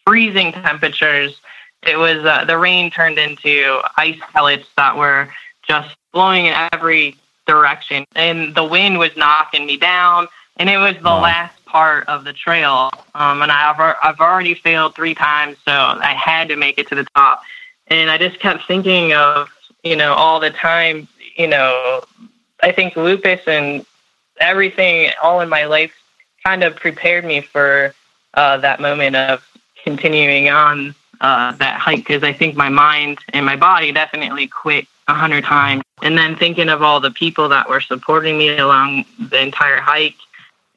freezing 0.05 0.51
temperatures. 0.51 1.39
It 1.83 1.97
was 1.97 2.25
uh, 2.25 2.45
the 2.45 2.57
rain 2.57 2.89
turned 2.91 3.17
into 3.17 3.81
ice 3.97 4.19
pellets 4.33 4.67
that 4.77 4.97
were 4.97 5.29
just 5.67 5.95
blowing 6.11 6.47
in 6.47 6.55
every 6.73 7.15
direction, 7.45 8.05
and 8.15 8.55
the 8.55 8.63
wind 8.63 8.97
was 8.97 9.15
knocking 9.15 9.65
me 9.65 9.77
down. 9.77 10.27
And 10.59 10.69
it 10.69 10.77
was 10.77 10.95
the 10.95 11.03
last 11.03 11.63
part 11.65 12.07
of 12.07 12.23
the 12.23 12.33
trail, 12.33 12.89
um, 13.13 13.43
and 13.43 13.51
I've 13.51 13.79
I've 13.79 14.19
already 14.19 14.55
failed 14.55 14.95
three 14.95 15.13
times, 15.13 15.57
so 15.63 15.71
I 15.71 16.13
had 16.13 16.47
to 16.49 16.55
make 16.55 16.79
it 16.79 16.87
to 16.87 16.95
the 16.95 17.05
top. 17.15 17.43
And 17.87 18.09
I 18.09 18.17
just 18.17 18.39
kept 18.39 18.65
thinking 18.65 19.13
of 19.13 19.49
you 19.83 19.95
know 19.95 20.13
all 20.13 20.39
the 20.39 20.49
time, 20.49 21.07
you 21.35 21.47
know, 21.47 22.03
I 22.63 22.71
think 22.71 22.95
lupus 22.95 23.41
and 23.47 23.85
everything 24.39 25.11
all 25.21 25.41
in 25.41 25.49
my 25.49 25.65
life 25.65 25.93
kind 26.45 26.63
of 26.63 26.75
prepared 26.75 27.25
me 27.25 27.41
for 27.41 27.93
uh, 28.33 28.57
that 28.57 28.79
moment 28.79 29.15
of 29.15 29.45
continuing 29.83 30.49
on 30.49 30.93
uh, 31.21 31.51
that 31.53 31.79
hike 31.79 31.99
because 31.99 32.23
I 32.23 32.33
think 32.33 32.55
my 32.55 32.69
mind 32.69 33.19
and 33.33 33.45
my 33.45 33.55
body 33.55 33.91
definitely 33.91 34.47
quit 34.47 34.87
a 35.07 35.13
hundred 35.13 35.43
times. 35.43 35.83
And 36.01 36.17
then 36.17 36.35
thinking 36.35 36.69
of 36.69 36.81
all 36.83 36.99
the 36.99 37.11
people 37.11 37.49
that 37.49 37.67
were 37.69 37.81
supporting 37.81 38.37
me 38.37 38.57
along 38.57 39.05
the 39.19 39.41
entire 39.41 39.77
hike, 39.79 40.15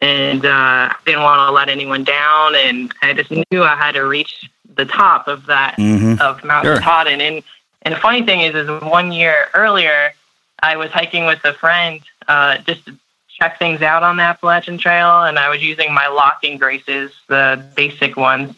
and 0.01 0.47
uh, 0.47 0.49
I 0.49 0.97
didn't 1.05 1.23
want 1.23 1.47
to 1.47 1.53
let 1.53 1.69
anyone 1.69 2.05
down, 2.05 2.55
and 2.55 2.95
I 3.03 3.13
just 3.13 3.31
knew 3.31 3.63
I 3.63 3.77
had 3.77 3.93
to 3.93 4.03
reach 4.07 4.49
the 4.77 4.87
top 4.87 5.29
of 5.29 5.45
that 5.47 5.77
Mhm. 5.77 6.19
of 6.21 6.43
Mount 6.45 6.65
Sure. 6.65 6.79
Katahdin. 6.81 7.21
And 7.21 7.43
and 7.83 7.95
the 7.95 7.99
funny 7.99 8.23
thing 8.23 8.41
is, 8.41 8.55
is 8.55 8.69
one 8.83 9.11
year 9.13 9.49
earlier, 9.55 10.13
I 10.63 10.77
was 10.77 10.91
hiking 10.91 11.27
with 11.27 11.45
a 11.45 11.53
friend 11.55 12.01
uh, 12.29 12.59
just 12.59 12.87
to 12.87 12.97
check 13.29 13.59
things 13.59 13.83
out 13.83 14.03
on 14.03 14.17
the 14.17 14.23
Appalachian 14.23 14.79
Trail, 14.79 15.23
and 15.23 15.39
I 15.39 15.49
was 15.49 15.63
using 15.63 15.93
my 15.93 16.09
locking 16.09 16.59
braces, 16.59 17.13
the 17.29 17.65
basic 17.75 18.17
ones. 18.17 18.55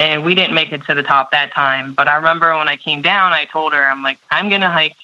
And 0.00 0.24
we 0.24 0.34
didn't 0.34 0.54
make 0.54 0.72
it 0.72 0.82
to 0.86 0.94
the 0.94 1.04
top 1.04 1.30
that 1.30 1.52
time. 1.52 1.94
But 1.94 2.08
I 2.08 2.16
remember 2.16 2.56
when 2.56 2.68
I 2.68 2.76
came 2.76 3.00
down, 3.00 3.32
I 3.32 3.44
told 3.44 3.72
her, 3.72 3.86
I'm 3.86 4.02
like, 4.02 4.18
I'm 4.30 4.48
going 4.48 4.60
to 4.62 4.68
hike 4.70 4.96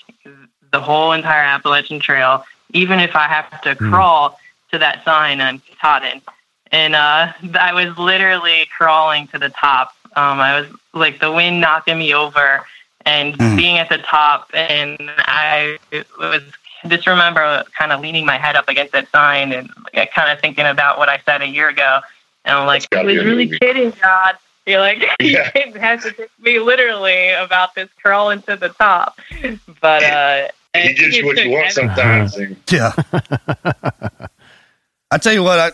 the 0.72 0.80
whole 0.80 1.12
entire 1.12 1.44
Appalachian 1.44 2.00
Trail, 2.00 2.44
even 2.70 2.98
if 2.98 3.14
I 3.14 3.28
have 3.28 3.60
to 3.62 3.76
crawl 3.76 4.38
to 4.72 4.78
that 4.78 5.04
sign 5.04 5.40
on 5.40 5.60
Katahdin. 5.60 6.22
And 6.72 6.94
uh, 6.94 7.32
I 7.58 7.72
was 7.72 7.96
literally 7.98 8.68
crawling 8.76 9.28
to 9.28 9.38
the 9.38 9.48
top. 9.50 9.94
Um, 10.16 10.40
I 10.40 10.60
was 10.60 10.68
like 10.92 11.20
the 11.20 11.30
wind 11.30 11.60
knocking 11.60 11.98
me 11.98 12.14
over 12.14 12.64
and 13.10 13.36
being 13.56 13.78
at 13.78 13.88
the 13.88 13.98
top. 13.98 14.50
And 14.54 14.96
I 15.18 15.78
was 16.18 16.42
just 16.88 17.06
remember 17.06 17.64
kind 17.76 17.92
of 17.92 18.00
leaning 18.00 18.24
my 18.24 18.38
head 18.38 18.56
up 18.56 18.68
against 18.68 18.92
that 18.92 19.10
sign 19.10 19.52
and 19.52 19.68
kind 20.14 20.30
of 20.32 20.40
thinking 20.40 20.66
about 20.66 20.98
what 20.98 21.08
I 21.08 21.18
said 21.24 21.42
a 21.42 21.46
year 21.46 21.68
ago. 21.68 22.00
And 22.44 22.56
I'm 22.56 22.66
like, 22.66 22.82
I 22.84 22.96
gotta 22.96 23.06
was 23.08 23.16
really 23.16 23.46
movie. 23.46 23.58
kidding, 23.58 23.90
God. 24.00 24.36
You're 24.66 24.80
like, 24.80 25.00
you 25.20 25.30
Yeah. 25.30 25.50
didn't 25.52 25.76
have 25.80 26.02
to 26.04 26.12
take 26.12 26.30
me 26.40 26.58
literally 26.58 27.30
about 27.30 27.74
this 27.74 27.88
crawling 28.02 28.42
to 28.42 28.56
the 28.56 28.68
top. 28.70 29.18
But 29.80 30.02
uh, 30.04 30.48
He 30.74 30.94
gives 30.94 31.16
you 31.16 31.26
what 31.26 31.36
you 31.44 31.50
want 31.50 31.72
sometimes. 31.72 32.36
Yeah. 32.70 32.92
I 35.10 35.18
tell 35.18 35.32
you 35.32 35.42
what, 35.42 35.58
I 35.58 35.72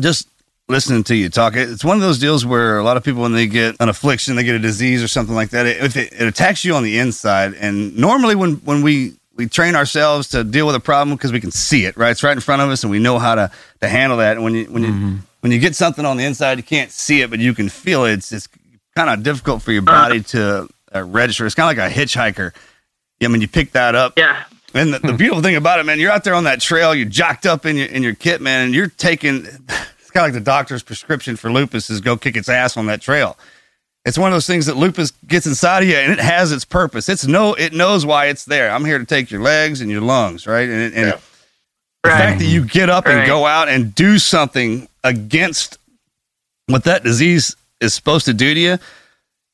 just 0.00 0.28
listening 0.72 1.04
to 1.04 1.14
you 1.14 1.28
talk. 1.28 1.54
It's 1.54 1.84
one 1.84 1.96
of 1.96 2.02
those 2.02 2.18
deals 2.18 2.44
where 2.44 2.78
a 2.78 2.84
lot 2.84 2.96
of 2.96 3.04
people, 3.04 3.22
when 3.22 3.32
they 3.32 3.46
get 3.46 3.76
an 3.78 3.88
affliction, 3.88 4.34
they 4.34 4.42
get 4.42 4.56
a 4.56 4.58
disease 4.58 5.02
or 5.02 5.08
something 5.08 5.34
like 5.34 5.50
that, 5.50 5.66
it, 5.66 5.96
it, 5.96 6.12
it 6.12 6.26
attacks 6.26 6.64
you 6.64 6.74
on 6.74 6.82
the 6.82 6.98
inside. 6.98 7.54
And 7.54 7.96
normally, 7.96 8.34
when 8.34 8.54
when 8.56 8.82
we 8.82 9.14
we 9.36 9.46
train 9.46 9.76
ourselves 9.76 10.28
to 10.30 10.44
deal 10.44 10.66
with 10.66 10.74
a 10.74 10.80
problem 10.80 11.16
because 11.16 11.32
we 11.32 11.40
can 11.40 11.50
see 11.50 11.84
it, 11.84 11.96
right? 11.96 12.10
It's 12.10 12.22
right 12.22 12.36
in 12.36 12.40
front 12.40 12.62
of 12.62 12.70
us, 12.70 12.82
and 12.82 12.90
we 12.90 12.98
know 12.98 13.18
how 13.18 13.36
to 13.36 13.50
to 13.80 13.88
handle 13.88 14.18
that. 14.18 14.36
And 14.36 14.44
when 14.44 14.54
you 14.54 14.64
when 14.64 14.82
you 14.82 15.18
when 15.40 15.52
you 15.52 15.58
get 15.58 15.76
something 15.76 16.04
on 16.04 16.16
the 16.16 16.24
inside, 16.24 16.58
you 16.58 16.64
can't 16.64 16.90
see 16.90 17.20
it, 17.22 17.30
but 17.30 17.38
you 17.38 17.54
can 17.54 17.68
feel 17.68 18.04
it. 18.04 18.14
It's 18.14 18.32
it's 18.32 18.48
kind 18.96 19.10
of 19.10 19.22
difficult 19.22 19.62
for 19.62 19.72
your 19.72 19.82
body 19.82 20.22
to 20.22 20.68
uh, 20.94 21.02
register. 21.02 21.46
It's 21.46 21.54
kind 21.54 21.70
of 21.70 21.76
like 21.76 21.92
a 21.92 21.94
hitchhiker. 21.94 22.54
I 23.22 23.28
mean, 23.28 23.40
you 23.40 23.48
pick 23.48 23.72
that 23.72 23.94
up. 23.94 24.14
Yeah. 24.16 24.44
And 24.74 24.94
the, 24.94 24.98
the 24.98 25.12
beautiful 25.18 25.42
thing 25.42 25.56
about 25.56 25.80
it, 25.80 25.84
man, 25.84 26.00
you're 26.00 26.10
out 26.10 26.24
there 26.24 26.34
on 26.34 26.44
that 26.44 26.60
trail, 26.60 26.94
you're 26.94 27.08
jacked 27.08 27.46
up 27.46 27.66
in 27.66 27.76
your 27.76 27.86
in 27.86 28.02
your 28.02 28.14
kit, 28.14 28.40
man, 28.40 28.66
and 28.66 28.74
you're 28.74 28.88
taking. 28.88 29.46
Kind 30.12 30.26
of 30.26 30.34
like 30.34 30.34
the 30.34 30.40
doctor's 30.44 30.82
prescription 30.82 31.36
for 31.36 31.50
lupus 31.50 31.88
is 31.88 32.00
go 32.00 32.16
kick 32.16 32.36
its 32.36 32.48
ass 32.48 32.76
on 32.76 32.86
that 32.86 33.00
trail. 33.00 33.38
It's 34.04 34.18
one 34.18 34.32
of 34.32 34.34
those 34.34 34.46
things 34.46 34.66
that 34.66 34.76
lupus 34.76 35.12
gets 35.26 35.46
inside 35.46 35.84
of 35.84 35.88
you, 35.88 35.94
and 35.94 36.12
it 36.12 36.18
has 36.18 36.52
its 36.52 36.64
purpose. 36.64 37.08
It's 37.08 37.26
no, 37.26 37.54
it 37.54 37.72
knows 37.72 38.04
why 38.04 38.26
it's 38.26 38.44
there. 38.44 38.70
I'm 38.70 38.84
here 38.84 38.98
to 38.98 39.04
take 39.04 39.30
your 39.30 39.40
legs 39.40 39.80
and 39.80 39.90
your 39.90 40.00
lungs, 40.00 40.46
right? 40.46 40.68
And, 40.68 40.94
and 40.94 41.12
the 42.02 42.08
fact 42.08 42.40
that 42.40 42.46
you 42.46 42.64
get 42.64 42.90
up 42.90 43.06
and 43.06 43.26
go 43.26 43.46
out 43.46 43.68
and 43.68 43.94
do 43.94 44.18
something 44.18 44.88
against 45.04 45.78
what 46.66 46.84
that 46.84 47.04
disease 47.04 47.56
is 47.80 47.94
supposed 47.94 48.26
to 48.26 48.34
do 48.34 48.54
to 48.54 48.60
you. 48.60 48.78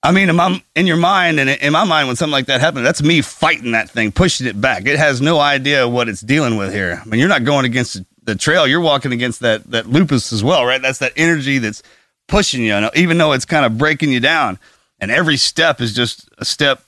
I 0.02 0.12
mean, 0.12 0.28
in, 0.28 0.36
my, 0.36 0.62
in 0.74 0.86
your 0.86 0.96
mind 0.96 1.40
and 1.40 1.50
in 1.50 1.72
my 1.72 1.84
mind, 1.84 2.06
when 2.06 2.16
something 2.16 2.32
like 2.32 2.46
that 2.46 2.60
happens, 2.60 2.84
that's 2.84 3.02
me 3.02 3.20
fighting 3.20 3.72
that 3.72 3.90
thing, 3.90 4.12
pushing 4.12 4.46
it 4.46 4.58
back. 4.58 4.86
It 4.86 4.96
has 4.96 5.20
no 5.20 5.40
idea 5.40 5.88
what 5.88 6.08
it's 6.08 6.20
dealing 6.20 6.56
with 6.56 6.72
here. 6.72 7.02
I 7.04 7.08
mean, 7.08 7.18
you're 7.20 7.28
not 7.28 7.44
going 7.44 7.64
against 7.64 8.00
the 8.28 8.36
trail; 8.36 8.66
you're 8.66 8.80
walking 8.80 9.12
against 9.12 9.40
that 9.40 9.64
that 9.70 9.86
lupus 9.88 10.32
as 10.32 10.44
well, 10.44 10.64
right? 10.64 10.80
That's 10.80 10.98
that 11.00 11.12
energy 11.16 11.58
that's 11.58 11.82
pushing 12.28 12.62
you, 12.62 12.88
even 12.94 13.18
though 13.18 13.32
it's 13.32 13.44
kind 13.44 13.64
of 13.66 13.76
breaking 13.78 14.12
you 14.12 14.20
down. 14.20 14.58
And 15.00 15.10
every 15.10 15.36
step 15.36 15.80
is 15.80 15.94
just 15.94 16.28
a 16.38 16.44
step, 16.44 16.82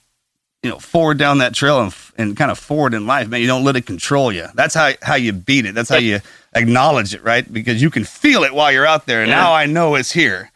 you 0.63 0.71
know, 0.71 0.79
forward 0.79 1.17
down 1.19 1.39
that 1.39 1.55
trail 1.55 1.81
and, 1.81 1.95
and 2.19 2.37
kind 2.37 2.51
of 2.51 2.59
forward 2.59 2.93
in 2.93 3.07
life, 3.07 3.29
man. 3.29 3.41
You 3.41 3.47
don't 3.47 3.65
let 3.65 3.77
it 3.77 3.87
control 3.87 4.33
you. 4.33 4.47
That's 4.55 4.75
how 4.75 4.93
how 5.03 5.15
you 5.15 5.33
beat 5.33 5.65
it. 5.67 5.75
That's 5.75 5.89
how 5.89 5.99
you 5.99 6.21
acknowledge 6.55 7.15
it, 7.15 7.23
right? 7.25 7.51
Because 7.51 7.81
you 7.81 7.89
can 7.91 8.05
feel 8.05 8.43
it 8.45 8.53
while 8.53 8.71
you're 8.73 8.87
out 8.87 9.07
there. 9.07 9.21
And 9.23 9.29
Yeah. 9.31 9.37
now 9.37 9.53
I 9.55 9.67
know 9.67 9.95
it's 9.95 10.13
here. 10.13 10.51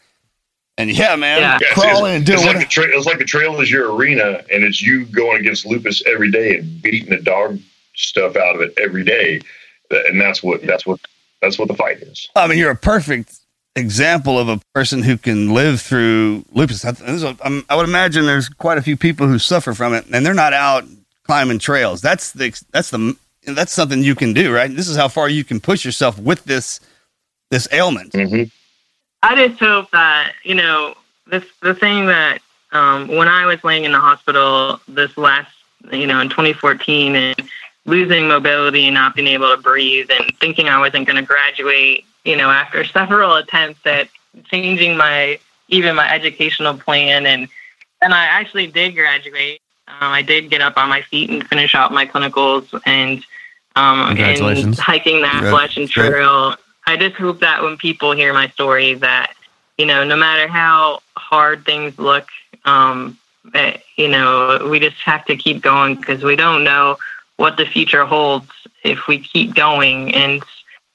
And 0.77 0.91
yeah, 0.91 1.15
man, 1.15 1.41
Yeah, 1.41 1.57
it's- 1.57 1.73
crawl 1.73 2.05
in 2.07 2.17
and 2.17 2.27
do 2.27 2.33
it's 2.33 2.43
it. 2.43 2.47
like 2.47 2.59
the 2.59 2.65
tra- 2.67 2.89
it's 2.97 3.07
like 3.07 3.21
a 3.21 3.25
trail 3.25 3.61
is 3.61 3.71
your 3.71 3.95
arena, 3.95 4.43
and 4.53 4.65
it's 4.65 4.83
you 4.83 5.05
going 5.07 5.39
against 5.41 5.65
lupus 5.65 6.03
every 6.07 6.31
day 6.33 6.59
and 6.59 6.83
beating 6.83 7.11
the 7.11 7.23
dog 7.23 7.61
stuff 7.95 8.35
out 8.35 8.57
of 8.57 8.61
it 8.61 8.75
every 8.83 9.05
day, 9.05 9.41
and 10.07 10.21
that's 10.21 10.43
what 10.43 10.63
that's 10.63 10.87
what 10.87 11.01
that's 11.41 11.59
what 11.59 11.69
the 11.69 11.75
fight 11.75 11.99
is. 11.99 12.29
I 12.37 12.47
mean, 12.47 12.59
you're 12.59 12.71
a 12.71 12.77
perfect 12.77 13.37
example 13.77 14.39
of 14.39 14.49
a 14.49 14.61
person 14.75 15.03
who 15.03 15.17
can 15.19 15.53
live 15.53 15.81
through 15.81 16.45
lupus. 16.53 16.85
I, 16.85 16.93
this 16.93 17.09
is 17.09 17.23
a- 17.25 17.37
I'm- 17.43 17.65
I 17.69 17.77
would 17.77 17.89
imagine 17.89 18.25
there's 18.27 18.49
quite 18.49 18.79
a 18.79 18.83
few 18.83 18.97
people 18.97 19.27
who 19.27 19.39
suffer 19.39 19.75
from 19.75 19.95
it, 19.95 20.05
and 20.13 20.25
they're 20.25 20.33
not 20.35 20.53
out 20.53 20.85
climbing 21.27 21.59
trails. 21.59 22.01
That's 22.01 22.33
the 22.33 22.55
that's 22.71 22.91
the 22.91 23.17
that's 23.47 23.73
something 23.73 24.03
you 24.03 24.15
can 24.15 24.33
do, 24.33 24.55
right? 24.55 24.75
This 24.75 24.89
is 24.89 24.97
how 24.97 25.09
far 25.09 25.29
you 25.29 25.45
can 25.45 25.61
push 25.61 25.85
yourself 25.85 26.19
with 26.19 26.45
this 26.45 26.81
this 27.51 27.69
ailment. 27.73 28.15
I 29.23 29.35
just 29.47 29.59
hope 29.59 29.91
that 29.91 30.33
you 30.45 30.55
know 30.55 30.95
this 31.27 31.45
the 31.61 31.75
thing 31.75 32.07
that 32.07 32.39
um, 32.73 33.09
when 33.09 33.29
I 33.29 33.47
was 33.47 33.63
laying 33.65 33.85
in 33.85 33.93
the 33.93 34.01
hospital 34.01 34.81
this 34.89 35.17
last 35.17 35.51
you 35.93 36.07
know 36.07 36.21
in 36.21 36.29
2014 36.29 37.17
and 37.17 37.49
losing 37.87 38.29
mobility 38.29 38.87
and 38.87 38.95
not 38.95 39.15
being 39.15 39.29
able 39.29 39.55
to 39.55 39.61
breathe 39.61 40.11
and 40.11 40.33
thinking 40.39 40.69
I 40.69 40.79
wasn't 40.79 41.07
going 41.07 41.17
to 41.17 41.23
graduate 41.23 42.05
you 42.25 42.37
know 42.37 42.51
after 42.51 42.85
several 42.85 43.35
attempts 43.35 43.85
at 43.87 44.09
changing 44.45 44.97
my 44.97 45.39
even 45.69 45.95
my 45.95 46.11
educational 46.13 46.77
plan 46.77 47.27
and 47.27 47.49
and 48.03 48.13
I 48.13 48.25
actually 48.25 48.67
did 48.67 48.95
graduate. 48.95 49.61
Um, 49.89 50.13
I 50.13 50.23
did 50.23 50.51
get 50.51 50.61
up 50.61 50.77
on 50.77 50.89
my 50.89 51.03
feet 51.03 51.31
and 51.31 51.47
finish 51.47 51.75
out 51.75 51.93
my 51.93 52.07
clinicals 52.07 52.79
and 52.85 53.25
um, 53.77 54.09
Congratulations. 54.09 54.65
and 54.65 54.79
hiking 54.79 55.23
that. 55.23 55.43
Appalachian 55.43 55.87
Great. 55.87 56.11
Trail. 56.11 56.57
I 56.87 56.97
just 56.97 57.17
hope 57.17 57.41
that 57.41 57.63
when 57.63 57.77
people 57.79 58.13
hear 58.13 58.33
my 58.35 58.49
story, 58.49 58.95
that 58.95 59.33
you 59.79 59.87
know, 59.87 60.05
no 60.05 60.17
matter 60.17 60.47
how 60.47 61.01
hard 61.17 61.65
things 61.65 61.99
look, 61.99 62.29
um, 62.65 63.19
that, 63.53 63.83
you 63.97 64.09
know, 64.09 64.69
we 64.71 64.81
just 64.81 64.97
have 65.03 65.25
to 65.27 65.37
keep 65.37 65.63
going 65.63 65.97
because 65.97 66.23
we 66.23 66.37
don't 66.37 66.65
know 66.65 66.97
what 67.37 67.57
the 67.57 67.67
future 67.67 68.05
holds 68.05 68.51
if 68.83 69.07
we 69.07 69.19
keep 69.19 69.55
going. 69.55 70.15
And 70.15 70.43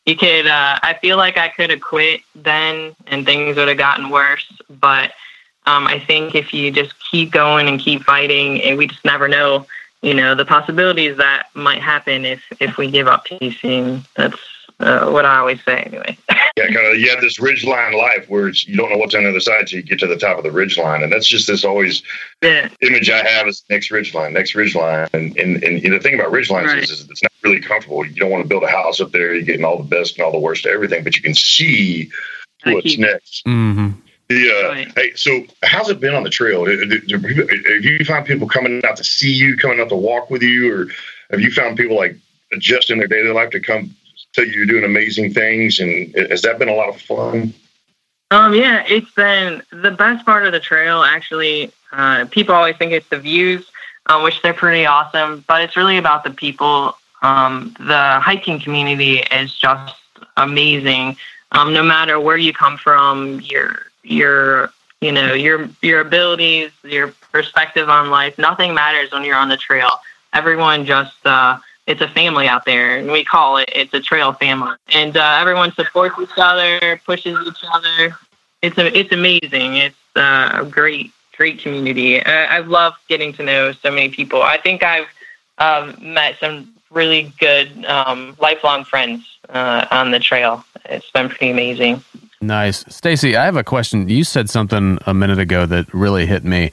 you 0.05 0.15
could, 0.15 0.47
uh, 0.47 0.79
I 0.81 0.97
feel 1.01 1.17
like 1.17 1.37
I 1.37 1.49
could 1.49 1.69
have 1.69 1.81
quit 1.81 2.21
then 2.35 2.95
and 3.07 3.25
things 3.25 3.57
would 3.57 3.67
have 3.67 3.77
gotten 3.77 4.09
worse, 4.09 4.51
but 4.69 5.11
um, 5.65 5.85
I 5.87 5.99
think 5.99 6.33
if 6.33 6.53
you 6.53 6.71
just 6.71 6.93
keep 7.11 7.31
going 7.31 7.67
and 7.67 7.79
keep 7.79 8.03
fighting, 8.03 8.61
and 8.63 8.77
we 8.77 8.87
just 8.87 9.05
never 9.05 9.27
know, 9.27 9.67
you 10.01 10.15
know, 10.15 10.33
the 10.33 10.45
possibilities 10.45 11.17
that 11.17 11.47
might 11.53 11.81
happen 11.81 12.25
if 12.25 12.41
if 12.59 12.77
we 12.77 12.89
give 12.89 13.07
up 13.07 13.25
too 13.25 13.51
soon. 13.51 14.03
That's 14.15 14.39
uh, 14.79 15.09
what 15.09 15.25
I 15.25 15.37
always 15.39 15.63
say, 15.63 15.79
anyway. 15.81 16.17
Yeah, 16.57 16.65
kind 16.73 16.87
of. 16.87 16.99
You 16.99 17.09
have 17.11 17.21
this 17.21 17.39
ridge 17.39 17.63
line 17.63 17.93
life 17.93 18.25
where 18.27 18.49
it's, 18.49 18.67
you 18.67 18.75
don't 18.75 18.89
know 18.91 18.97
what's 18.97 19.15
on 19.15 19.23
the 19.23 19.29
other 19.29 19.39
side 19.39 19.67
till 19.67 19.77
you 19.79 19.83
get 19.83 19.97
to 19.99 20.07
the 20.07 20.17
top 20.17 20.37
of 20.37 20.43
the 20.43 20.51
ridge 20.51 20.77
line, 20.77 21.03
and 21.03 21.13
that's 21.13 21.25
just 21.27 21.47
this 21.47 21.63
always 21.63 22.03
Yeah. 22.41 22.67
image 22.81 23.09
I 23.09 23.25
have 23.25 23.47
is 23.47 23.63
next 23.69 23.91
ridge 23.91 24.13
line, 24.13 24.33
next 24.33 24.55
ridge 24.55 24.75
line, 24.75 25.07
and 25.13 25.37
and, 25.37 25.63
and 25.63 25.93
the 25.93 25.99
thing 26.01 26.15
about 26.15 26.31
ridge 26.31 26.49
lines 26.49 26.73
Right. 26.73 26.83
is, 26.83 26.91
is 26.91 27.09
it's 27.09 27.23
not 27.23 27.31
really 27.43 27.61
comfortable. 27.61 28.05
You 28.05 28.13
don't 28.15 28.29
want 28.29 28.43
to 28.43 28.49
build 28.49 28.63
a 28.63 28.67
house 28.67 28.99
up 28.99 29.11
there. 29.13 29.33
You're 29.35 29.43
getting 29.45 29.63
all 29.63 29.77
the 29.77 29.85
best 29.85 30.17
and 30.17 30.25
all 30.25 30.33
the 30.33 30.39
worst 30.39 30.65
of 30.65 30.73
everything, 30.73 31.01
but 31.05 31.15
you 31.15 31.21
can 31.21 31.33
see 31.33 32.09
what's 32.65 32.97
next. 32.97 33.45
Mm-hmm. 33.45 33.91
Yeah. 34.29 34.91
Hey, 34.97 35.13
so 35.15 35.45
how's 35.63 35.89
it 35.89 36.01
been 36.01 36.13
on 36.13 36.23
the 36.23 36.29
trail? 36.29 36.65
Do- 36.65 36.85
do- 36.85 36.99
do 36.99 37.19
people- 37.19 37.47
Have 37.47 37.85
you 37.85 38.03
found 38.03 38.25
people 38.25 38.49
coming 38.49 38.83
out 38.83 38.97
to 38.97 39.05
see 39.05 39.31
you, 39.31 39.55
coming 39.55 39.79
out 39.79 39.87
to 39.89 39.95
walk 39.95 40.29
with 40.29 40.41
you, 40.41 40.73
or 40.75 40.87
have 41.31 41.39
you 41.39 41.51
found 41.51 41.77
people 41.77 41.95
like 41.95 42.17
adjusting 42.51 42.97
their 42.97 43.07
daily 43.07 43.31
life 43.31 43.51
to 43.51 43.61
come 43.61 43.95
tell 44.33 44.45
you 44.45 44.53
you're 44.53 44.65
doing 44.65 44.83
amazing 44.83 45.33
things? 45.33 45.79
And 45.79 46.13
has 46.29 46.41
that 46.43 46.59
been 46.59 46.69
a 46.69 46.75
lot 46.75 46.89
of 46.89 47.01
fun? 47.01 47.53
Um, 48.31 48.53
yeah, 48.53 48.83
it's 48.87 49.11
been 49.11 49.63
the 49.71 49.91
best 49.91 50.25
part 50.25 50.45
of 50.45 50.51
the 50.51 50.59
trail. 50.59 51.03
Actually, 51.03 51.71
uh, 51.91 52.25
people 52.29 52.53
always 52.53 52.77
think 52.77 52.91
it's 52.91 53.09
the 53.09 53.19
views, 53.19 53.71
uh, 54.05 54.21
which 54.21 54.41
they're 54.41 54.53
pretty 54.53 54.85
awesome, 54.85 55.43
but 55.47 55.61
it's 55.61 55.75
really 55.75 55.97
about 55.97 56.23
the 56.23 56.29
people. 56.29 56.95
Um, 57.21 57.75
the 57.79 58.19
hiking 58.19 58.59
community 58.59 59.19
is 59.19 59.53
just 59.53 59.95
amazing. 60.37 61.17
Um, 61.51 61.73
no 61.73 61.81
matter 61.81 62.19
where 62.19 62.37
you 62.37 62.53
come 62.53 62.77
from, 62.77 63.41
your 63.41 63.87
your 64.03 64.71
you 65.01 65.11
know 65.11 65.33
your 65.33 65.67
your 65.81 66.01
abilities, 66.01 66.71
your 66.83 67.13
perspective 67.31 67.89
on 67.89 68.11
life, 68.11 68.37
nothing 68.37 68.73
matters 68.75 69.11
when 69.11 69.23
you're 69.23 69.35
on 69.35 69.49
the 69.49 69.57
trail. 69.57 69.89
Everyone 70.33 70.85
just 70.85 71.25
uh, 71.25 71.57
it's 71.89 72.01
a 72.01 72.07
family 72.07 72.47
out 72.47 72.65
there, 72.65 72.97
and 72.97 73.11
we 73.11 73.25
call 73.25 73.57
it 73.57 73.69
it's 73.73 73.93
a 73.93 73.99
trail 73.99 74.33
family, 74.33 74.75
and 74.93 75.17
uh, 75.17 75.37
everyone 75.41 75.73
supports 75.73 76.15
each 76.21 76.29
other, 76.37 77.01
pushes 77.05 77.37
each 77.47 77.63
other. 77.73 78.15
It's 78.61 78.77
a, 78.77 78.97
it's 78.97 79.11
amazing. 79.11 79.77
It's 79.77 79.95
uh, 80.15 80.59
a 80.61 80.65
great 80.65 81.11
great 81.35 81.59
community. 81.59 82.21
Uh, 82.21 82.47
I've 82.49 82.93
getting 83.07 83.33
to 83.33 83.43
know 83.43 83.71
so 83.71 83.89
many 83.89 84.09
people. 84.09 84.41
I 84.41 84.57
think 84.57 84.83
I've 84.83 85.07
um, 85.57 85.95
met 86.01 86.37
some 86.39 86.73
really 86.91 87.33
good 87.39 87.85
um, 87.85 88.35
lifelong 88.39 88.83
friends 88.83 89.37
uh, 89.49 89.85
on 89.89 90.11
the 90.11 90.19
trail. 90.19 90.63
It's 90.85 91.09
been 91.11 91.29
pretty 91.29 91.49
amazing. 91.49 92.03
Nice. 92.41 92.85
Stacey, 92.93 93.35
I 93.35 93.45
have 93.45 93.57
a 93.57 93.63
question. 93.63 94.09
You 94.09 94.23
said 94.23 94.49
something 94.49 94.97
a 95.05 95.13
minute 95.13 95.39
ago 95.39 95.65
that 95.65 95.93
really 95.93 96.25
hit 96.25 96.43
me. 96.43 96.71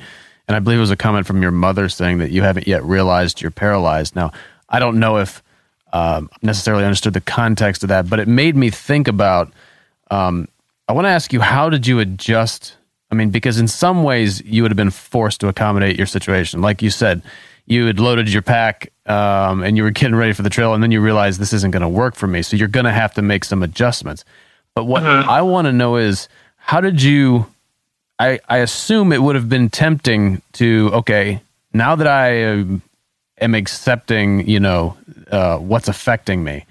And 0.48 0.54
I 0.56 0.60
believe 0.60 0.78
it 0.78 0.80
was 0.80 0.92
a 0.92 0.96
comment 0.96 1.26
from 1.26 1.42
your 1.42 1.50
mother 1.50 1.88
saying 1.88 2.18
that 2.18 2.30
you 2.30 2.42
haven't 2.42 2.68
yet 2.68 2.84
realized 2.84 3.42
you're 3.42 3.50
paralyzed. 3.50 4.14
Now, 4.14 4.32
I 4.77 4.79
don't 4.79 4.99
know 4.99 5.16
if 5.16 5.43
um, 5.95 6.29
necessarily 6.43 6.85
understood 6.85 7.14
the 7.14 7.22
context 7.22 7.83
of 7.83 7.89
that, 7.89 8.11
but 8.11 8.20
it 8.20 8.29
made 8.29 8.57
me 8.57 8.68
think 8.68 9.09
about. 9.09 9.51
Um, 10.11 10.49
I 10.87 10.93
want 10.93 11.07
to 11.07 11.09
ask 11.09 11.33
you, 11.33 11.41
how 11.41 11.70
did 11.70 11.87
you 11.87 11.99
adjust? 11.99 12.77
I 13.11 13.14
mean, 13.14 13.31
because 13.31 13.59
in 13.59 13.68
some 13.68 14.03
ways 14.03 14.43
you 14.43 14.61
would 14.61 14.70
have 14.70 14.77
been 14.77 14.91
forced 14.91 15.41
to 15.41 15.49
accommodate 15.49 15.97
your 15.97 16.07
situation. 16.07 16.61
Like 16.61 16.83
you 16.83 16.91
said, 16.91 17.22
you 17.64 17.87
had 17.87 17.99
loaded 17.99 18.31
your 18.31 18.43
pack 18.43 18.93
um, 19.07 19.62
and 19.62 19.79
you 19.79 19.83
were 19.83 19.91
getting 19.91 20.14
ready 20.14 20.35
for 20.35 20.43
the 20.43 20.51
trail, 20.51 20.74
and 20.74 20.83
then 20.83 20.91
you 20.91 21.01
realized 21.01 21.41
this 21.41 21.55
isn't 21.55 21.70
going 21.70 21.81
to 21.81 21.89
work 21.89 22.14
for 22.14 22.27
me. 22.27 22.43
So 22.43 22.55
you're 22.55 22.68
going 22.68 22.85
to 22.85 22.93
have 22.93 23.14
to 23.14 23.22
make 23.22 23.47
some 23.47 23.62
adjustments. 23.62 24.27
But 24.74 24.85
what 24.85 25.05
I 25.05 25.41
want 25.41 25.68
to 25.68 25.72
know 25.72 25.97
is, 25.97 26.29
how 26.59 26.83
did 26.83 27.01
you? 27.01 27.47
I, 28.18 28.41
I 28.47 28.59
assume 28.59 29.14
it 29.14 29.22
would 29.22 29.37
have 29.37 29.49
been 29.49 29.70
tempting 29.70 30.43
to 30.53 30.91
okay 30.93 31.41
now 31.72 31.95
that 31.97 32.07
I 32.07 32.29
am, 32.29 32.83
am 33.41 33.55
accepting 33.55 34.47
you 34.49 34.61
know 34.61 34.97
uh, 35.30 35.59
what's 35.59 35.89
affecting 35.89 36.43
me 36.43 36.64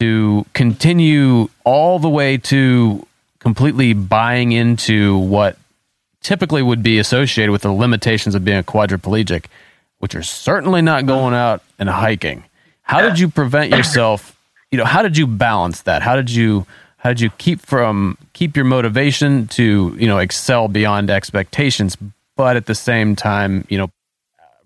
to 0.00 0.44
continue 0.52 1.48
all 1.64 1.98
the 1.98 2.08
way 2.08 2.36
to 2.36 3.06
completely 3.38 3.92
buying 3.92 4.52
into 4.52 5.16
what 5.16 5.56
typically 6.20 6.62
would 6.62 6.82
be 6.82 6.98
associated 6.98 7.52
with 7.52 7.62
the 7.62 7.72
limitations 7.72 8.34
of 8.34 8.44
being 8.44 8.58
a 8.58 8.62
quadriplegic, 8.62 9.46
which 9.98 10.14
are 10.14 10.22
certainly 10.22 10.82
not 10.82 11.06
going 11.06 11.32
out 11.32 11.62
and 11.78 11.88
hiking. 11.88 12.44
How 12.82 13.00
did 13.00 13.18
you 13.18 13.28
prevent 13.28 13.70
yourself? 13.70 14.36
You 14.70 14.78
know, 14.78 14.84
how 14.84 15.02
did 15.02 15.16
you 15.16 15.26
balance 15.26 15.82
that? 15.82 16.02
How 16.02 16.16
did 16.16 16.30
you 16.30 16.66
how 16.98 17.06
how 17.06 17.10
did 17.10 17.20
you 17.20 17.30
keep 17.38 17.60
from 17.60 18.18
keep 18.32 18.56
your 18.56 18.64
motivation 18.64 19.46
to 19.48 19.96
you 19.96 20.08
know 20.08 20.18
excel 20.18 20.66
beyond 20.66 21.08
expectations, 21.08 21.96
but 22.34 22.56
at 22.56 22.66
the 22.66 22.74
same 22.74 23.14
time, 23.14 23.64
you 23.68 23.78
know, 23.78 23.88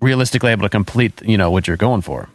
realistically 0.00 0.50
able 0.50 0.62
to 0.62 0.68
complete 0.68 1.22
you 1.22 1.36
know 1.36 1.50
what 1.50 1.66
you're 1.66 1.76
going 1.76 2.00
for? 2.02 2.28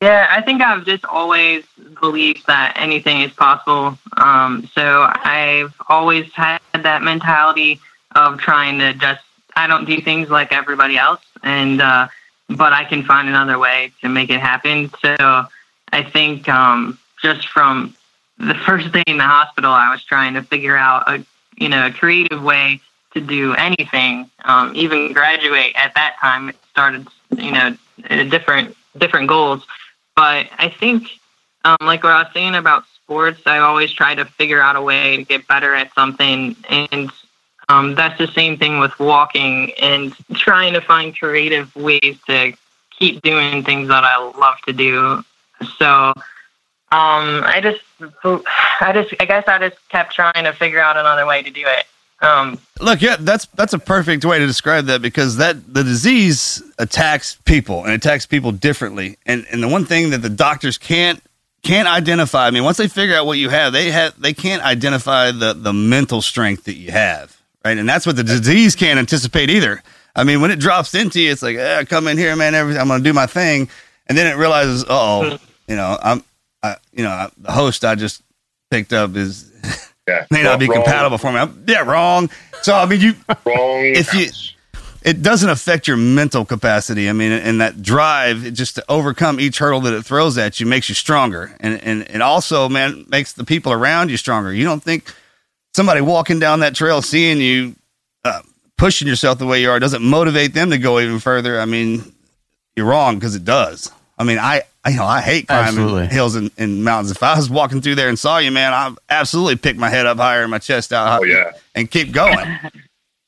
Yeah, 0.00 0.28
I 0.30 0.42
think 0.42 0.62
I've 0.62 0.84
just 0.84 1.04
always 1.04 1.64
believed 2.00 2.46
that 2.46 2.74
anything 2.76 3.22
is 3.22 3.32
possible. 3.32 3.98
Um, 4.16 4.68
so 4.72 5.08
I've 5.10 5.74
always 5.88 6.32
had 6.32 6.60
that 6.72 7.02
mentality 7.02 7.80
of 8.14 8.38
trying 8.38 8.78
to 8.78 8.94
just 8.94 9.22
I 9.56 9.66
don't 9.66 9.86
do 9.86 10.00
things 10.00 10.30
like 10.30 10.52
everybody 10.52 10.96
else, 10.96 11.22
and 11.42 11.80
uh, 11.80 12.08
but 12.48 12.72
I 12.72 12.84
can 12.84 13.02
find 13.02 13.28
another 13.28 13.58
way 13.58 13.92
to 14.00 14.08
make 14.08 14.30
it 14.30 14.40
happen. 14.40 14.90
So 15.02 15.16
I 15.92 16.02
think 16.02 16.48
um, 16.48 16.98
just 17.20 17.48
from 17.48 17.96
the 18.38 18.54
first 18.66 18.92
day 18.92 19.02
in 19.08 19.18
the 19.18 19.24
hospital, 19.24 19.72
I 19.72 19.90
was 19.90 20.04
trying 20.04 20.34
to 20.34 20.42
figure 20.42 20.76
out 20.76 21.08
a 21.08 21.24
you 21.56 21.68
know 21.68 21.86
a 21.86 21.90
creative 21.90 22.42
way 22.42 22.80
to 23.18 23.26
do 23.26 23.54
anything. 23.54 24.30
Um, 24.44 24.72
even 24.74 25.12
graduate 25.12 25.74
at 25.74 25.94
that 25.94 26.16
time, 26.20 26.50
it 26.50 26.56
started 26.70 27.06
you 27.36 27.52
know 27.52 27.76
different 28.08 28.76
different 28.96 29.28
goals. 29.28 29.66
But 30.16 30.48
I 30.58 30.68
think, 30.68 31.08
um, 31.64 31.76
like 31.80 32.02
what 32.02 32.12
I 32.12 32.22
was 32.22 32.32
saying 32.32 32.54
about 32.54 32.84
sports, 32.88 33.40
I 33.46 33.58
always 33.58 33.92
try 33.92 34.14
to 34.14 34.24
figure 34.24 34.60
out 34.60 34.76
a 34.76 34.82
way 34.82 35.16
to 35.16 35.24
get 35.24 35.46
better 35.46 35.74
at 35.74 35.94
something, 35.94 36.56
and 36.68 37.10
um, 37.68 37.94
that's 37.94 38.18
the 38.18 38.28
same 38.28 38.56
thing 38.56 38.78
with 38.78 38.98
walking 38.98 39.72
and 39.80 40.14
trying 40.34 40.72
to 40.72 40.80
find 40.80 41.16
creative 41.16 41.74
ways 41.76 42.18
to 42.26 42.52
keep 42.98 43.22
doing 43.22 43.62
things 43.62 43.88
that 43.88 44.04
I 44.04 44.18
love 44.18 44.56
to 44.66 44.72
do. 44.72 45.22
So 45.76 46.12
um, 46.90 47.44
I 47.44 47.60
just, 47.62 47.80
I 48.80 48.92
just, 48.92 49.14
I 49.20 49.24
guess 49.26 49.44
I 49.46 49.58
just 49.68 49.88
kept 49.90 50.14
trying 50.14 50.44
to 50.44 50.52
figure 50.52 50.80
out 50.80 50.96
another 50.96 51.26
way 51.26 51.42
to 51.42 51.50
do 51.50 51.62
it. 51.66 51.84
Um, 52.20 52.58
Look, 52.80 53.00
yeah, 53.00 53.16
that's 53.18 53.46
that's 53.46 53.72
a 53.72 53.78
perfect 53.78 54.24
way 54.24 54.38
to 54.38 54.46
describe 54.46 54.86
that 54.86 55.02
because 55.02 55.36
that 55.36 55.72
the 55.72 55.84
disease 55.84 56.62
attacks 56.78 57.36
people 57.44 57.84
and 57.84 57.92
attacks 57.92 58.26
people 58.26 58.52
differently. 58.52 59.18
And 59.26 59.46
and 59.50 59.62
the 59.62 59.68
one 59.68 59.84
thing 59.84 60.10
that 60.10 60.18
the 60.18 60.28
doctors 60.28 60.78
can't 60.78 61.22
can't 61.62 61.88
identify, 61.88 62.46
I 62.46 62.50
mean, 62.50 62.64
once 62.64 62.76
they 62.76 62.88
figure 62.88 63.14
out 63.14 63.26
what 63.26 63.38
you 63.38 63.50
have, 63.50 63.72
they 63.72 63.90
have 63.90 64.20
they 64.20 64.32
can't 64.32 64.62
identify 64.62 65.30
the 65.30 65.52
the 65.54 65.72
mental 65.72 66.22
strength 66.22 66.64
that 66.64 66.74
you 66.74 66.90
have, 66.90 67.36
right? 67.64 67.76
And 67.78 67.88
that's 67.88 68.06
what 68.06 68.16
the 68.16 68.24
disease 68.24 68.74
can't 68.74 68.98
anticipate 68.98 69.50
either. 69.50 69.82
I 70.16 70.24
mean, 70.24 70.40
when 70.40 70.50
it 70.50 70.58
drops 70.58 70.94
into 70.94 71.20
you, 71.20 71.30
it's 71.30 71.42
like, 71.42 71.56
eh, 71.56 71.84
come 71.84 72.08
in 72.08 72.18
here, 72.18 72.34
man. 72.34 72.54
Everything, 72.54 72.80
I'm 72.80 72.88
going 72.88 73.00
to 73.00 73.08
do 73.08 73.12
my 73.12 73.26
thing, 73.26 73.68
and 74.08 74.18
then 74.18 74.26
it 74.26 74.36
realizes, 74.36 74.84
oh, 74.88 75.38
you 75.68 75.76
know, 75.76 75.96
I'm, 76.02 76.24
I, 76.62 76.76
you 76.92 77.04
know, 77.04 77.30
the 77.38 77.52
host 77.52 77.84
I 77.84 77.94
just 77.94 78.22
picked 78.70 78.92
up 78.92 79.14
is 79.14 79.48
Yeah. 80.08 80.26
may 80.30 80.42
not 80.42 80.58
be 80.58 80.66
Wrong. 80.66 80.82
compatible 80.82 81.18
for 81.18 81.30
me. 81.32 81.38
I'm, 81.38 81.64
yeah, 81.66 81.80
wrong. 81.80 82.30
So 82.62 82.74
I 82.74 82.86
mean, 82.86 83.00
you 83.00 83.14
Wrong. 83.44 83.84
if 83.84 84.12
you 84.14 84.30
it 85.02 85.22
doesn't 85.22 85.48
affect 85.48 85.86
your 85.86 85.96
mental 85.96 86.44
capacity. 86.44 87.08
I 87.08 87.12
mean, 87.12 87.30
and 87.30 87.60
that 87.60 87.82
drive 87.82 88.52
just 88.52 88.74
to 88.74 88.84
overcome 88.88 89.38
each 89.38 89.58
hurdle 89.58 89.80
that 89.82 89.92
it 89.94 90.04
throws 90.04 90.36
at 90.38 90.58
you 90.60 90.66
makes 90.66 90.88
you 90.88 90.94
stronger, 90.94 91.56
and 91.60 91.80
and 91.82 92.02
it 92.02 92.20
also 92.20 92.68
man 92.68 93.04
makes 93.08 93.32
the 93.34 93.44
people 93.44 93.72
around 93.72 94.10
you 94.10 94.16
stronger. 94.16 94.52
You 94.52 94.64
don't 94.64 94.82
think 94.82 95.12
somebody 95.74 96.00
walking 96.00 96.38
down 96.40 96.60
that 96.60 96.74
trail 96.74 97.02
seeing 97.02 97.38
you 97.40 97.76
uh, 98.24 98.40
pushing 98.76 99.06
yourself 99.06 99.38
the 99.38 99.46
way 99.46 99.60
you 99.60 99.70
are 99.70 99.78
doesn't 99.78 100.02
motivate 100.02 100.54
them 100.54 100.70
to 100.70 100.78
go 100.78 100.98
even 100.98 101.20
further. 101.20 101.60
I 101.60 101.64
mean, 101.66 102.14
you're 102.76 102.86
wrong 102.86 103.16
because 103.16 103.34
it 103.34 103.44
does. 103.44 103.90
I 104.18 104.24
mean, 104.24 104.38
I, 104.38 104.62
I 104.77 104.77
you 104.88 104.96
know 104.96 105.04
I 105.06 105.20
hate 105.20 105.46
climbing 105.48 105.68
Absolutely. 105.82 106.06
hills 106.08 106.34
and, 106.34 106.50
and 106.58 106.84
mountains. 106.84 107.10
If 107.10 107.22
I 107.22 107.36
was 107.36 107.48
walking 107.50 107.80
through 107.80 107.94
there 107.96 108.08
and 108.08 108.18
saw 108.18 108.38
you, 108.38 108.50
man, 108.50 108.72
I'd 108.72 108.94
absolutely 109.10 109.56
pick 109.56 109.76
my 109.76 109.88
head 109.90 110.06
up 110.06 110.18
higher 110.18 110.42
and 110.42 110.50
my 110.50 110.58
chest 110.58 110.92
out, 110.92 111.20
Oh 111.20 111.24
yeah. 111.24 111.52
and 111.74 111.90
keep 111.90 112.12
going. 112.12 112.46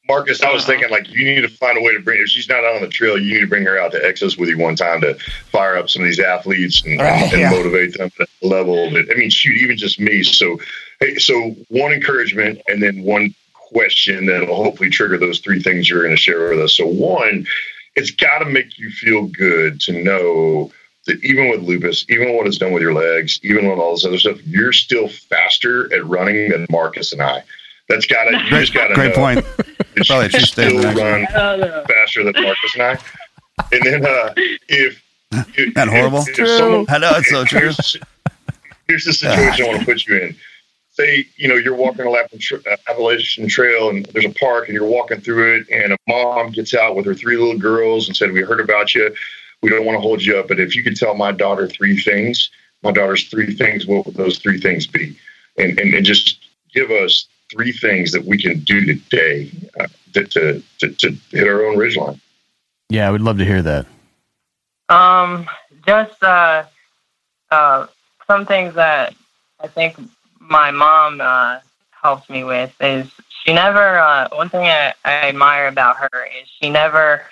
Marcus, 0.08 0.42
I 0.42 0.52
was 0.52 0.66
thinking 0.66 0.90
like 0.90 1.08
you 1.08 1.24
need 1.24 1.42
to 1.42 1.48
find 1.48 1.78
a 1.78 1.80
way 1.82 1.92
to 1.92 2.00
bring 2.00 2.20
if 2.20 2.28
she's 2.28 2.48
not 2.48 2.64
on 2.64 2.80
the 2.80 2.88
trail, 2.88 3.16
you 3.16 3.34
need 3.34 3.40
to 3.42 3.46
bring 3.46 3.62
her 3.64 3.78
out 3.78 3.92
to 3.92 3.98
Exos 4.00 4.36
with 4.36 4.48
you 4.48 4.58
one 4.58 4.74
time 4.74 5.00
to 5.02 5.14
fire 5.52 5.76
up 5.76 5.88
some 5.88 6.02
of 6.02 6.06
these 6.08 6.18
athletes 6.18 6.82
and, 6.84 7.00
Right, 7.00 7.32
and 7.32 7.40
yeah. 7.40 7.50
motivate 7.50 7.96
them 7.96 8.11
at 8.18 8.28
a 8.42 8.46
level 8.46 8.90
that 8.90 9.06
I 9.08 9.14
mean, 9.16 9.30
shoot, 9.30 9.56
even 9.58 9.76
just 9.76 10.00
me. 10.00 10.24
So 10.24 10.58
hey, 10.98 11.14
so 11.16 11.54
one 11.68 11.92
encouragement 11.92 12.61
and 12.66 12.82
then 12.82 13.02
one 13.04 13.32
question 13.54 14.26
that 14.26 14.48
will 14.48 14.56
hopefully 14.64 14.90
trigger 14.90 15.16
those 15.16 15.38
three 15.38 15.62
things 15.62 15.88
you're 15.88 16.02
going 16.02 16.16
to 16.16 16.20
share 16.20 16.48
with 16.50 16.58
us. 16.58 16.76
So 16.76 16.88
one, 16.88 17.46
it's 17.94 18.11
got 18.11 18.40
to 18.40 18.46
make 18.46 18.78
you 18.80 18.90
feel 18.90 19.26
good 19.28 19.80
to 19.82 20.02
know 20.02 20.72
that 21.07 21.22
even 21.24 21.48
with 21.51 21.62
lupus, 21.62 22.05
even 22.09 22.36
what 22.36 22.46
it's 22.46 22.59
done 22.59 22.72
with 22.72 22.82
your 22.82 22.94
legs, 22.94 23.40
even 23.42 23.68
with 23.68 23.78
all 23.78 23.92
this 23.94 24.05
other 24.05 24.18
stuff, 24.18 24.38
you're 24.46 24.72
still 24.72 25.09
faster 25.09 25.92
at 25.94 26.05
running 26.07 26.51
than 26.51 26.66
Marcus 26.70 27.12
and 27.12 27.22
I. 27.22 27.42
That's 27.88 28.07
got 28.07 28.24
to 28.24 28.36
you 28.38 28.51
just 28.51 28.72
got 28.74 28.88
to 28.88 28.94
Great 28.94 29.09
know 29.16 29.16
point. 29.16 29.44
that 29.57 30.07
Probably 30.07 30.24
you 30.26 30.28
true 30.30 30.40
still 30.40 30.82
run 30.94 31.26
faster 31.26 32.22
than 32.24 32.34
Marcus 32.42 32.74
and 32.74 32.82
I. 32.82 32.98
And 33.72 33.82
then 33.82 34.07
uh, 34.07 34.32
if, 34.68 35.03
if 35.57 35.74
That 35.74 35.88
horrible? 35.88 36.18
if, 36.20 36.38
if 36.38 36.48
someone, 36.48 36.86
I 36.88 36.98
know, 36.98 37.11
it's 37.16 37.30
so 37.30 37.44
true. 37.44 37.61
Here's, 37.61 37.96
here's 38.86 39.05
the 39.05 39.12
situation 39.12 39.64
I 39.64 39.68
want 39.68 39.80
to 39.80 39.84
put 39.86 40.07
you 40.07 40.18
in. 40.18 40.36
Say 40.92 41.26
you 41.36 41.48
know 41.48 41.55
you're 41.55 41.74
walking 41.74 42.05
a 42.07 42.11
Lappin- 42.11 42.40
uh, 42.53 42.76
Appalachian 42.88 43.48
Trail 43.48 43.90
and 43.90 44.07
there's 44.07 44.24
a 44.24 44.30
park 44.30 44.68
and 44.68 44.74
you're 44.74 44.88
walking 44.88 45.20
through 45.20 45.57
it 45.61 45.66
and 45.70 45.92
a 45.92 45.96
mom 46.09 46.51
gets 46.51 46.74
out 46.74 46.94
with 46.96 47.07
her 47.07 47.14
three 47.14 47.36
little 47.36 47.59
girls 47.59 48.07
and 48.09 48.16
said 48.16 48.32
we 48.32 48.42
heard 48.42 48.61
about 48.61 48.94
you. 48.94 49.14
We 49.62 49.70
don't 49.70 49.84
want 49.84 49.96
to 49.96 50.00
hold 50.00 50.22
you 50.22 50.38
up, 50.38 50.48
but 50.48 50.58
if 50.58 50.74
you 50.74 50.82
could 50.82 50.96
tell 50.96 51.14
my 51.14 51.32
daughter 51.32 51.66
three 51.68 51.98
things, 51.98 52.50
my 52.82 52.92
daughter's 52.92 53.28
three 53.28 53.54
things, 53.54 53.86
what 53.86 54.06
would 54.06 54.14
those 54.14 54.38
three 54.38 54.58
things 54.58 54.86
be? 54.86 55.18
And 55.58 55.78
and, 55.78 55.94
and 55.94 56.06
just 56.06 56.38
give 56.72 56.90
us 56.90 57.26
three 57.50 57.72
things 57.72 58.12
that 58.12 58.24
we 58.24 58.38
can 58.38 58.61
do 58.61 58.84
today 58.86 59.50
uh, 59.78 59.88
to, 60.14 60.24
to, 60.24 60.62
to, 60.78 60.88
to 60.92 61.16
hit 61.30 61.48
our 61.48 61.66
own 61.66 61.76
ridge 61.76 61.96
line. 61.96 62.20
Yeah, 62.88 63.08
I 63.08 63.11
would 63.11 63.20
love 63.20 63.38
to 63.38 63.44
hear 63.44 63.62
that. 63.62 63.86
Um, 64.88 65.48
just 65.86 66.22
uh, 66.22 66.64
uh, 67.50 67.86
some 68.26 68.46
things 68.46 68.74
that 68.74 69.14
I 69.61 69.68
think 69.68 69.96
my 70.38 70.70
mom 70.70 71.20
uh, 71.20 71.58
helps 71.90 72.28
me 72.28 72.44
with 72.44 72.72
is 72.80 73.11
she 73.44 73.52
never. 73.52 73.98
Uh, 73.98 74.28
one 74.32 74.48
thing 74.48 74.62
I, 74.62 74.94
I 75.04 75.28
admire 75.28 75.68
about 75.68 75.96
her 75.96 76.26
is 76.40 76.48
she 76.61 76.70
never 76.70 77.22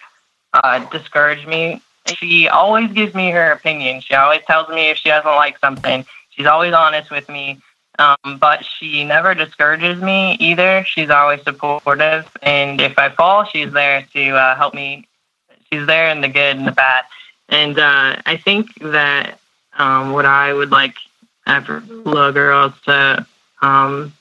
uh, 0.52 0.78
discouraged 0.90 1.48
me. 1.48 1.82
She 2.16 2.48
always 2.48 2.90
gives 2.92 3.14
me 3.14 3.30
her 3.30 3.52
opinion. 3.52 4.00
She 4.00 4.14
always 4.14 4.42
tells 4.46 4.68
me 4.68 4.90
if 4.90 4.98
she 4.98 5.08
doesn't 5.08 5.30
like 5.30 5.58
something. 5.58 6.04
She's 6.30 6.46
always 6.46 6.72
honest 6.72 7.10
with 7.10 7.28
me. 7.28 7.60
Um, 7.98 8.38
but 8.38 8.64
she 8.64 9.04
never 9.04 9.34
discourages 9.34 10.00
me 10.00 10.36
either. 10.38 10.84
She's 10.86 11.10
always 11.10 11.42
supportive, 11.42 12.30
and 12.42 12.80
if 12.80 12.96
I 12.96 13.08
fall, 13.08 13.44
she's 13.44 13.72
there 13.72 14.06
to 14.12 14.30
uh, 14.36 14.54
help 14.54 14.72
me. 14.72 15.08
She's 15.70 15.84
there 15.86 16.08
in 16.10 16.20
the 16.20 16.28
good 16.28 16.56
and 16.56 16.66
the 16.66 16.72
bad. 16.72 17.04
And 17.48 17.76
uh, 17.78 18.16
I 18.24 18.36
think 18.36 18.72
that 18.80 19.40
um, 19.76 20.12
what 20.12 20.26
I 20.26 20.52
would 20.52 20.70
like 20.70 20.94
for 21.64 21.80
little 21.80 22.32
girls 22.32 22.72
to, 22.84 23.26
um, 23.62 24.12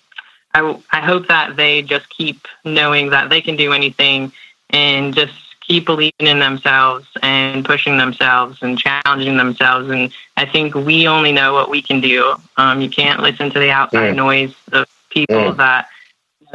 I, 0.54 0.60
w- 0.62 0.82
I 0.92 1.02
hope 1.02 1.28
that 1.28 1.56
they 1.56 1.82
just 1.84 2.10
keep 2.10 2.48
knowing 2.66 3.12
that 3.12 3.30
they 3.30 3.42
can 3.42 3.58
do 3.58 3.74
anything 3.74 4.32
and 4.70 5.14
just 5.14 5.34
keep 5.68 5.86
believing 5.86 6.28
in 6.28 6.40
themselves 6.40 7.06
and 7.22 7.66
pushing 7.66 7.98
themselves 7.98 8.60
and 8.62 8.78
challenging 8.80 9.38
themselves. 9.38 9.90
And 9.90 10.12
I 10.38 10.46
think 10.46 10.74
we 10.76 11.08
only 11.08 11.32
know 11.32 11.54
what 11.54 11.70
we 11.70 11.82
can 11.82 12.00
do. 12.02 12.36
Um, 12.58 12.82
you 12.82 12.90
can't 12.90 13.22
listen 13.22 13.52
to 13.52 13.60
the 13.60 13.72
outside 13.72 14.14
Mm. 14.14 14.16
noise 14.16 14.56
of 14.72 14.88
people 15.10 15.36
Mm. 15.36 15.58
that 15.58 15.90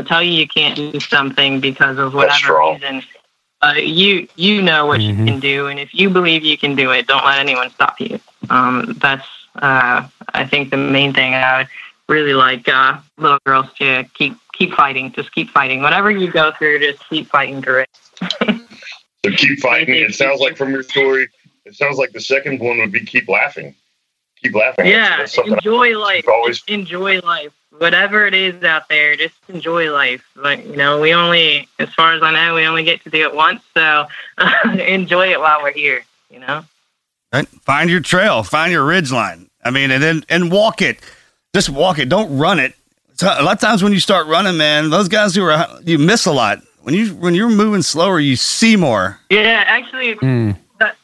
tell 0.07 0.23
you 0.23 0.33
you 0.33 0.49
can't 0.49 0.77
do 0.77 0.99
something 1.01 1.61
because 1.61 1.99
of 1.99 2.15
whatever 2.15 2.59
reason. 2.73 3.03
Uh, 3.61 3.75
you 3.77 4.27
you 4.37 4.63
know 4.63 4.87
what 4.87 5.01
you 5.03 5.15
can 5.25 5.39
do, 5.41 5.67
and 5.67 5.79
if 5.79 5.95
you 5.95 6.11
believe 6.11 6.43
you 6.45 6.57
can 6.57 6.75
do 6.75 6.91
it, 6.91 7.07
don't 7.07 7.25
let 7.25 7.39
anyone 7.39 7.71
stop 7.71 8.01
you. 8.01 8.19
Um, 8.51 8.97
that's 9.01 9.27
uh, 9.57 10.07
I 10.35 10.47
think 10.47 10.71
the 10.71 10.77
main 10.79 11.13
thing 11.13 11.35
I 11.35 11.59
would 11.59 11.69
really 12.09 12.35
like 12.35 12.67
uh, 12.69 12.99
little 13.19 13.39
girls 13.45 13.67
to 13.79 14.05
keep 14.15 14.35
keep 14.53 14.73
fighting, 14.75 15.13
just 15.13 15.33
keep 15.33 15.51
fighting. 15.51 15.83
Whatever 15.83 16.11
you 16.11 16.31
go 16.31 16.51
through, 16.53 16.81
just 16.81 17.09
keep 17.09 17.29
fighting 17.29 17.63
through 17.63 17.85
it. 17.85 18.61
So 19.25 19.31
keep 19.33 19.61
fighting. 19.61 19.95
It 19.95 20.15
sounds 20.15 20.41
like 20.41 20.57
from 20.57 20.71
your 20.71 20.83
story, 20.83 21.29
it 21.65 21.75
sounds 21.75 21.97
like 21.99 22.13
the 22.13 22.21
second 22.21 22.61
one 22.61 22.79
would 22.79 22.93
be 22.93 23.05
keep 23.05 23.29
laughing. 23.29 23.75
Keep 24.43 24.55
laughing. 24.55 24.87
Yeah, 24.87 25.19
That's 25.19 25.35
something 25.35 25.53
enjoy 25.55 25.97
life. 25.97 26.27
always- 26.29 26.63
enjoy 26.67 27.21
life. 27.21 27.53
Whatever 27.79 28.27
it 28.27 28.35
is 28.35 28.63
out 28.65 28.89
there, 28.89 29.17
just 29.17 29.35
enjoy 29.49 29.91
life. 29.93 30.23
Like 30.37 30.67
you 30.67 30.77
know, 30.77 31.01
we 31.01 31.15
only, 31.15 31.69
as 31.79 31.89
far 31.95 32.13
as 32.13 32.23
I 32.23 32.31
know, 32.33 32.55
we 32.55 32.65
only 32.67 32.85
get 32.85 33.03
to 33.05 33.11
do 33.11 33.23
it 33.23 33.35
once. 33.35 33.63
So 33.75 34.07
enjoy 34.79 35.31
it 35.33 35.41
while 35.41 35.63
we're 35.63 35.73
here. 35.73 36.05
You 36.31 36.41
know. 36.41 36.65
Right? 37.33 37.49
Find 37.65 37.89
your 37.89 38.01
trail, 38.01 38.43
find 38.43 38.73
your 38.73 38.85
ridge 38.85 39.11
line. 39.11 39.49
I 39.65 39.71
mean, 39.71 39.91
and 39.91 40.03
then 40.03 40.25
and 40.29 40.51
walk 40.53 40.83
it. 40.83 40.99
Just 41.55 41.71
walk 41.71 41.99
it. 41.99 42.09
Don't 42.09 42.37
run 42.37 42.59
it. 42.59 42.75
So 43.15 43.27
a 43.29 43.43
lot 43.43 43.55
of 43.55 43.61
times 43.61 43.83
when 43.83 43.93
you 43.93 44.01
start 44.01 44.27
running, 44.27 44.57
man, 44.59 44.91
those 44.91 45.09
guys 45.09 45.35
who 45.35 45.45
are 45.45 45.67
you 45.85 45.99
miss 45.99 46.27
a 46.27 46.33
lot. 46.33 46.61
When 46.83 46.95
you 46.95 47.09
when 47.15 47.35
you're 47.35 47.49
moving 47.49 47.83
slower, 47.83 48.19
you 48.19 48.37
see 48.37 48.77
more. 48.77 49.19
Yeah, 49.31 49.65
actually, 49.67 50.15
Mm. 50.17 50.57
that 50.79 50.97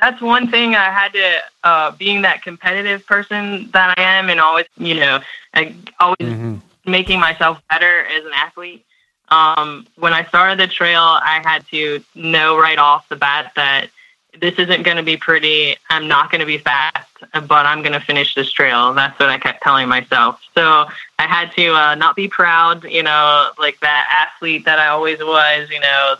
that's 0.00 0.20
one 0.22 0.50
thing 0.50 0.74
I 0.74 0.90
had 0.90 1.12
to, 1.12 1.42
uh, 1.62 1.90
being 1.92 2.22
that 2.22 2.42
competitive 2.42 3.04
person 3.06 3.70
that 3.72 3.98
I 3.98 4.02
am, 4.02 4.30
and 4.30 4.40
always, 4.40 4.66
you 4.78 4.94
know, 4.94 5.20
I, 5.54 5.74
always 6.00 6.16
Mm-hmm. 6.20 6.56
making 6.86 7.20
myself 7.20 7.60
better 7.68 8.04
as 8.06 8.24
an 8.24 8.32
athlete. 8.34 8.84
Um, 9.28 9.86
when 9.96 10.12
I 10.12 10.24
started 10.24 10.58
the 10.58 10.66
trail, 10.66 11.02
I 11.02 11.40
had 11.44 11.66
to 11.68 12.02
know 12.14 12.58
right 12.58 12.78
off 12.78 13.08
the 13.08 13.16
bat 13.16 13.52
that 13.56 13.90
this 14.40 14.58
isn't 14.58 14.82
going 14.82 14.96
to 14.96 15.02
be 15.02 15.16
pretty. 15.16 15.76
I'm 15.90 16.08
not 16.08 16.30
going 16.30 16.40
to 16.40 16.46
be 16.46 16.58
fast, 16.58 17.08
but 17.32 17.66
I'm 17.66 17.82
going 17.82 17.92
to 17.92 18.00
finish 18.00 18.34
this 18.34 18.50
trail. 18.50 18.94
That's 18.94 19.18
what 19.18 19.28
I 19.28 19.38
kept 19.38 19.62
telling 19.62 19.88
myself. 19.88 20.40
So 20.54 20.86
I 21.18 21.26
had 21.26 21.52
to 21.52 21.74
uh, 21.74 21.94
not 21.94 22.16
be 22.16 22.28
proud, 22.28 22.84
you 22.84 23.02
know, 23.02 23.50
like 23.58 23.78
that 23.80 24.28
athlete 24.34 24.64
that 24.64 24.78
I 24.78 24.88
always 24.88 25.18
was, 25.18 25.68
you 25.70 25.80
know, 25.80 26.16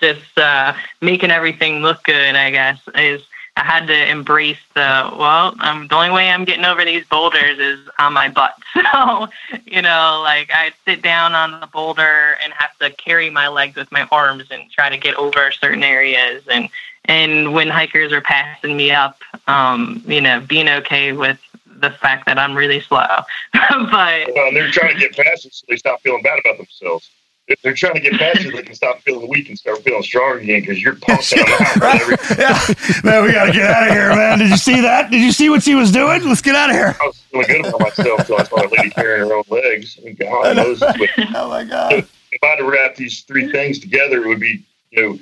just 0.00 0.38
uh, 0.38 0.74
making 1.00 1.30
everything 1.30 1.82
look 1.82 2.04
good, 2.04 2.36
I 2.36 2.50
guess, 2.50 2.80
is 2.94 3.22
I 3.56 3.64
had 3.64 3.88
to 3.88 4.08
embrace 4.08 4.60
the, 4.74 5.10
well, 5.18 5.52
um, 5.58 5.88
the 5.88 5.96
only 5.96 6.10
way 6.10 6.30
I'm 6.30 6.44
getting 6.44 6.64
over 6.64 6.84
these 6.84 7.04
boulders 7.06 7.58
is 7.58 7.80
on 7.98 8.12
my 8.12 8.28
butt. 8.28 8.54
So, 8.92 9.28
you 9.66 9.82
know, 9.82 10.20
like 10.22 10.50
I'd 10.52 10.72
sit 10.84 11.02
down 11.02 11.34
on 11.34 11.60
the 11.60 11.66
boulder 11.66 12.36
and 12.42 12.52
have 12.52 12.76
to 12.78 12.90
carry 12.90 13.28
my 13.28 13.48
legs 13.48 13.76
with 13.76 13.90
my 13.90 14.06
arms 14.10 14.44
and 14.50 14.70
try 14.70 14.88
to 14.88 14.96
get 14.96 15.14
over 15.16 15.50
certain 15.50 15.82
areas. 15.82 16.42
And, 16.48 16.68
and 17.08 17.52
when 17.52 17.68
hikers 17.68 18.12
are 18.12 18.20
passing 18.20 18.76
me 18.76 18.90
up, 18.92 19.18
um, 19.48 20.02
you 20.06 20.20
know, 20.20 20.40
being 20.40 20.68
okay 20.68 21.12
with 21.12 21.38
the 21.66 21.90
fact 21.90 22.26
that 22.26 22.38
I'm 22.38 22.56
really 22.56 22.80
slow. 22.80 23.06
but 23.52 24.28
Well, 24.34 24.52
they're 24.52 24.70
trying 24.70 24.94
to 24.94 25.00
get 25.00 25.16
past 25.16 25.46
it 25.46 25.54
so 25.54 25.64
they 25.68 25.76
stop 25.76 26.00
feeling 26.02 26.22
bad 26.22 26.38
about 26.38 26.56
themselves. 26.58 27.10
If 27.46 27.62
they're 27.62 27.72
trying 27.72 27.94
to 27.94 28.00
get 28.00 28.12
past 28.14 28.40
it, 28.44 28.54
they 28.54 28.62
can 28.62 28.74
stop 28.74 29.00
feeling 29.00 29.26
weak 29.26 29.48
and 29.48 29.58
start 29.58 29.82
feeling 29.82 30.02
strong 30.02 30.38
again 30.40 30.60
because 30.60 30.82
you're 30.82 30.96
pumping 30.96 31.38
them 31.46 31.82
out. 31.82 32.00
Every, 32.00 32.16
yeah, 32.38 33.00
man, 33.02 33.24
we 33.24 33.32
gotta 33.32 33.52
get 33.52 33.70
out 33.70 33.88
of 33.88 33.94
here, 33.94 34.14
man. 34.14 34.38
Did 34.38 34.50
you 34.50 34.58
see 34.58 34.80
that? 34.82 35.10
Did 35.10 35.22
you 35.22 35.32
see 35.32 35.48
what 35.48 35.62
she 35.62 35.74
was 35.74 35.90
doing? 35.90 36.22
Let's 36.28 36.42
get 36.42 36.54
out 36.56 36.68
of 36.68 36.76
here. 36.76 36.94
I 37.00 37.06
was 37.06 37.16
feeling 37.30 37.46
good 37.46 37.60
about 37.66 37.80
myself 37.80 38.20
until 38.20 38.36
I 38.38 38.42
saw 38.44 38.66
a 38.66 38.68
lady 38.68 38.90
carrying 38.90 39.26
her 39.26 39.34
own 39.34 39.44
legs. 39.48 39.98
And 40.04 40.18
God 40.18 40.56
knows. 40.56 40.80
But 40.80 41.08
Oh 41.34 41.48
my 41.48 41.64
god. 41.64 41.92
if 42.32 42.42
I 42.42 42.46
had 42.48 42.56
to 42.56 42.64
wrap 42.70 42.96
these 42.96 43.22
three 43.22 43.50
things 43.50 43.78
together, 43.78 44.24
it 44.24 44.28
would 44.28 44.40
be, 44.40 44.62
you 44.90 45.02
know, 45.02 45.18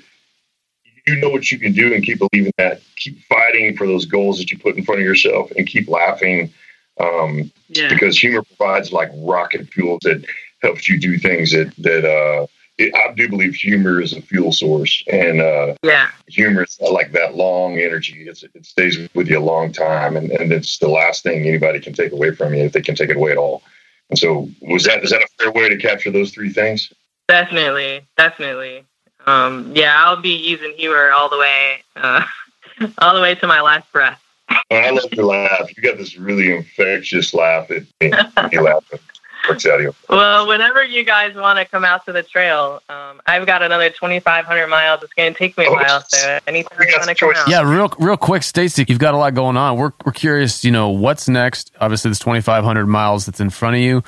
you 1.07 1.17
know 1.17 1.29
what 1.31 1.51
you 1.51 1.59
can 1.59 1.73
do 1.73 1.95
and 1.95 2.05
keep 2.05 2.19
believing 2.19 2.53
that. 2.59 2.83
Keep 2.97 3.23
fighting 3.25 3.77
for 3.77 3.87
those 3.87 4.05
goals 4.05 4.39
that 4.39 4.51
you 4.51 4.59
put 4.59 4.77
in 4.77 4.85
front 4.85 5.01
of 5.01 5.07
yourself 5.07 5.51
and 5.57 5.67
keep 5.67 5.89
laughing. 5.89 6.53
Um, 6.99 7.51
yeah. 7.69 7.89
because 7.91 8.19
humor 8.19 8.43
provides 8.43 8.93
like 8.93 9.11
rocket 9.17 9.69
fuel 9.69 9.99
that 10.03 10.25
helps 10.63 10.89
you 10.89 10.99
do 10.99 11.19
things 11.19 11.53
that 11.53 11.75
that 11.79 12.05
uh 12.05 12.47
it, 12.79 12.95
I 12.95 13.13
do 13.15 13.29
believe 13.29 13.55
humor 13.55 14.01
is 14.01 14.15
a 14.15 14.23
fuel 14.23 14.51
source 14.51 15.05
and 15.13 15.43
uh 15.43 15.75
Yeah. 15.83 16.11
humor 16.27 16.63
is 16.63 16.79
like 16.81 17.13
that 17.13 17.35
long 17.35 17.79
energy 17.79 18.27
it's, 18.27 18.43
it 18.43 18.65
stays 18.65 18.97
with 19.15 19.29
you 19.29 19.39
a 19.39 19.41
long 19.41 19.73
time 19.73 20.17
and, 20.17 20.31
and 20.31 20.53
it's 20.53 20.79
the 20.79 20.89
last 20.89 21.23
thing 21.23 21.47
anybody 21.47 21.81
can 21.81 21.93
take 21.93 22.13
away 22.13 22.35
from 22.35 22.55
you 22.55 22.65
if 22.65 22.73
they 22.73 22.81
can 22.81 22.95
take 22.95 23.11
it 23.11 23.17
away 23.19 23.33
at 23.33 23.37
all 23.37 23.63
and 24.09 24.19
so 24.19 24.49
was 24.63 24.85
that 24.85 25.05
is 25.05 25.11
that 25.11 25.21
a 25.23 25.29
fair 25.39 25.53
way 25.53 25.69
to 25.69 25.77
capture 25.77 26.11
those 26.11 26.33
three 26.33 26.51
things 26.53 26.91
Definitely, 27.29 28.07
definitely. 28.17 28.85
Um, 29.27 29.73
yeah, 29.75 30.03
I'll 30.05 30.21
be 30.21 30.35
using 30.37 30.73
humor 30.77 31.11
all 31.11 31.29
the 31.29 31.39
way, 31.39 31.83
uh, 31.97 32.25
all 32.99 33.15
the 33.15 33.21
way 33.21 33.35
to 33.35 33.47
my 33.47 33.61
last 33.61 33.91
breath. 33.93 34.23
I 34.71 34.91
love 34.91 35.13
your 35.13 35.25
laugh 35.27 35.77
you 35.77 35.83
got 35.83 35.97
this 35.99 36.17
really 36.17 36.55
infectious 36.55 37.35
laugh 37.35 37.69
it, 37.71 37.85
it 38.01 38.15
you 38.53 38.61
laugh 38.61 38.85
it 38.93 39.01
works 39.49 39.67
out 39.67 39.81
you 39.81 39.93
Well, 40.09 40.47
whenever 40.47 40.85
you 40.85 41.05
guys 41.05 41.35
want 41.35 41.59
to 41.59 41.65
come 41.65 41.85
out 41.85 42.05
to 42.07 42.13
the 42.13 42.23
trail, 42.23 42.81
um, 42.89 43.21
I've 43.27 43.45
got 43.47 43.63
another 43.63 43.91
2,500 43.91 44.67
miles. 44.69 45.03
It's 45.03 45.13
going 45.15 45.33
to 45.33 45.39
take 45.39 45.59
me 45.59 45.67
a 45.67 45.69
Oh, 45.69 45.75
while, 45.75 46.05
so 46.07 46.39
anytime 46.47 46.79
we 46.79 46.87
you 46.87 46.93
want 46.97 47.09
to 47.09 47.15
come 47.17 47.33
out. 47.37 47.49
Yeah, 47.49 47.69
real 47.69 47.93
real 47.99 48.17
quick, 48.17 48.45
Stacey, 48.45 48.85
you've 48.89 48.99
got 49.01 49.15
a 49.15 49.17
lot 49.17 49.35
going 49.35 49.57
on. 49.57 49.77
We're 49.79 49.93
we're 50.05 50.13
curious, 50.13 50.65
you 50.65 50.71
know, 50.71 50.91
what's 50.91 51.29
next? 51.29 51.73
Obviously, 51.81 52.11
this 52.11 52.19
2,500 52.21 52.87
miles 52.87 53.27
that's 53.27 53.41
in 53.41 53.51
front 53.51 53.77
of 53.77 53.83
you. 53.83 54.03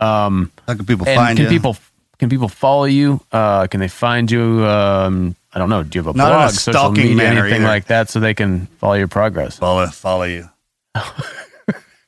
Um, 0.00 0.50
How 0.66 0.74
can 0.74 0.86
people 0.86 1.06
and 1.06 1.16
find 1.16 1.36
can 1.36 1.44
you? 1.46 1.50
people 1.50 1.76
can 2.18 2.28
people 2.28 2.48
follow 2.48 2.84
you? 2.84 3.20
Uh, 3.32 3.66
can 3.66 3.80
they 3.80 3.88
find 3.88 4.30
you? 4.30 4.64
Um, 4.64 5.36
I 5.52 5.58
don't 5.58 5.68
know. 5.68 5.82
Do 5.82 5.98
you 5.98 6.04
have 6.04 6.14
a 6.14 6.16
Not 6.16 6.26
in 6.28 6.32
a 6.32 6.38
blog, 6.38 6.50
social 6.50 6.72
stalking 6.72 7.02
media, 7.02 7.16
manner 7.16 7.40
anything 7.42 7.62
either. 7.62 7.68
like 7.70 7.86
that, 7.86 8.08
so 8.10 8.20
they 8.20 8.34
can 8.34 8.66
follow 8.78 8.94
your 8.94 9.08
progress? 9.08 9.58
follow 9.58 9.86
follow 9.88 10.24
you? 10.24 10.48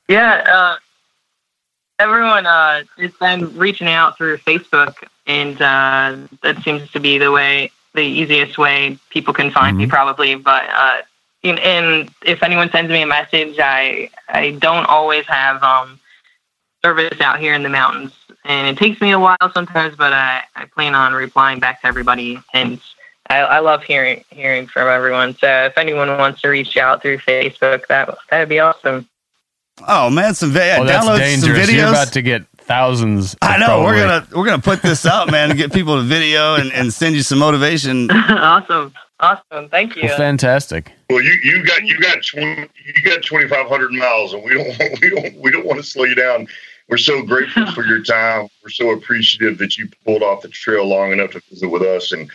Yeah, 0.09 0.35
uh, 0.47 0.77
everyone 1.99 2.47
uh, 2.47 2.85
has 2.97 3.13
been 3.15 3.57
reaching 3.57 3.89
out 3.89 4.17
through 4.17 4.39
Facebook, 4.39 4.95
and 5.27 5.61
uh, 5.61 6.17
that 6.43 6.63
seems 6.63 6.89
to 6.93 7.01
be 7.01 7.19
the 7.19 7.33
way, 7.33 7.73
the 7.95 8.03
easiest 8.03 8.57
way 8.57 8.99
people 9.11 9.35
can 9.35 9.51
find 9.51 9.77
me, 9.77 9.87
probably. 9.87 10.37
But 10.37 10.65
uh, 10.73 10.99
and, 11.43 11.59
and 11.59 12.11
if 12.25 12.45
anyone 12.45 12.71
sends 12.71 12.91
me 12.91 13.03
a 13.03 13.07
message, 13.07 13.57
I 13.59 14.11
I 14.29 14.53
don't 14.53 14.87
always 14.87 15.27
have 15.27 15.61
um, 15.63 15.99
service 16.85 17.21
out 17.21 17.41
here 17.41 17.55
in 17.55 17.65
the 17.65 17.69
mountains, 17.69 18.13
and 18.47 18.69
it 18.69 18.79
takes 18.79 19.01
me 19.01 19.11
a 19.13 19.19
while 19.19 19.37
sometimes. 19.53 19.97
But 19.97 20.13
I, 20.13 20.43
I 20.55 20.65
plan 20.67 20.95
on 20.95 21.13
replying 21.13 21.61
back 21.61 21.81
to 21.83 21.87
everybody, 21.87 22.41
and 22.55 22.81
I, 23.29 23.39
I 23.39 23.59
love 23.61 23.83
hearing 23.83 24.25
hearing 24.31 24.67
from 24.67 24.89
everyone. 24.89 25.35
So 25.37 25.49
if 25.67 25.77
anyone 25.79 26.09
wants 26.09 26.41
to 26.43 26.49
reach 26.49 26.77
out 26.77 27.03
through 27.03 27.19
Facebook, 27.19 27.87
that 27.89 28.17
that'd 28.31 28.49
be 28.49 28.61
awesome. 28.61 29.09
Oh 29.87 30.09
man, 30.09 30.35
some 30.35 30.51
vi- 30.53 30.67
yeah, 30.67 30.79
Oh, 30.81 30.85
that's 30.85 31.05
download 31.05 31.19
some 31.19 31.19
dangerous. 31.51 31.69
videos. 31.69 31.73
You're 31.77 31.89
about 31.89 32.13
to 32.15 32.23
get 32.23 32.47
thousands. 32.59 33.37
I 33.43 33.59
know 33.59 33.83
we're 33.83 33.97
gonna 33.97 34.27
we're 34.35 34.47
gonna 34.47 34.63
put 34.63 34.83
this 34.83 35.05
out, 35.07 35.31
man, 35.31 35.51
and 35.51 35.59
get 35.59 35.73
people 35.73 35.97
to 35.97 36.03
video 36.03 36.55
and, 36.55 36.73
and 36.73 36.93
send 36.93 37.15
you 37.15 37.23
some 37.23 37.39
motivation. 37.39 38.11
awesome. 38.13 38.93
Awesome. 39.21 39.69
Thank 39.71 39.97
you. 39.97 40.03
Well, 40.05 40.17
fantastic. 40.17 40.93
well 41.09 41.23
you 41.23 41.33
you 41.43 41.65
got 41.65 41.83
you 41.85 41.99
got 42.01 42.19
20, 42.23 42.69
you 42.85 43.03
got 43.03 43.23
2500 43.23 43.93
miles 43.93 44.35
and 44.35 44.43
we 44.45 44.53
don't 44.55 44.79
we 45.01 45.11
don't 45.11 45.37
we 45.41 45.51
don't 45.51 45.65
want 45.67 45.79
to 45.79 45.83
slow 45.83 46.05
you 46.05 46.15
down 46.15 46.47
we're 46.89 46.97
so 46.97 47.23
grateful 47.23 47.67
for 47.73 47.85
your 47.85 48.03
time 48.05 48.49
we're 48.63 48.71
so 48.71 48.91
appreciative 48.91 49.59
that 49.59 49.77
you 49.77 49.89
pulled 50.05 50.23
off 50.23 50.43
the 50.43 50.49
trail 50.49 50.87
long 50.87 51.13
enough 51.13 51.31
to 51.33 51.43
visit 51.51 51.69
with 51.69 51.83
us 51.83 52.13
and 52.13 52.31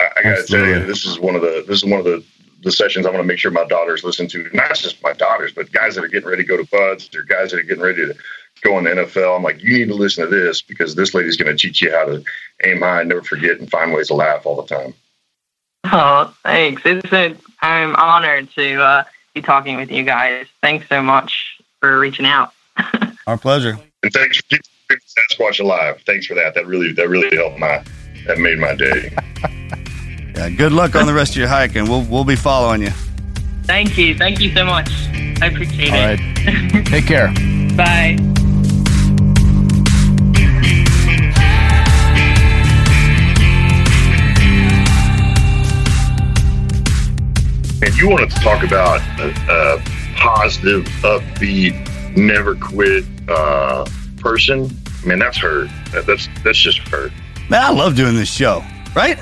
i, 0.00 0.08
I 0.16 0.22
gotta 0.22 0.44
tell 0.44 0.66
you 0.66 0.86
this 0.86 1.04
is 1.04 1.18
one 1.18 1.34
of 1.34 1.42
the 1.42 1.64
this 1.66 1.78
is 1.78 1.84
one 1.84 1.98
of 1.98 2.04
the 2.04 2.24
the 2.62 2.72
sessions 2.72 3.06
i'm 3.06 3.12
going 3.12 3.24
to 3.24 3.28
make 3.28 3.38
sure 3.38 3.50
my 3.50 3.64
daughters 3.64 4.04
listen 4.04 4.28
to 4.28 4.48
not 4.52 4.74
just 4.74 5.02
my 5.02 5.12
daughters 5.12 5.52
but 5.52 5.72
guys 5.72 5.94
that 5.94 6.04
are 6.04 6.08
getting 6.08 6.28
ready 6.28 6.42
to 6.42 6.48
go 6.48 6.56
to 6.56 6.68
BUD/S 6.70 7.14
or 7.14 7.22
guys 7.22 7.50
that 7.50 7.60
are 7.60 7.62
getting 7.62 7.82
ready 7.82 8.06
to 8.06 8.14
go 8.62 8.76
in 8.78 8.84
the 8.84 8.90
nfl 8.90 9.36
i'm 9.36 9.42
like 9.42 9.62
you 9.62 9.78
need 9.78 9.88
to 9.88 9.94
listen 9.94 10.24
to 10.24 10.30
this 10.30 10.60
because 10.60 10.94
this 10.94 11.14
lady's 11.14 11.36
going 11.36 11.54
to 11.54 11.60
teach 11.60 11.80
you 11.80 11.90
how 11.90 12.04
to 12.04 12.22
aim 12.64 12.80
high 12.80 13.02
never 13.02 13.22
forget 13.22 13.58
and 13.58 13.70
find 13.70 13.92
ways 13.92 14.08
to 14.08 14.14
laugh 14.14 14.44
all 14.44 14.60
the 14.60 14.68
time 14.68 14.92
Oh, 15.84 16.34
thanks. 16.42 16.82
It's 16.84 17.12
a, 17.12 17.34
I'm 17.62 17.96
honored 17.96 18.50
to 18.52 18.82
uh, 18.82 19.04
be 19.34 19.42
talking 19.42 19.76
with 19.76 19.90
you 19.90 20.04
guys. 20.04 20.46
Thanks 20.60 20.88
so 20.88 21.02
much 21.02 21.60
for 21.80 21.98
reaching 21.98 22.26
out. 22.26 22.52
Our 23.26 23.38
pleasure. 23.38 23.78
And 24.02 24.12
thanks 24.12 24.38
for 24.38 24.42
keeping 24.44 24.64
Sasquatch 24.90 25.60
alive. 25.60 26.02
Thanks 26.06 26.26
for 26.26 26.34
that. 26.34 26.54
That 26.54 26.66
really 26.66 26.92
that 26.92 27.08
really 27.08 27.34
helped 27.36 27.58
my 27.58 27.82
that 28.26 28.38
made 28.38 28.58
my 28.58 28.74
day. 28.74 29.14
Yeah, 30.32 30.48
good 30.48 30.72
luck 30.72 30.94
on 30.94 31.06
the 31.06 31.12
rest 31.12 31.32
of 31.32 31.36
your 31.36 31.48
hike, 31.48 31.76
and 31.76 31.86
we'll 31.86 32.02
we'll 32.04 32.24
be 32.24 32.36
following 32.36 32.80
you. 32.80 32.92
Thank 33.64 33.98
you. 33.98 34.16
Thank 34.16 34.40
you 34.40 34.54
so 34.54 34.64
much. 34.64 34.88
I 35.42 35.48
appreciate 35.52 35.90
All 35.90 35.98
it. 35.98 36.76
right. 36.76 36.86
Take 36.86 37.04
care. 37.04 37.28
Bye. 37.76 38.16
And 47.82 47.94
you 47.98 48.08
wanted 48.08 48.30
to 48.30 48.40
talk 48.40 48.64
about 48.64 49.00
a, 49.20 49.34
a 49.50 49.82
positive, 50.16 50.84
upbeat, 51.02 52.16
never 52.16 52.54
quit 52.54 53.04
uh, 53.30 53.88
person. 54.18 54.70
Man, 55.06 55.18
that's 55.18 55.38
her. 55.38 55.66
That's 55.92 56.28
that's 56.44 56.58
just 56.58 56.78
her. 56.88 57.10
Man, 57.48 57.62
I 57.62 57.70
love 57.70 57.96
doing 57.96 58.14
this 58.14 58.30
show, 58.32 58.62
right? 58.94 59.18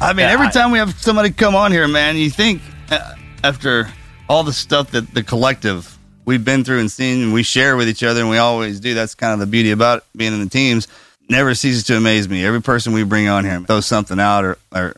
I 0.00 0.12
mean, 0.12 0.24
Yeah, 0.26 0.32
every 0.32 0.46
I- 0.46 0.50
time 0.50 0.70
we 0.70 0.78
have 0.78 0.94
somebody 1.00 1.30
come 1.30 1.54
on 1.54 1.72
here, 1.72 1.86
man, 1.88 2.16
you 2.16 2.30
think 2.30 2.62
uh, 2.90 3.14
after 3.44 3.88
all 4.28 4.42
the 4.44 4.52
stuff 4.52 4.90
that 4.92 5.12
the 5.14 5.22
collective 5.22 5.96
we've 6.24 6.44
been 6.44 6.62
through 6.64 6.78
and 6.80 6.90
seen, 6.90 7.22
and 7.22 7.32
we 7.34 7.42
share 7.42 7.76
with 7.76 7.88
each 7.88 8.02
other, 8.04 8.20
and 8.20 8.30
we 8.30 8.38
always 8.38 8.80
do. 8.80 8.94
That's 8.94 9.14
kind 9.14 9.32
of 9.32 9.40
the 9.40 9.46
beauty 9.46 9.70
about 9.72 10.04
being 10.16 10.32
in 10.32 10.40
the 10.40 10.48
teams. 10.48 10.88
Never 11.28 11.54
ceases 11.54 11.84
to 11.84 11.96
amaze 11.96 12.28
me. 12.28 12.44
Every 12.44 12.60
person 12.62 12.92
we 12.92 13.04
bring 13.04 13.28
on 13.28 13.44
here 13.44 13.60
throws 13.60 13.86
something 13.86 14.18
out 14.20 14.44
or 14.44 14.58
or, 14.74 14.94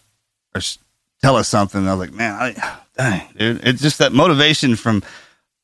or 0.54 0.60
tell 1.22 1.36
us 1.36 1.48
something. 1.48 1.86
I 1.86 1.94
was 1.94 2.08
like, 2.08 2.12
man, 2.16 2.34
I, 2.34 2.78
dang, 2.96 3.28
dude, 3.36 3.60
it's 3.66 3.80
just 3.82 3.98
that 3.98 4.12
motivation 4.12 4.76
from 4.76 5.02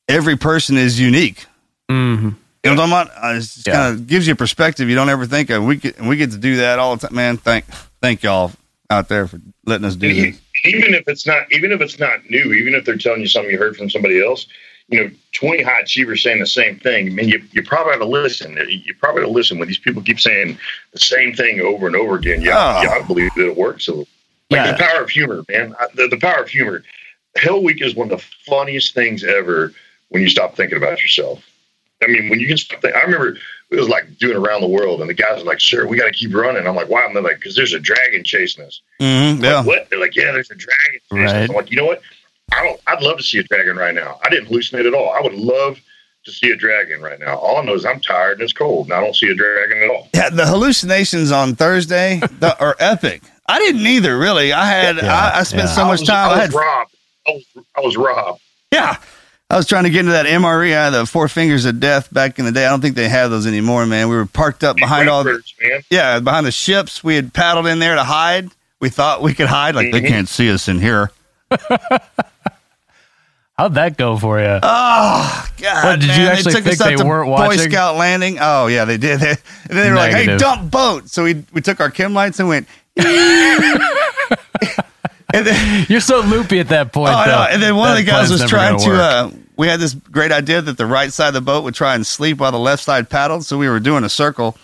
every 0.09 0.37
person 0.37 0.77
is 0.77 0.99
unique. 0.99 1.47
hmm 1.91 2.31
You 2.65 2.71
know 2.75 2.77
what 2.77 2.83
I'm 2.85 2.91
talking 3.07 3.13
about? 3.17 3.25
Uh, 3.25 3.37
It 3.37 3.41
just 3.41 3.67
Yeah. 3.67 3.73
kind 3.73 3.95
of 3.95 4.07
gives 4.07 4.27
you 4.27 4.35
a 4.35 4.37
perspective 4.37 4.89
you 4.89 4.95
don't 4.95 5.09
ever 5.09 5.27
think 5.27 5.51
of. 5.51 5.65
We 5.65 5.77
get, 5.77 6.01
we 6.01 6.17
get 6.17 6.31
to 6.33 6.37
do 6.39 6.57
that 6.57 6.79
all 6.79 6.95
the 6.97 7.07
time, 7.07 7.17
man. 7.17 7.37
Thank, 7.39 7.65
thank 8.03 8.23
y'all 8.23 8.53
out 8.91 9.09
there 9.09 9.27
for 9.27 9.41
letting 9.65 9.87
us 9.87 9.97
do 9.97 10.09
And 10.09 10.17
this. 10.35 10.41
even 10.65 10.95
if 10.95 11.05
it's 11.09 11.27
not 11.27 11.51
even 11.53 11.73
if 11.73 11.81
it's 11.81 11.99
not 11.99 12.29
new, 12.29 12.53
even 12.53 12.75
if 12.75 12.85
they're 12.85 12.97
telling 12.99 13.21
you 13.23 13.29
something 13.29 13.51
you 13.51 13.59
heard 13.59 13.77
from 13.77 13.89
somebody 13.89 14.23
else, 14.23 14.47
you 14.89 15.01
know, 15.03 15.11
twenty 15.33 15.63
high 15.63 15.81
achievers 15.81 16.23
saying 16.23 16.41
the 16.41 16.47
same 16.47 16.79
thing. 16.81 17.07
I 17.07 17.11
mean, 17.11 17.29
you 17.29 17.41
you 17.53 17.63
probably 17.63 17.95
ought 17.95 17.99
to 17.99 18.05
listen. 18.05 18.59
You 18.69 18.95
probably 18.97 19.23
ought 19.23 19.27
to 19.27 19.33
listen 19.33 19.59
when 19.59 19.69
these 19.69 19.79
people 19.79 20.03
keep 20.03 20.21
saying 20.21 20.59
the 20.93 20.99
same 20.99 21.33
thing 21.35 21.61
over 21.61 21.87
and 21.87 21.95
over 21.97 22.17
again. 22.17 22.43
Yeah, 22.43 22.57
Oh. 22.59 22.83
yeah, 22.83 22.91
I 22.91 23.03
believe 23.03 23.33
that 23.37 23.47
it 23.47 23.57
works. 23.57 23.87
So, 23.87 23.99
like 24.51 24.67
Yeah. 24.67 24.73
the 24.73 24.79
power 24.83 25.03
of 25.03 25.09
humor, 25.09 25.45
man. 25.49 25.75
The, 25.95 26.09
the 26.09 26.19
power 26.19 26.43
of 26.43 26.49
humor. 26.49 26.83
Hell 27.37 27.63
Week 27.63 27.81
is 27.81 27.95
one 27.95 28.11
of 28.11 28.19
the 28.19 28.25
funniest 28.51 28.93
things 28.93 29.23
ever 29.23 29.73
when 30.09 30.21
you 30.23 30.29
stop 30.29 30.57
thinking 30.57 30.77
about 30.77 31.01
yourself. 31.01 31.43
I 32.03 32.07
mean, 32.07 32.29
when 32.31 32.41
you 32.41 32.47
can 32.49 32.57
stop 32.57 32.81
thinking, 32.81 32.99
I 32.99 33.05
remember 33.05 33.37
it 33.71 33.77
was 33.77 33.89
like 33.89 34.19
doing 34.19 34.37
around 34.37 34.63
the 34.63 34.69
world, 34.69 35.01
and 35.01 35.09
the 35.11 35.15
guys 35.15 35.39
were 35.39 35.45
like, 35.45 35.61
"Sure, 35.61 35.87
we 35.87 35.97
got 35.97 36.07
to 36.07 36.13
keep 36.13 36.35
running." 36.35 36.67
I'm 36.67 36.75
like, 36.75 36.89
"Why?" 36.89 37.05
And 37.05 37.15
they're 37.15 37.23
like, 37.23 37.37
"Because 37.37 37.55
there's 37.57 37.73
a 37.75 37.81
dragon 37.81 38.25
chasing 38.25 38.65
us." 38.65 38.81
Mm-hmm, 39.01 39.45
yeah. 39.45 39.57
Like, 39.59 39.67
what? 39.67 39.91
They're 39.91 40.01
like, 40.01 40.17
"Yeah, 40.17 40.33
there's 40.33 40.51
a 40.51 40.55
dragon." 40.55 41.01
chasing 41.11 41.25
us." 41.25 41.33
Right. 41.33 41.51
I'm 41.51 41.57
like, 41.57 41.71
you 41.71 41.77
know 41.77 41.87
what? 41.87 42.03
I 42.53 42.65
don't. 42.65 42.81
I'd 42.87 43.03
love 43.03 43.17
to 43.19 43.23
see 43.23 43.39
a 43.39 43.43
dragon 43.45 43.77
right 43.77 43.95
now. 43.95 44.19
I 44.25 44.31
didn't 44.31 44.49
hallucinate 44.49 44.87
at 44.87 44.95
all. 44.95 45.11
I 45.13 45.21
would 45.21 45.35
love 45.35 45.79
to 46.25 46.33
see 46.33 46.51
a 46.51 46.57
dragon 46.57 47.01
right 47.01 47.19
now. 47.19 47.37
All 47.39 47.57
I 47.59 47.65
know 47.65 47.75
is 47.75 47.85
I'm 47.85 48.01
tired 48.01 48.35
and 48.35 48.43
it's 48.43 48.53
cold, 48.53 48.87
and 48.87 48.95
I 48.95 49.01
don't 49.01 49.15
see 49.17 49.29
a 49.29 49.35
dragon 49.35 49.83
at 49.83 49.91
all. 49.91 50.09
Yeah, 50.15 50.31
the 50.31 50.47
hallucinations 50.47 51.33
on 51.33 51.55
Thursday 51.55 52.19
the, 52.41 52.59
are 52.61 52.77
epic. 52.79 53.23
I 53.47 53.59
didn't 53.59 53.87
either, 53.87 54.19
really. 54.19 54.53
I 54.53 54.67
had 54.67 54.97
Yeah, 54.97 55.15
I, 55.15 55.41
I 55.41 55.43
spent 55.45 55.63
yeah. 55.65 55.75
so 55.75 55.83
I 55.83 55.89
much 55.89 56.01
was, 56.01 56.09
time. 56.09 56.29
I 56.31 56.33
I 56.33 56.37
was 56.37 56.41
had 56.41 56.55
robbed. 56.55 56.95
I 57.27 57.31
was, 57.31 57.45
I 57.77 57.81
was 57.81 57.97
robbed. 57.97 58.41
yeah. 58.73 58.97
I 59.51 59.57
was 59.57 59.67
trying 59.67 59.83
to 59.85 59.91
get 59.91 60.01
into 60.01 60.13
that 60.13 60.27
MRE. 60.27 60.69
I 60.69 60.85
had 60.85 60.91
the 60.91 61.05
four 61.07 61.27
fingers 61.29 61.65
of 61.65 61.81
death 61.81 62.13
back 62.15 62.39
in 62.39 62.45
the 62.45 62.53
day. 62.53 62.65
I 62.65 62.71
don't 62.71 62.81
think 62.81 62.95
they 62.95 63.09
have 63.09 63.31
those 63.33 63.47
anymore, 63.49 63.85
man. 63.85 64.09
We 64.09 64.15
were 64.15 64.25
parked 64.27 64.63
up 64.63 64.77
behind 64.77 65.09
all 65.09 65.25
the 65.25 65.43
man. 65.61 65.81
yeah 65.91 66.21
behind 66.21 66.47
the 66.47 66.53
ships. 66.53 67.03
We 67.03 67.17
had 67.17 67.35
paddled 67.35 67.67
in 67.67 67.81
there 67.81 67.97
to 67.97 68.05
hide. 68.05 68.51
We 68.81 68.91
thought 68.91 69.23
we 69.23 69.35
could 69.35 69.49
hide, 69.49 69.75
like 69.75 69.91
they 69.93 70.01
Mhm. 70.03 70.09
can't 70.09 70.29
see 70.29 70.51
us 70.53 70.69
in 70.69 70.79
here. 70.81 71.11
How'd 73.59 73.75
that 73.75 73.99
go 73.99 74.17
for 74.17 74.41
you? 74.41 74.59
Oh 74.63 75.47
God! 75.61 75.85
What, 75.85 76.01
did 76.01 76.17
you 76.17 76.25
actually 76.25 76.53
they 76.55 76.59
took 76.61 76.65
think 76.65 76.75
us 76.77 76.81
up 76.81 76.87
they 76.89 76.97
to 76.97 77.05
weren't 77.05 77.27
Boy 77.27 77.33
watching? 77.33 77.71
Scout 77.71 77.97
landing. 77.97 78.39
Oh 78.41 78.69
yeah, 78.69 78.85
they 78.87 78.97
did. 78.97 79.21
They, 79.21 79.31
and 79.31 79.39
then 79.69 79.85
they 79.85 79.91
were 79.91 79.97
like, 79.97 80.13
"Hey, 80.15 80.39
dump 80.39 80.71
boat." 80.71 81.11
So 81.11 81.25
we 81.25 81.45
we 81.53 81.61
took 81.61 81.79
our 81.81 81.91
chem 81.91 82.15
lights 82.15 82.39
and 82.41 82.49
went. 82.49 82.67
and 85.35 85.47
then, 85.47 85.87
You're 85.89 86.01
so 86.01 86.21
loopy 86.21 86.61
at 86.61 86.69
that 86.69 86.93
point. 86.93 87.13
oh, 87.15 87.25
though. 87.25 87.47
and 87.51 87.63
then 87.63 87.77
one 87.77 87.91
of 87.91 87.97
the 87.97 88.05
guys 88.05 88.31
was 88.31 88.45
trying 88.45 88.77
gonna 88.79 88.93
Uh, 88.93 89.31
we 89.57 89.67
had 89.67 89.81
this 89.81 89.95
great 89.95 90.33
idea 90.33 90.63
that 90.63 90.79
the 90.79 90.87
right 90.87 91.13
side 91.13 91.29
of 91.29 91.35
the 91.35 91.41
boat 91.41 91.65
would 91.65 91.75
try 91.75 91.95
and 91.95 92.07
sleep 92.07 92.39
while 92.39 92.53
the 92.53 92.59
left 92.59 92.83
side 92.83 93.11
paddled. 93.11 93.45
So 93.45 93.59
we 93.59 93.69
were 93.69 93.81
doing 93.81 94.05
a 94.05 94.09
circle, 94.09 94.57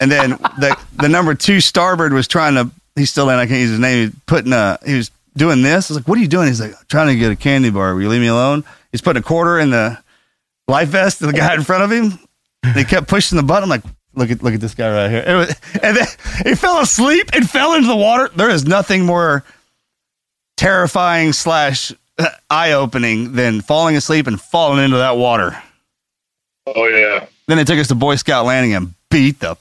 and 0.00 0.10
then 0.10 0.30
the 0.30 0.76
the 0.96 1.08
number 1.08 1.34
two 1.34 1.60
starboard 1.60 2.12
was 2.12 2.26
trying 2.28 2.54
to. 2.54 2.70
He's 2.96 3.10
still 3.10 3.30
in. 3.30 3.36
I 3.36 3.46
can't 3.46 3.60
use 3.60 3.70
his 3.70 3.78
name. 3.78 4.08
He's 4.10 4.20
putting 4.26 4.52
a. 4.52 4.78
He 4.84 4.94
was 4.96 5.10
doing 5.36 5.62
this. 5.62 5.90
I 5.90 5.94
was 5.94 6.00
like, 6.00 6.08
"What 6.08 6.18
are 6.18 6.20
you 6.20 6.28
doing?" 6.28 6.48
He's 6.48 6.60
like, 6.60 6.74
"Trying 6.88 7.06
to 7.08 7.16
get 7.16 7.30
a 7.30 7.36
candy 7.36 7.70
bar. 7.70 7.94
Will 7.94 8.02
you 8.02 8.08
leave 8.08 8.20
me 8.20 8.26
alone?" 8.26 8.64
He's 8.90 9.00
putting 9.00 9.20
a 9.20 9.24
quarter 9.24 9.60
in 9.60 9.70
the 9.70 9.96
life 10.66 10.88
vest 10.88 11.20
of 11.22 11.28
the 11.28 11.32
guy 11.32 11.54
in 11.54 11.62
front 11.62 11.84
of 11.84 11.92
him. 11.92 12.18
And 12.64 12.76
he 12.76 12.84
kept 12.84 13.06
pushing 13.08 13.36
the 13.36 13.42
button. 13.44 13.64
I'm 13.64 13.68
like, 13.70 13.82
look 14.14 14.30
at 14.30 14.42
look 14.42 14.54
at 14.54 14.60
this 14.60 14.74
guy 14.74 14.92
right 14.92 15.10
here. 15.10 15.36
Was- 15.36 15.60
and 15.82 15.96
then 15.96 16.06
he 16.44 16.54
fell 16.56 16.80
asleep 16.80 17.30
and 17.32 17.48
fell 17.48 17.74
into 17.74 17.86
the 17.88 17.96
water. 17.96 18.28
There 18.34 18.50
is 18.50 18.66
nothing 18.66 19.06
more 19.06 19.44
terrifying 20.60 21.32
slash 21.32 21.90
eye 22.50 22.72
opening 22.72 23.32
than 23.32 23.62
falling 23.62 23.96
asleep 23.96 24.26
and 24.26 24.38
falling 24.38 24.84
into 24.84 24.98
that 24.98 25.16
water. 25.16 25.60
Oh 26.66 26.86
yeah. 26.86 27.26
Then 27.46 27.56
they 27.56 27.64
took 27.64 27.78
us 27.78 27.88
to 27.88 27.94
Boy 27.94 28.16
Scout 28.16 28.44
landing 28.44 28.74
and 28.74 28.94
beat 29.10 29.40
the 29.40 29.56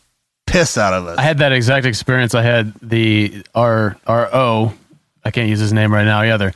piss 0.46 0.78
out 0.78 0.94
of 0.94 1.08
us. 1.08 1.18
I 1.18 1.22
had 1.22 1.38
that 1.38 1.54
exact 1.54 1.86
experience. 1.86 2.36
I 2.36 2.42
had 2.42 2.74
the 2.82 3.44
our 3.56 3.96
our 4.06 4.28
O. 4.36 4.74
I 5.24 5.32
can't 5.32 5.48
use 5.48 5.60
his 5.60 5.72
name 5.72 5.94
right 5.94 6.04
now 6.04 6.22
either. 6.22 6.54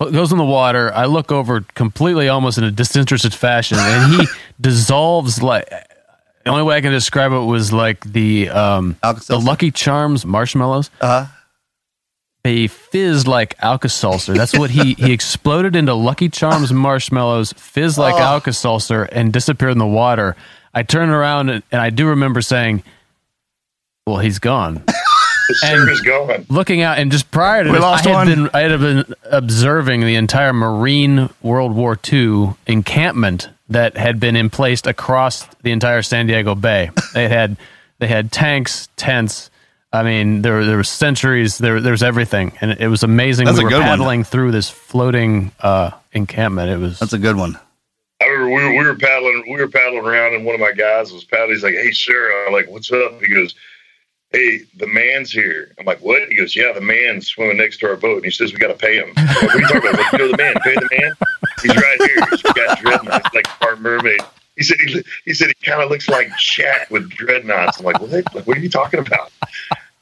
Goes 0.00 0.32
in 0.32 0.38
the 0.38 0.44
water. 0.44 0.92
I 0.92 1.04
look 1.04 1.30
over 1.30 1.60
completely, 1.74 2.28
almost 2.28 2.58
in 2.58 2.64
a 2.64 2.70
disinterested 2.70 3.34
fashion, 3.34 3.78
and 3.78 4.14
he 4.14 4.26
dissolves 4.60 5.42
like. 5.42 5.68
The 5.68 6.50
only 6.50 6.64
way 6.64 6.74
I 6.76 6.80
can 6.80 6.90
describe 6.90 7.30
it 7.30 7.38
was 7.38 7.72
like 7.72 8.04
the 8.04 8.48
um, 8.48 8.96
the 9.00 9.06
Alka-Seltzer? 9.06 9.46
Lucky 9.46 9.70
Charms 9.70 10.26
marshmallows. 10.26 10.90
Uh-huh. 11.00 11.26
They 12.44 12.66
fizzed 12.66 13.28
like 13.28 13.54
Alka 13.60 13.88
Seltzer. 13.88 14.34
That's 14.34 14.56
what 14.58 14.70
he 14.70 14.94
he 14.94 15.12
exploded 15.12 15.76
into 15.76 15.94
Lucky 15.94 16.28
Charms 16.28 16.72
marshmallows, 16.72 17.52
fizzed 17.52 17.98
like 17.98 18.14
Oh. 18.16 18.18
Alka 18.18 18.52
Seltzer, 18.52 19.04
and 19.04 19.32
disappeared 19.32 19.72
in 19.72 19.78
the 19.78 19.86
water. 19.86 20.34
I 20.74 20.82
turned 20.82 21.12
around 21.12 21.50
and, 21.50 21.62
and 21.70 21.80
I 21.80 21.90
do 21.90 22.08
remember 22.08 22.40
saying, 22.42 22.82
"Well, 24.06 24.18
he's 24.18 24.38
gone." 24.38 24.82
The 25.48 25.58
And- 25.66 25.76
service 25.80 26.00
going. 26.02 26.46
looking 26.48 26.82
out 26.82 26.98
and 26.98 27.10
just 27.10 27.30
prior 27.32 27.64
to 27.64 27.68
We 27.70 27.74
this, 27.74 27.82
lost 27.82 28.06
I 28.06 28.10
had 28.10 28.14
one. 28.14 28.26
been 28.28 28.50
I 28.54 28.60
had 28.60 28.78
been 28.80 29.04
observing 29.24 30.02
the 30.02 30.14
entire 30.14 30.52
Marine 30.52 31.28
World 31.42 31.74
War 31.74 31.98
II 32.10 32.54
encampment 32.68 33.48
that 33.68 33.96
had 33.96 34.20
been 34.20 34.36
in 34.36 34.50
place 34.50 34.86
across 34.86 35.44
the 35.62 35.72
entire 35.72 36.02
San 36.02 36.28
Diego 36.28 36.54
Bay. 36.54 36.90
They 37.12 37.28
had 37.28 37.56
they 37.98 38.06
had 38.06 38.30
tanks, 38.30 38.88
tents. 38.96 39.50
I 39.92 40.02
mean, 40.02 40.42
there 40.42 40.64
there 40.64 40.76
were 40.76 40.84
centuries. 40.84 41.58
There 41.58 41.80
there 41.80 41.92
was 41.92 42.02
everything, 42.02 42.52
and 42.60 42.72
it 42.72 42.88
was 42.88 43.02
amazing. 43.02 43.44
That's 43.46 43.58
we 43.58 43.62
a 43.62 43.64
were 43.64 43.70
good 43.70 43.78
one. 43.80 43.88
paddling 43.88 44.24
through 44.24 44.52
this 44.52 44.70
floating 44.70 45.52
uh, 45.60 45.90
encampment. 46.12 46.70
It 46.70 46.78
was 46.78 46.98
That's 46.98 47.12
a 47.12 47.18
good 47.18 47.36
one. 47.36 47.58
I 48.20 48.26
remember 48.26 48.54
we 48.54 48.62
were, 48.62 48.70
we 48.70 48.86
were 48.86 48.94
paddling 48.96 49.44
we 49.48 49.56
were 49.60 49.68
paddling 49.68 50.04
around 50.06 50.34
and 50.34 50.44
one 50.44 50.54
of 50.54 50.60
my 50.60 50.72
guys 50.72 51.12
was 51.12 51.24
paddling. 51.24 51.50
He's 51.52 51.62
like, 51.64 51.74
"Hey, 51.74 51.90
sir," 51.92 52.44
I'm 52.46 52.52
like, 52.52 52.68
"What's 52.68 52.90
up?" 52.92 53.20
He 53.20 53.28
goes, 53.34 53.54
"Hey, 54.30 54.60
the 54.76 54.86
man's 54.86 55.30
here." 55.32 55.74
I'm 55.78 55.84
like, 55.84 56.00
"What?" 56.00 56.28
He 56.28 56.36
goes, 56.36 56.54
"Yeah, 56.56 56.72
the 56.72 56.80
man's 56.80 57.26
swimming 57.26 57.56
next 57.58 57.78
to 57.78 57.88
our 57.88 57.96
boat." 57.96 58.16
And 58.16 58.24
he 58.24 58.30
says, 58.30 58.52
"We 58.52 58.58
got 58.58 58.68
to 58.68 58.74
pay 58.74 58.96
him." 58.96 59.12
I'm 59.16 59.26
like, 59.26 59.42
what 59.42 59.54
are 59.54 59.58
you 59.58 59.66
talking 59.66 59.90
about? 59.90 59.98
Like, 59.98 60.12
you 60.12 60.18
know 60.18 60.30
the 60.30 60.36
man? 60.36 60.54
Pay 60.62 60.74
the 60.74 60.88
man. 60.98 61.12
He's 61.62 61.76
right 61.76 61.98
here. 61.98 62.26
He's 62.30 62.42
got 62.42 62.78
dreadnoughts 62.78 63.34
like 63.34 63.62
our 63.62 63.76
mermaid. 63.76 64.20
He 64.56 64.62
said 64.62 64.76
he, 64.86 65.02
he 65.24 65.34
said 65.34 65.48
he 65.48 65.66
kind 65.68 65.82
of 65.82 65.90
looks 65.90 66.08
like 66.08 66.28
Shaq 66.32 66.90
with 66.90 67.08
dreadnoughts. 67.10 67.78
I'm 67.80 67.86
like, 67.86 68.00
what? 68.00 68.10
Like, 68.34 68.46
what 68.46 68.56
are 68.56 68.60
you 68.60 68.68
talking 68.70 69.00
about? 69.00 69.32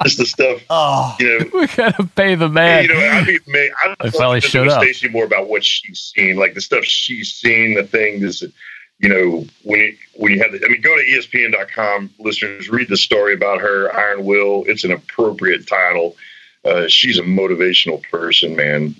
Just 0.05 0.19
the 0.19 0.27
stuff, 0.27 0.63
Oh, 0.71 1.15
you 1.21 1.39
know. 1.41 1.47
we 1.61 1.67
gotta 1.67 2.05
pay 2.05 2.35
the 2.35 2.49
man. 2.49 2.85
You 2.85 2.95
know, 2.95 3.01
I 3.01 3.25
mean, 3.25 3.39
may, 3.47 3.71
I 3.85 3.95
They 4.03 4.11
finally 4.11 4.41
showed 4.41 4.69
up. 4.69 4.83
Stacey 4.83 5.09
more 5.09 5.25
about 5.25 5.49
what 5.49 5.65
she's 5.65 6.13
seen, 6.17 6.37
like 6.37 6.55
the 6.55 6.61
stuff 6.61 6.85
she's 6.85 7.33
seen, 7.33 7.75
the 7.75 7.83
things 7.85 8.41
that, 8.41 8.53
you 8.99 9.09
know, 9.09 9.45
when 9.63 9.81
you, 9.81 9.97
when 10.15 10.33
you 10.33 10.43
have 10.43 10.53
the, 10.53 10.65
I 10.65 10.69
mean, 10.69 10.81
go 10.81 10.97
to 10.97 11.03
ESPN.com, 11.05 12.11
listeners, 12.19 12.69
read 12.71 12.89
the 12.89 12.97
story 12.97 13.35
about 13.35 13.61
her, 13.61 13.95
Iron 13.97 14.25
Will. 14.25 14.65
It's 14.67 14.85
an 14.85 14.93
appropriate 14.93 15.67
title. 15.67 16.17
Uh, 16.65 16.87
she's 16.89 17.19
a 17.19 17.23
motivational 17.23 18.03
person, 18.11 18.55
man, 18.57 18.95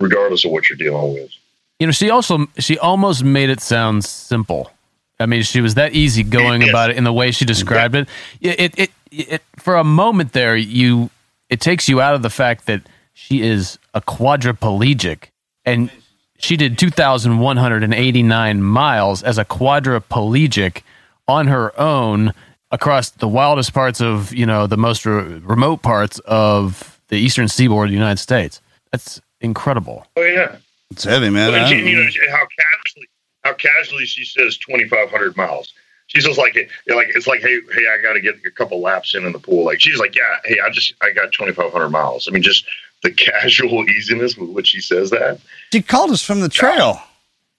regardless 0.00 0.44
of 0.44 0.50
what 0.50 0.68
you're 0.68 0.76
dealing 0.78 1.14
with. 1.14 1.30
you 1.78 1.86
know, 1.86 1.92
she 1.92 2.10
also 2.10 2.46
she 2.58 2.78
almost 2.78 3.22
made 3.24 3.50
it 3.50 3.60
sound 3.60 4.04
simple. 4.04 4.70
I 5.18 5.26
mean, 5.26 5.42
she 5.42 5.60
was 5.60 5.74
that 5.74 5.92
easy 5.94 6.22
going 6.22 6.60
Yes. 6.62 6.70
about 6.70 6.90
it 6.90 6.96
in 6.96 7.04
the 7.04 7.12
way 7.12 7.30
she 7.30 7.44
described 7.46 7.94
it. 7.94 8.06
It, 8.40 8.60
it, 8.60 8.78
it, 8.78 8.90
it. 9.10 9.42
For 9.56 9.76
a 9.76 9.84
moment 9.84 10.32
there, 10.32 10.56
you 10.56 11.10
it 11.48 11.60
takes 11.60 11.88
you 11.88 12.00
out 12.00 12.14
of 12.14 12.22
the 12.22 12.30
fact 12.30 12.66
that 12.66 12.82
she 13.14 13.42
is 13.42 13.78
a 13.94 14.00
quadriplegic, 14.00 15.30
and 15.64 15.90
she 16.38 16.56
did 16.56 16.78
two 16.78 16.90
thousand 16.90 17.38
one 17.38 17.56
hundred 17.56 17.82
and 17.82 17.94
eighty 17.94 18.22
nine 18.22 18.62
miles 18.62 19.22
as 19.22 19.38
a 19.38 19.44
quadriplegic 19.44 20.82
on 21.28 21.48
her 21.48 21.78
own 21.80 22.32
across 22.70 23.10
the 23.10 23.28
wildest 23.28 23.72
parts 23.72 24.00
of 24.00 24.32
you 24.34 24.46
know 24.46 24.66
the 24.66 24.76
most 24.76 25.06
re- 25.06 25.38
remote 25.38 25.82
parts 25.82 26.18
of 26.20 27.00
the 27.08 27.16
eastern 27.16 27.48
seaboard 27.48 27.88
of 27.88 27.90
the 27.90 27.96
United 27.96 28.18
States. 28.18 28.60
That's 28.92 29.20
incredible. 29.40 30.06
Oh, 30.16 30.22
yeah. 30.22 30.56
it's 30.90 31.04
heavy, 31.04 31.30
man. 31.30 31.52
But 31.52 31.60
I 31.60 31.68
she, 31.68 31.88
you 31.90 31.96
know 31.96 32.08
how 32.30 32.46
casually 32.46 33.08
how 33.42 33.52
casually 33.54 34.06
she 34.06 34.24
says 34.24 34.56
2,500 34.58 35.36
miles. 35.36 35.72
She's 36.16 36.24
just 36.24 36.38
like 36.38 36.56
it, 36.56 36.68
like 36.88 37.08
it's 37.14 37.26
like 37.26 37.40
hey 37.40 37.60
hey 37.74 37.84
I 37.92 38.00
got 38.02 38.14
to 38.14 38.20
get 38.20 38.36
a 38.46 38.50
couple 38.50 38.80
laps 38.80 39.14
in 39.14 39.26
in 39.26 39.32
the 39.32 39.38
pool. 39.38 39.64
Like 39.66 39.80
she's 39.80 39.98
like 39.98 40.16
yeah 40.16 40.36
hey 40.44 40.58
I 40.64 40.70
just 40.70 40.94
I 41.02 41.10
got 41.10 41.30
2,500 41.32 41.90
miles. 41.90 42.26
I 42.26 42.30
mean 42.30 42.42
just 42.42 42.64
the 43.02 43.10
casual 43.16 43.84
easiness 43.90 44.36
with 44.36 44.50
which 44.50 44.68
she 44.68 44.80
says 44.80 45.10
that. 45.10 45.38
She 45.72 45.82
called 45.82 46.10
us 46.10 46.22
from 46.22 46.40
the 46.40 46.48
trail. 46.48 47.00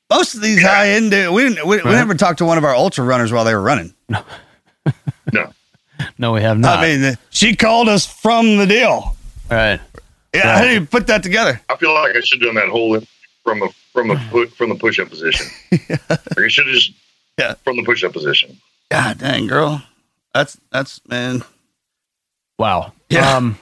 Most 0.10 0.34
of 0.36 0.42
these 0.42 0.62
high 0.64 0.90
end, 0.90 1.14
uh, 1.14 1.30
we, 1.34 1.54
we, 1.64 1.82
we 1.84 1.92
never 1.92 2.16
talked 2.16 2.40
to 2.40 2.46
one 2.46 2.58
of 2.58 2.64
our 2.64 2.74
ultra 2.74 3.04
runners 3.04 3.32
while 3.32 3.44
they 3.46 3.54
were 3.54 3.62
running. 3.62 3.94
No, 5.34 5.52
No, 6.18 6.32
we 6.32 6.42
have 6.42 6.58
not. 6.58 6.80
I 6.80 6.96
mean, 6.96 7.04
uh, 7.04 7.16
she 7.30 7.56
called 7.56 7.90
us 7.90 8.06
from 8.06 8.56
the 8.58 8.66
deal. 8.66 8.88
All 8.88 9.16
right. 9.52 9.82
Yeah, 10.34 10.58
how 10.58 10.64
do 10.64 10.72
you 10.74 10.86
put 10.86 11.08
that 11.08 11.24
together? 11.24 11.60
I 11.70 11.76
feel 11.76 11.94
like 11.94 12.16
I 12.16 12.22
should 12.22 12.42
have 12.42 12.48
done 12.48 12.56
that 12.56 12.70
whole 12.70 12.98
from 13.44 13.64
a 13.64 13.70
from 13.92 14.12
a 14.12 14.16
pu- 14.30 14.48
from 14.48 14.70
the 14.70 14.76
push 14.80 15.00
up 15.00 15.10
position. 15.10 15.48
Like 15.72 16.38
I 16.38 16.48
should 16.48 16.68
have 16.68 16.76
just 16.76 16.94
Yeah. 17.38 17.54
from 17.64 17.78
the 17.78 17.84
push 17.84 18.04
up 18.04 18.14
position. 18.14 18.58
God 18.90 19.18
dang, 19.20 19.48
girl. 19.48 19.82
That's, 20.34 20.58
that's, 20.72 21.02
man. 21.08 21.44
Wow. 22.58 22.94
Yeah. 23.10 23.36
Um, 23.38 23.58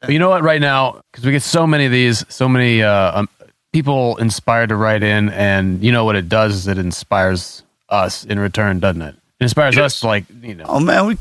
but 0.00 0.10
you 0.10 0.18
know 0.18 0.30
what? 0.30 0.42
Right 0.42 0.60
now, 0.60 1.02
because 1.10 1.24
we 1.24 1.32
get 1.32 1.42
so 1.42 1.66
many 1.66 1.84
of 1.86 1.92
these, 1.92 2.24
so 2.28 2.48
many 2.48 2.82
uh, 2.82 3.20
um, 3.20 3.28
people 3.72 4.16
inspired 4.16 4.70
to 4.70 4.76
write 4.76 5.02
in, 5.02 5.28
and 5.28 5.82
you 5.82 5.92
know 5.92 6.04
what 6.04 6.16
it 6.16 6.28
does 6.28 6.54
is 6.54 6.66
it 6.68 6.78
inspires 6.78 7.62
us 7.88 8.24
in 8.24 8.38
return, 8.38 8.80
doesn't 8.80 9.02
it? 9.02 9.14
It 9.40 9.44
inspires 9.44 9.76
us, 9.78 10.00
to, 10.00 10.06
like 10.06 10.24
you 10.42 10.54
know. 10.54 10.64
Oh, 10.68 10.80
man. 10.80 11.06
We, 11.06 11.16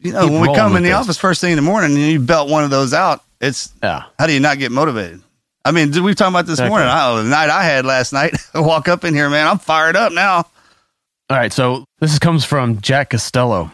you 0.00 0.12
know, 0.12 0.26
when 0.28 0.40
we 0.40 0.54
come 0.54 0.76
in 0.76 0.82
the 0.82 0.90
this. 0.90 0.96
office 0.98 1.18
first 1.18 1.40
thing 1.40 1.52
in 1.52 1.56
the 1.56 1.62
morning 1.62 1.92
and 1.96 2.00
you 2.00 2.20
belt 2.20 2.48
one 2.50 2.64
of 2.64 2.70
those 2.70 2.92
out, 2.92 3.22
it's, 3.40 3.72
Yeah. 3.82 4.04
how 4.18 4.26
do 4.26 4.32
you 4.32 4.40
not 4.40 4.58
get 4.58 4.72
motivated? 4.72 5.22
I 5.64 5.72
mean, 5.72 5.90
we 5.92 6.00
were 6.00 6.14
talking 6.14 6.32
about 6.34 6.46
this 6.46 6.54
Exactly. 6.60 6.70
morning. 6.70 6.88
Oh, 6.92 7.22
the 7.22 7.28
night 7.28 7.50
I 7.50 7.64
had 7.64 7.84
last 7.86 8.12
night. 8.12 8.36
I 8.54 8.60
walk 8.60 8.88
up 8.88 9.04
in 9.04 9.14
here, 9.14 9.28
man. 9.30 9.46
I'm 9.48 9.58
fired 9.58 9.96
up 9.96 10.12
now. 10.12 10.46
All 11.28 11.36
right, 11.36 11.52
so 11.52 11.84
this 11.98 12.20
comes 12.20 12.44
from 12.44 12.80
Jack 12.80 13.10
Costello. 13.10 13.72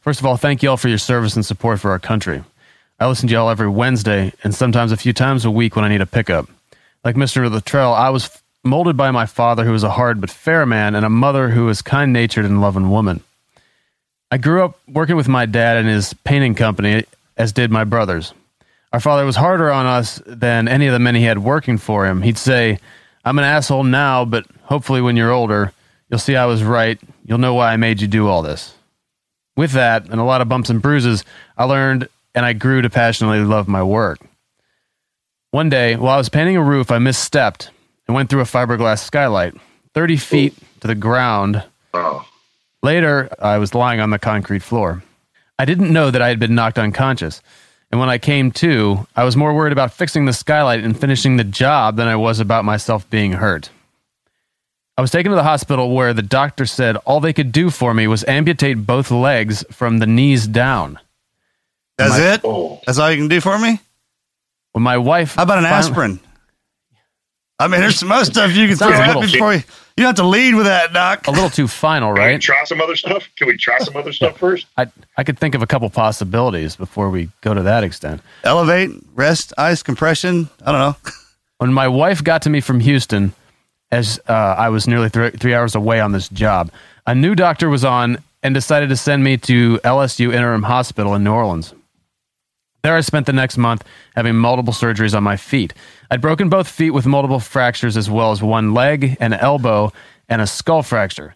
First 0.00 0.18
of 0.18 0.26
all, 0.26 0.36
thank 0.36 0.60
you 0.60 0.70
all 0.70 0.76
for 0.76 0.88
your 0.88 0.98
service 0.98 1.36
and 1.36 1.46
support 1.46 1.78
for 1.78 1.92
our 1.92 2.00
country. 2.00 2.42
I 2.98 3.06
listen 3.06 3.28
to 3.28 3.34
y'all 3.34 3.48
every 3.48 3.68
Wednesday 3.68 4.32
and 4.42 4.52
sometimes 4.52 4.90
a 4.90 4.96
few 4.96 5.12
times 5.12 5.44
a 5.44 5.52
week 5.52 5.76
when 5.76 5.84
I 5.84 5.88
need 5.88 6.00
a 6.00 6.06
pickup. 6.06 6.48
Like 7.04 7.14
Mr. 7.14 7.48
Luttrell, 7.48 7.94
I 7.94 8.08
was 8.08 8.42
molded 8.64 8.96
by 8.96 9.12
my 9.12 9.24
father, 9.24 9.64
who 9.64 9.70
was 9.70 9.84
a 9.84 9.90
hard 9.90 10.20
but 10.20 10.28
fair 10.28 10.66
man, 10.66 10.96
and 10.96 11.06
a 11.06 11.10
mother 11.10 11.50
who 11.50 11.66
was 11.66 11.80
kind 11.80 12.12
natured 12.12 12.44
and 12.44 12.60
loving 12.60 12.90
woman. 12.90 13.20
I 14.32 14.38
grew 14.38 14.64
up 14.64 14.80
working 14.88 15.14
with 15.14 15.28
my 15.28 15.46
dad 15.46 15.76
in 15.76 15.86
his 15.86 16.12
painting 16.12 16.56
company, 16.56 17.04
as 17.36 17.52
did 17.52 17.70
my 17.70 17.84
brothers. 17.84 18.34
Our 18.92 18.98
father 18.98 19.24
was 19.24 19.36
harder 19.36 19.70
on 19.70 19.86
us 19.86 20.20
than 20.26 20.66
any 20.66 20.88
of 20.88 20.92
the 20.92 20.98
men 20.98 21.14
he 21.14 21.22
had 21.22 21.38
working 21.38 21.78
for 21.78 22.04
him. 22.04 22.22
He'd 22.22 22.36
say, 22.36 22.80
I'm 23.24 23.38
an 23.38 23.44
asshole 23.44 23.84
now, 23.84 24.24
but 24.24 24.44
hopefully 24.64 25.00
when 25.00 25.16
you're 25.16 25.30
older, 25.30 25.72
you'll 26.08 26.18
see 26.18 26.36
I 26.36 26.46
was 26.46 26.62
right. 26.62 26.98
You'll 27.24 27.38
know 27.38 27.54
why 27.54 27.72
I 27.72 27.76
made 27.76 28.00
you 28.00 28.08
do 28.08 28.28
all 28.28 28.42
this. 28.42 28.74
With 29.56 29.72
that, 29.72 30.08
and 30.10 30.20
a 30.20 30.24
lot 30.24 30.40
of 30.40 30.48
bumps 30.48 30.70
and 30.70 30.82
bruises, 30.82 31.24
I 31.56 31.64
learned 31.64 32.08
and 32.34 32.44
I 32.44 32.52
grew 32.52 32.82
to 32.82 32.90
passionately 32.90 33.40
love 33.40 33.66
my 33.66 33.82
work. 33.82 34.18
One 35.50 35.70
day, 35.70 35.96
while 35.96 36.14
I 36.14 36.18
was 36.18 36.28
painting 36.28 36.56
a 36.56 36.62
roof, 36.62 36.90
I 36.90 36.98
misstepped 36.98 37.70
and 38.06 38.14
went 38.14 38.28
through 38.28 38.42
a 38.42 38.44
fiberglass 38.44 38.98
skylight, 38.98 39.54
30 39.94 40.16
feet 40.18 40.54
to 40.80 40.86
the 40.86 40.94
ground. 40.94 41.64
Later, 42.82 43.30
I 43.38 43.56
was 43.56 43.74
lying 43.74 44.00
on 44.00 44.10
the 44.10 44.18
concrete 44.18 44.62
floor. 44.62 45.02
I 45.58 45.64
didn't 45.64 45.92
know 45.92 46.10
that 46.10 46.20
I 46.20 46.28
had 46.28 46.38
been 46.38 46.54
knocked 46.54 46.78
unconscious. 46.78 47.40
And 47.90 47.98
when 47.98 48.10
I 48.10 48.18
came 48.18 48.52
to, 48.52 49.06
I 49.16 49.24
was 49.24 49.36
more 49.36 49.54
worried 49.54 49.72
about 49.72 49.94
fixing 49.94 50.26
the 50.26 50.32
skylight 50.32 50.84
and 50.84 50.98
finishing 50.98 51.36
the 51.36 51.44
job 51.44 51.96
than 51.96 52.08
I 52.08 52.16
was 52.16 52.40
about 52.40 52.64
myself 52.64 53.08
being 53.08 53.32
hurt. 53.32 53.70
I 54.98 55.02
was 55.02 55.10
taken 55.10 55.30
to 55.30 55.36
the 55.36 55.42
hospital 55.42 55.94
where 55.94 56.14
the 56.14 56.22
doctor 56.22 56.64
said 56.66 56.96
all 57.04 57.20
they 57.20 57.32
could 57.34 57.52
do 57.52 57.70
for 57.70 57.92
me 57.92 58.06
was 58.06 58.24
amputate 58.24 58.86
both 58.86 59.10
legs 59.10 59.64
from 59.70 59.98
the 59.98 60.06
knees 60.06 60.46
down. 60.46 60.98
That's 61.98 62.18
My- 62.18 62.32
it. 62.34 62.40
Oh. 62.44 62.80
That's 62.86 62.98
all 62.98 63.10
you 63.10 63.18
can 63.18 63.28
do 63.28 63.40
for 63.40 63.58
me. 63.58 63.78
When 64.72 64.82
my 64.82 64.98
wife, 64.98 65.34
How 65.34 65.42
about 65.42 65.58
an 65.58 65.64
finally- 65.64 65.78
aspirin? 65.90 66.20
I 67.58 67.68
mean, 67.68 67.80
there's 67.80 67.98
some 67.98 68.12
other 68.12 68.26
stuff 68.26 68.52
you 68.54 68.68
can 68.68 68.76
throw 68.76 68.90
Sounds 68.92 69.00
at 69.00 69.16
me 69.16 69.32
before 69.32 69.54
you. 69.54 69.62
You 69.96 70.04
have 70.04 70.16
to 70.16 70.26
lead 70.26 70.54
with 70.54 70.66
that, 70.66 70.92
doc. 70.92 71.26
A 71.26 71.30
little 71.30 71.48
too 71.48 71.66
final, 71.66 72.14
Can 72.14 72.22
we 72.22 72.30
right? 72.32 72.40
try 72.40 72.62
some 72.64 72.82
other 72.82 72.96
stuff? 72.96 73.26
Can 73.36 73.46
we 73.48 73.56
try 73.56 73.78
some 73.78 73.96
other 73.96 74.12
stuff 74.12 74.36
first? 74.38 74.66
I 74.76 74.88
I 75.16 75.24
could 75.24 75.38
think 75.38 75.54
of 75.54 75.62
a 75.62 75.66
couple 75.66 75.88
possibilities 75.88 76.76
before 76.76 77.08
we 77.08 77.30
go 77.40 77.54
to 77.54 77.62
that 77.62 77.82
extent. 77.82 78.20
Elevate, 78.44 78.90
rest, 79.14 79.54
ice, 79.56 79.82
compression. 79.82 80.50
I 80.64 80.72
don't 80.72 80.80
know. 80.80 80.96
When 81.58 81.72
my 81.72 81.88
wife 81.88 82.22
got 82.22 82.42
to 82.42 82.50
me 82.50 82.60
from 82.60 82.80
Houston, 82.80 83.32
as 83.90 84.20
uh, 84.28 84.32
I 84.32 84.68
was 84.68 84.86
nearly 84.88 85.08
three, 85.08 85.30
three 85.30 85.54
hours 85.54 85.74
away 85.74 86.00
on 86.00 86.12
this 86.12 86.28
job, 86.28 86.70
a 87.06 87.14
new 87.14 87.34
doctor 87.34 87.68
was 87.68 87.84
on 87.84 88.18
and 88.42 88.54
decided 88.54 88.88
to 88.88 88.96
send 88.96 89.24
me 89.24 89.36
to 89.38 89.78
LSU 89.78 90.32
Interim 90.32 90.64
Hospital 90.64 91.14
in 91.14 91.24
New 91.24 91.32
Orleans. 91.32 91.74
There, 92.82 92.94
I 92.94 93.00
spent 93.00 93.26
the 93.26 93.32
next 93.32 93.58
month 93.58 93.82
having 94.14 94.36
multiple 94.36 94.72
surgeries 94.72 95.16
on 95.16 95.24
my 95.24 95.36
feet. 95.36 95.74
I'd 96.10 96.20
broken 96.20 96.48
both 96.48 96.68
feet 96.68 96.90
with 96.90 97.04
multiple 97.04 97.40
fractures, 97.40 97.96
as 97.96 98.08
well 98.08 98.30
as 98.30 98.42
one 98.42 98.74
leg, 98.74 99.16
an 99.18 99.32
elbow, 99.32 99.92
and 100.28 100.40
a 100.40 100.46
skull 100.46 100.84
fracture. 100.84 101.34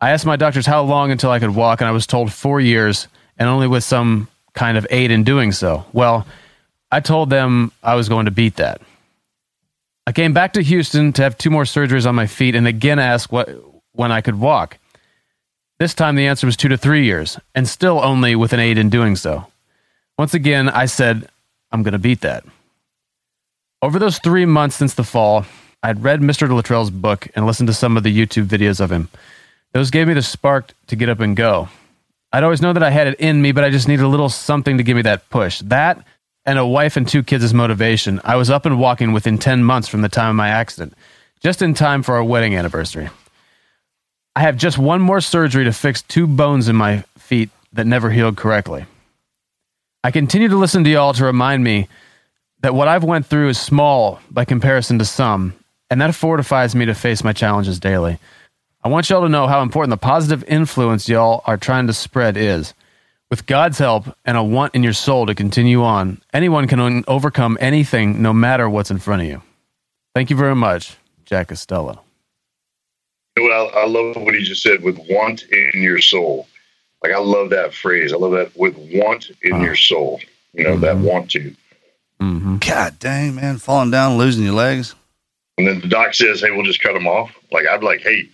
I 0.00 0.10
asked 0.10 0.24
my 0.24 0.36
doctors 0.36 0.64
how 0.64 0.82
long 0.82 1.10
until 1.10 1.30
I 1.30 1.38
could 1.38 1.54
walk, 1.54 1.80
and 1.80 1.88
I 1.88 1.92
was 1.92 2.06
told 2.06 2.32
four 2.32 2.60
years, 2.60 3.08
and 3.38 3.48
only 3.48 3.66
with 3.66 3.84
some 3.84 4.28
kind 4.54 4.78
of 4.78 4.86
aid 4.88 5.10
in 5.10 5.24
doing 5.24 5.52
so. 5.52 5.84
Well, 5.92 6.26
I 6.90 7.00
told 7.00 7.28
them 7.28 7.72
I 7.82 7.94
was 7.94 8.08
going 8.08 8.24
to 8.24 8.30
beat 8.30 8.56
that. 8.56 8.80
I 10.06 10.12
came 10.12 10.32
back 10.32 10.52
to 10.52 10.62
Houston 10.62 11.12
to 11.14 11.22
have 11.22 11.36
two 11.36 11.50
more 11.50 11.64
surgeries 11.64 12.06
on 12.06 12.14
my 12.14 12.26
feet 12.26 12.54
and 12.54 12.66
again 12.66 12.98
asked 12.98 13.32
what, 13.32 13.48
when 13.92 14.12
I 14.12 14.20
could 14.20 14.38
walk. 14.38 14.78
This 15.78 15.94
time 15.94 16.14
the 16.14 16.26
answer 16.26 16.46
was 16.46 16.56
two 16.56 16.68
to 16.68 16.78
three 16.78 17.04
years, 17.04 17.38
and 17.54 17.68
still 17.68 18.02
only 18.02 18.34
with 18.34 18.54
an 18.54 18.60
aid 18.60 18.78
in 18.78 18.88
doing 18.88 19.14
so. 19.16 19.46
Once 20.16 20.32
again, 20.32 20.70
I 20.70 20.86
said, 20.86 21.28
I'm 21.70 21.82
going 21.82 21.92
to 21.92 21.98
beat 21.98 22.22
that. 22.22 22.44
Over 23.82 23.98
those 23.98 24.18
three 24.18 24.46
months 24.46 24.76
since 24.76 24.94
the 24.94 25.04
fall, 25.04 25.44
I'd 25.82 26.02
read 26.02 26.20
Mr. 26.20 26.48
Luttrell's 26.48 26.90
book 26.90 27.28
and 27.34 27.44
listened 27.44 27.66
to 27.66 27.74
some 27.74 27.96
of 27.96 28.04
the 28.04 28.16
YouTube 28.16 28.46
videos 28.46 28.80
of 28.80 28.90
him. 28.90 29.10
Those 29.72 29.90
gave 29.90 30.08
me 30.08 30.14
the 30.14 30.22
spark 30.22 30.72
to 30.86 30.96
get 30.96 31.10
up 31.10 31.20
and 31.20 31.36
go. 31.36 31.68
I'd 32.32 32.42
always 32.42 32.62
known 32.62 32.74
that 32.74 32.82
I 32.82 32.90
had 32.90 33.08
it 33.08 33.20
in 33.20 33.42
me, 33.42 33.52
but 33.52 33.64
I 33.64 33.70
just 33.70 33.86
needed 33.86 34.04
a 34.04 34.08
little 34.08 34.30
something 34.30 34.78
to 34.78 34.82
give 34.82 34.96
me 34.96 35.02
that 35.02 35.28
push. 35.28 35.60
That 35.60 36.02
and 36.46 36.58
a 36.58 36.66
wife 36.66 36.96
and 36.96 37.06
two 37.06 37.24
kids 37.24 37.42
as 37.42 37.52
motivation. 37.52 38.20
I 38.24 38.36
was 38.36 38.48
up 38.48 38.64
and 38.64 38.78
walking 38.78 39.12
within 39.12 39.36
10 39.36 39.64
months 39.64 39.88
from 39.88 40.00
the 40.00 40.08
time 40.08 40.30
of 40.30 40.36
my 40.36 40.48
accident, 40.48 40.94
just 41.42 41.60
in 41.60 41.74
time 41.74 42.02
for 42.02 42.14
our 42.14 42.24
wedding 42.24 42.54
anniversary. 42.54 43.10
I 44.36 44.40
have 44.40 44.56
just 44.56 44.78
one 44.78 45.00
more 45.00 45.20
surgery 45.20 45.64
to 45.64 45.72
fix 45.72 46.02
two 46.02 46.26
bones 46.26 46.68
in 46.68 46.76
my 46.76 47.02
feet 47.18 47.50
that 47.72 47.86
never 47.86 48.10
healed 48.10 48.36
correctly. 48.36 48.86
I 50.04 50.12
continue 50.12 50.48
to 50.48 50.56
listen 50.56 50.84
to 50.84 50.90
y'all 50.90 51.14
to 51.14 51.24
remind 51.24 51.64
me 51.64 51.88
that 52.60 52.74
what 52.74 52.88
I've 52.88 53.04
went 53.04 53.26
through 53.26 53.48
is 53.48 53.58
small 53.58 54.20
by 54.30 54.44
comparison 54.44 54.98
to 55.00 55.04
some, 55.04 55.54
and 55.90 56.00
that 56.00 56.14
fortifies 56.14 56.76
me 56.76 56.86
to 56.86 56.94
face 56.94 57.24
my 57.24 57.32
challenges 57.32 57.80
daily. 57.80 58.18
I 58.84 58.88
want 58.88 59.10
y'all 59.10 59.22
to 59.22 59.28
know 59.28 59.48
how 59.48 59.62
important 59.62 59.90
the 59.90 59.96
positive 59.96 60.44
influence 60.46 61.08
y'all 61.08 61.42
are 61.44 61.56
trying 61.56 61.88
to 61.88 61.92
spread 61.92 62.36
is. 62.36 62.72
With 63.28 63.46
God's 63.46 63.78
help 63.78 64.06
and 64.24 64.36
a 64.36 64.42
want 64.42 64.76
in 64.76 64.84
your 64.84 64.92
soul 64.92 65.26
to 65.26 65.34
continue 65.34 65.82
on, 65.82 66.20
anyone 66.32 66.68
can 66.68 67.04
overcome 67.08 67.58
anything 67.60 68.22
no 68.22 68.32
matter 68.32 68.70
what's 68.70 68.92
in 68.92 68.98
front 68.98 69.22
of 69.22 69.28
you. 69.28 69.42
Thank 70.14 70.30
you 70.30 70.36
very 70.36 70.54
much, 70.54 70.96
Jack 71.24 71.48
Costello. 71.48 72.00
You 73.36 73.48
know 73.48 73.64
what? 73.64 73.74
I, 73.74 73.80
I 73.80 73.86
love 73.86 74.16
what 74.16 74.34
he 74.34 74.44
just 74.44 74.62
said 74.62 74.82
with 74.82 74.96
want 75.10 75.42
in 75.42 75.82
your 75.82 76.00
soul. 76.00 76.46
Like, 77.02 77.12
I 77.12 77.18
love 77.18 77.50
that 77.50 77.74
phrase. 77.74 78.12
I 78.12 78.16
love 78.16 78.30
that 78.32 78.56
with 78.56 78.76
want 78.94 79.32
in 79.42 79.60
your 79.60 79.76
soul. 79.76 80.20
You 80.52 80.64
know, 80.64 80.76
that 80.78 80.96
want 80.96 81.32
to. 81.32 81.54
Mm-hmm. 82.20 82.56
God 82.58 82.98
dang, 82.98 83.34
man, 83.34 83.58
falling 83.58 83.90
down, 83.90 84.16
losing 84.16 84.44
your 84.44 84.54
legs. 84.54 84.94
And 85.58 85.66
then 85.66 85.80
the 85.80 85.88
doc 85.88 86.14
says, 86.14 86.40
hey, 86.40 86.50
we'll 86.50 86.64
just 86.64 86.80
cut 86.80 86.94
them 86.94 87.06
off. 87.06 87.30
Like, 87.50 87.66
I'd 87.66 87.80
be 87.80 87.86
like, 87.86 88.00
hey, 88.00 88.28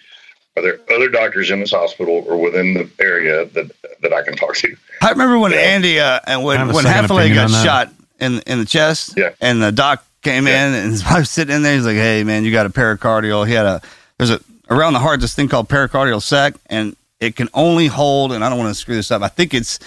are 0.56 0.62
there 0.62 0.78
other 0.94 1.08
doctors 1.08 1.50
in 1.50 1.60
this 1.60 1.70
hospital 1.70 2.24
or 2.26 2.36
within 2.36 2.74
the 2.74 2.90
area 3.00 3.46
that, 3.46 3.70
that 4.02 4.12
I 4.12 4.22
can 4.22 4.36
talk 4.36 4.54
to? 4.56 4.76
I 5.00 5.10
remember 5.10 5.38
when 5.38 5.52
Andy 5.54 5.98
uh, 5.98 6.20
and 6.26 6.44
when 6.44 6.58
have 6.58 6.68
when 6.74 6.84
second 6.84 7.02
Hathaway 7.02 7.34
got 7.34 7.50
shot 7.50 7.90
in 8.20 8.40
in 8.46 8.58
the 8.58 8.64
chest, 8.66 9.14
Yeah. 9.16 9.30
and 9.40 9.62
the 9.62 9.72
doc 9.72 10.04
came 10.22 10.46
in 10.46 10.74
and 10.74 10.90
his 10.92 11.04
wife 11.10 11.26
sitting 11.26 11.54
in 11.56 11.62
there. 11.62 11.74
He's 11.74 11.86
like, 11.86 11.96
"Hey, 11.96 12.22
man, 12.24 12.44
you 12.44 12.52
got 12.52 12.66
a 12.66 12.70
pericardial." 12.70 13.46
He 13.46 13.54
had 13.54 13.66
a 13.66 13.80
there's 14.18 14.30
a 14.30 14.40
around 14.70 14.92
the 14.92 14.98
heart 15.00 15.20
this 15.20 15.34
thing 15.34 15.48
called 15.48 15.68
pericardial 15.68 16.22
sac, 16.22 16.54
and 16.66 16.96
it 17.18 17.34
can 17.36 17.48
only 17.54 17.86
hold. 17.86 18.32
And 18.32 18.44
I 18.44 18.48
don't 18.48 18.58
want 18.58 18.70
to 18.70 18.74
screw 18.78 18.94
this 18.94 19.10
up. 19.10 19.22
I 19.22 19.28
think 19.28 19.54
it's 19.54 19.78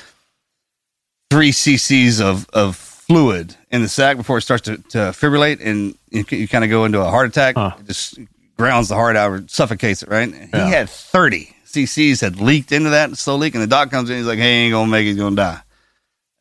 three 1.29 1.51
cc's 1.51 2.19
of 2.21 2.49
of 2.49 2.75
fluid 2.75 3.55
in 3.71 3.81
the 3.83 3.87
sac 3.87 4.17
before 4.17 4.39
it 4.39 4.41
starts 4.41 4.63
to, 4.63 4.77
to 4.77 4.97
fibrillate, 5.13 5.59
and 5.63 5.95
you, 6.09 6.25
you 6.29 6.47
kind 6.47 6.63
of 6.63 6.69
go 6.71 6.85
into 6.85 6.99
a 6.99 7.09
heart 7.09 7.27
attack. 7.27 7.55
Huh. 7.55 7.71
Just 7.85 8.17
grounds 8.57 8.89
the 8.89 8.95
heart 8.95 9.15
out 9.15 9.31
or 9.31 9.43
suffocates 9.47 10.03
it. 10.03 10.09
Right? 10.09 10.29
Yeah. 10.29 10.65
He 10.65 10.71
had 10.71 10.89
thirty 10.89 11.55
cc's 11.65 12.21
had 12.21 12.39
leaked 12.39 12.71
into 12.71 12.91
that, 12.91 13.15
slow 13.17 13.35
leak, 13.35 13.53
and 13.53 13.63
the 13.63 13.67
doc 13.67 13.91
comes 13.91 14.09
in. 14.09 14.17
He's 14.17 14.25
like, 14.25 14.39
"Hey, 14.39 14.43
he 14.43 14.65
ain't 14.65 14.73
gonna 14.73 14.91
make 14.91 15.05
it. 15.05 15.09
He's 15.09 15.17
gonna 15.17 15.35
die." 15.35 15.61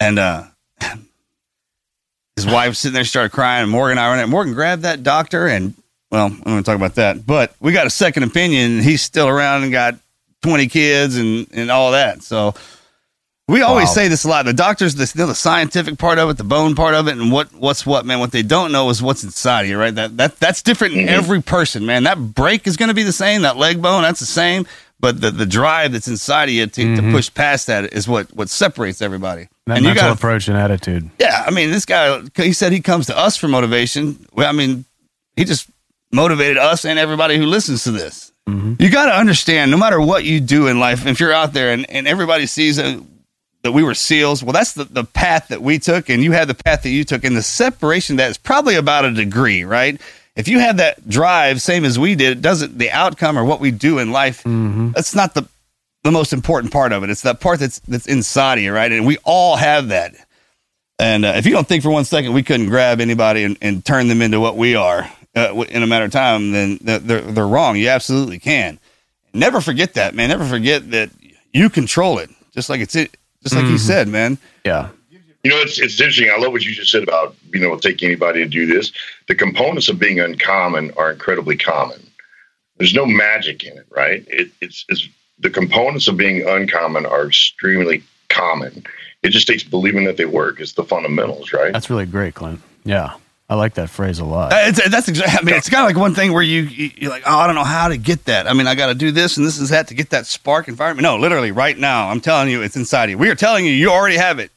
And 0.00 0.18
uh, 0.18 0.44
his 2.36 2.46
wife 2.46 2.76
sitting 2.76 2.94
there 2.94 3.04
started 3.04 3.32
crying. 3.32 3.62
And 3.62 3.70
Morgan 3.70 3.98
and 3.98 4.00
I 4.00 4.12
in 4.12 4.18
there. 4.18 4.26
Morgan 4.26 4.54
grabbed 4.54 4.82
that 4.82 5.02
doctor, 5.02 5.46
and 5.46 5.74
well, 6.10 6.26
I'm 6.26 6.58
to 6.58 6.62
talk 6.62 6.76
about 6.76 6.96
that. 6.96 7.26
But 7.26 7.54
we 7.60 7.72
got 7.72 7.86
a 7.86 7.90
second 7.90 8.22
opinion. 8.22 8.80
He's 8.80 9.02
still 9.02 9.28
around 9.28 9.64
and 9.64 9.72
got 9.72 9.96
20 10.42 10.68
kids 10.68 11.16
and 11.16 11.46
and 11.52 11.70
all 11.70 11.92
that. 11.92 12.22
So 12.22 12.54
we 13.46 13.60
always 13.62 13.88
Wow. 13.88 13.94
say 13.94 14.08
this 14.08 14.24
a 14.24 14.28
lot. 14.28 14.46
The 14.46 14.52
doctors, 14.52 14.94
the, 14.94 15.10
you 15.14 15.20
know, 15.22 15.26
the 15.26 15.34
scientific 15.34 15.98
part 15.98 16.18
of 16.18 16.30
it, 16.30 16.38
the 16.38 16.44
bone 16.44 16.74
part 16.74 16.94
of 16.94 17.08
it, 17.08 17.16
and 17.16 17.30
what 17.30 17.52
what's 17.54 17.84
what, 17.84 18.06
man. 18.06 18.18
What 18.18 18.32
they 18.32 18.42
don't 18.42 18.72
know 18.72 18.88
is 18.90 19.02
what's 19.02 19.22
inside 19.22 19.62
of 19.62 19.68
you, 19.68 19.78
right? 19.78 19.94
That 19.94 20.16
that 20.16 20.38
that's 20.38 20.62
different 20.62 20.94
in 20.94 21.00
mm-hmm. 21.00 21.14
every 21.14 21.42
person, 21.42 21.84
man. 21.84 22.04
That 22.04 22.18
break 22.18 22.66
is 22.66 22.76
going 22.76 22.88
to 22.88 22.94
be 22.94 23.02
the 23.02 23.12
same. 23.12 23.42
That 23.42 23.56
leg 23.56 23.82
bone, 23.82 24.02
that's 24.02 24.20
the 24.20 24.26
same. 24.26 24.66
But 25.00 25.20
the, 25.20 25.30
the 25.30 25.44
drive 25.44 25.92
that's 25.92 26.08
inside 26.08 26.44
of 26.44 26.54
you 26.54 26.66
to, 26.66 26.72
to 26.72 26.82
mm-hmm. 26.82 27.10
push 27.12 27.32
past 27.34 27.66
that 27.66 27.92
is 27.92 28.08
what 28.08 28.34
what 28.34 28.48
separates 28.48 29.02
everybody. 29.02 29.48
That 29.66 29.76
and 29.76 29.84
you 29.84 29.90
mental 29.90 30.08
got 30.08 30.16
approach 30.16 30.48
and 30.48 30.56
attitude. 30.56 31.10
yeah, 31.18 31.44
I 31.46 31.50
mean, 31.50 31.70
this 31.70 31.84
guy, 31.84 32.22
he 32.36 32.52
said 32.54 32.72
he 32.72 32.80
comes 32.80 33.06
to 33.06 33.18
us 33.18 33.36
for 33.36 33.48
motivation. 33.48 34.26
Well, 34.32 34.48
I 34.48 34.52
mean, 34.52 34.86
he 35.36 35.44
just 35.44 35.68
motivated 36.12 36.56
us 36.56 36.84
and 36.84 36.98
everybody 36.98 37.36
who 37.36 37.44
listens 37.44 37.84
to 37.84 37.90
this. 37.90 38.32
Mm-hmm. 38.48 38.74
You 38.78 38.90
got 38.90 39.06
to 39.06 39.16
understand, 39.16 39.70
no 39.70 39.76
matter 39.76 40.00
what 40.00 40.24
you 40.24 40.40
do 40.40 40.66
in 40.66 40.78
life, 40.78 41.06
if 41.06 41.18
you're 41.18 41.32
out 41.32 41.52
there 41.52 41.72
and, 41.72 41.88
and 41.90 42.06
everybody 42.06 42.46
sees 42.46 42.76
that, 42.76 43.02
that 43.64 43.72
we 43.72 43.82
were 43.82 43.94
SEALs, 43.94 44.44
well, 44.44 44.52
that's 44.52 44.74
the, 44.74 44.84
the 44.84 45.04
path 45.04 45.48
that 45.48 45.62
we 45.62 45.78
took, 45.78 46.10
and 46.10 46.22
you 46.22 46.32
had 46.32 46.48
the 46.48 46.54
path 46.54 46.82
that 46.82 46.90
you 46.90 47.02
took, 47.02 47.24
and 47.24 47.34
the 47.34 47.42
separation 47.42 48.16
that 48.16 48.30
is 48.30 48.36
probably 48.36 48.74
about 48.76 49.06
a 49.06 49.10
degree, 49.10 49.64
right? 49.64 49.98
If 50.36 50.48
you 50.48 50.58
had 50.58 50.76
that 50.76 51.08
drive, 51.08 51.62
same 51.62 51.84
as 51.84 51.98
we 51.98 52.14
did, 52.14 52.38
it 52.38 52.42
doesn't 52.42 52.76
the 52.76 52.90
outcome 52.90 53.38
or 53.38 53.44
what 53.44 53.60
we 53.60 53.70
do 53.70 53.98
in 53.98 54.12
life, 54.12 54.42
that's 54.44 55.14
not 55.14 55.34
the 55.34 55.48
the 56.02 56.10
most 56.10 56.34
important 56.34 56.70
part 56.74 56.92
of 56.92 57.02
it. 57.02 57.08
It's 57.08 57.22
that 57.22 57.40
part 57.40 57.60
that's 57.60 57.78
that's 57.80 58.06
inside 58.06 58.58
of 58.58 58.64
you, 58.64 58.72
right? 58.72 58.92
And 58.92 59.06
we 59.06 59.16
all 59.24 59.56
have 59.56 59.88
that. 59.88 60.14
And 60.98 61.24
uh, 61.24 61.32
if 61.36 61.46
you 61.46 61.52
don't 61.52 61.66
think 61.66 61.82
for 61.82 61.90
one 61.90 62.04
second 62.04 62.34
we 62.34 62.42
couldn't 62.42 62.68
grab 62.68 63.00
anybody 63.00 63.44
and, 63.44 63.56
and 63.62 63.82
turn 63.82 64.08
them 64.08 64.20
into 64.20 64.38
what 64.40 64.56
we 64.56 64.76
are 64.76 65.10
uh, 65.34 65.64
in 65.70 65.82
a 65.82 65.86
matter 65.86 66.04
of 66.04 66.12
time, 66.12 66.52
then 66.52 66.78
they're, 66.82 66.98
they're 66.98 67.20
they're 67.22 67.48
wrong. 67.48 67.76
You 67.76 67.88
absolutely 67.88 68.38
can. 68.40 68.78
Never 69.32 69.62
forget 69.62 69.94
that, 69.94 70.14
man. 70.14 70.28
Never 70.28 70.44
forget 70.44 70.90
that 70.90 71.10
you 71.52 71.70
control 71.70 72.18
it. 72.18 72.28
Just 72.52 72.68
like 72.68 72.80
it's 72.80 72.94
it. 72.94 73.16
Just 73.44 73.54
like 73.54 73.64
you 73.64 73.72
mm-hmm. 73.72 73.78
said, 73.78 74.08
man. 74.08 74.38
Yeah. 74.64 74.88
You 75.44 75.50
know, 75.50 75.58
it's 75.58 75.78
it's 75.78 76.00
interesting. 76.00 76.30
I 76.34 76.40
love 76.40 76.52
what 76.52 76.64
you 76.64 76.72
just 76.72 76.90
said 76.90 77.02
about 77.02 77.36
being 77.50 77.64
able 77.64 77.78
to 77.78 77.88
take 77.88 78.02
anybody 78.02 78.42
to 78.42 78.48
do 78.48 78.66
this. 78.66 78.90
The 79.28 79.34
components 79.34 79.90
of 79.90 79.98
being 79.98 80.18
uncommon 80.18 80.90
are 80.96 81.12
incredibly 81.12 81.56
common. 81.56 82.00
There's 82.78 82.94
no 82.94 83.04
magic 83.04 83.62
in 83.62 83.76
it, 83.76 83.86
right? 83.90 84.24
It, 84.26 84.50
it's, 84.62 84.86
it's 84.88 85.06
the 85.38 85.50
components 85.50 86.08
of 86.08 86.16
being 86.16 86.48
uncommon 86.48 87.04
are 87.04 87.26
extremely 87.26 88.02
common. 88.30 88.84
It 89.22 89.30
just 89.30 89.46
takes 89.46 89.62
believing 89.62 90.04
that 90.04 90.16
they 90.16 90.24
work. 90.24 90.60
It's 90.60 90.72
the 90.72 90.84
fundamentals, 90.84 91.52
right? 91.52 91.72
That's 91.72 91.90
really 91.90 92.06
great, 92.06 92.34
Clint. 92.34 92.60
Yeah, 92.84 93.14
I 93.54 93.56
like 93.56 93.74
that 93.74 93.88
phrase 93.88 94.18
a 94.18 94.24
lot. 94.24 94.50
It's, 94.52 94.88
that's 94.90 95.06
exactly. 95.06 95.38
I 95.38 95.42
mean, 95.44 95.54
it's 95.54 95.70
kind 95.70 95.82
of 95.84 95.86
like 95.88 95.96
one 96.00 96.12
thing 96.14 96.32
where 96.32 96.42
you 96.42 96.62
you- 96.62 96.90
you're 96.96 97.10
like, 97.10 97.22
oh, 97.24 97.38
I 97.38 97.46
don't 97.46 97.54
know 97.54 97.62
how 97.64 97.86
to 97.88 97.96
get 97.96 98.24
that. 98.24 98.48
I 98.48 98.52
mean, 98.52 98.66
I 98.66 98.74
got 98.74 98.88
to 98.88 98.94
do 98.94 99.12
this 99.12 99.36
and 99.36 99.46
this 99.46 99.58
is 99.58 99.68
that 99.68 99.86
to 99.88 99.94
get 99.94 100.10
that 100.10 100.26
spark 100.26 100.66
environment. 100.66 101.04
No, 101.04 101.16
literally, 101.16 101.52
right 101.52 101.78
now, 101.78 102.08
I'm 102.08 102.20
telling 102.20 102.48
you, 102.50 102.62
it's 102.62 102.74
inside 102.76 103.10
you. 103.10 103.16
We 103.18 103.30
are 103.30 103.34
telling 103.36 103.64
you, 103.64 103.70
you 103.70 103.90
already 103.90 104.16
have 104.16 104.40
it. 104.40 104.50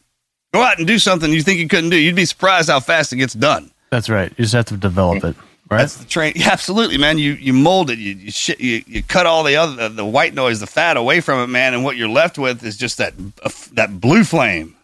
Go 0.54 0.64
out 0.64 0.80
and 0.80 0.88
do 0.88 0.98
something 0.98 1.32
you 1.32 1.44
think 1.44 1.60
you 1.60 1.68
couldn't 1.68 1.92
do. 1.92 1.98
You'd 1.98 2.16
be 2.16 2.26
surprised 2.26 2.70
how 2.70 2.80
fast 2.80 3.14
it 3.14 3.18
gets 3.18 3.34
done. 3.36 3.70
That's 3.92 4.10
right. 4.10 4.32
You 4.36 4.46
just 4.46 4.56
have 4.56 4.66
to 4.66 4.78
develop 4.78 5.24
it, 5.24 5.36
right? 5.70 5.78
That's 5.80 5.98
the 5.98 6.06
train. 6.06 6.34
Yeah, 6.36 6.50
absolutely, 6.52 6.98
man. 6.98 7.20
You 7.20 7.34
you 7.34 7.54
mold 7.54 7.92
it. 7.92 8.00
You 8.00 8.14
you, 8.16 8.32
shit, 8.32 8.60
you 8.60 8.82
you 8.88 9.04
cut 9.04 9.28
all 9.28 9.44
the 9.44 9.58
other 9.58 9.90
the 9.90 10.06
white 10.06 10.34
noise, 10.34 10.60
the 10.60 10.66
fat 10.66 10.98
away 10.98 11.22
from 11.22 11.40
it, 11.44 11.48
man. 11.48 11.76
And 11.76 11.84
what 11.84 11.98
you're 11.98 12.10
left 12.10 12.38
with 12.40 12.64
is 12.64 12.76
just 12.78 12.98
that 12.98 13.14
uh, 13.44 13.50
that 13.74 14.02
blue 14.02 14.24
flame. 14.24 14.76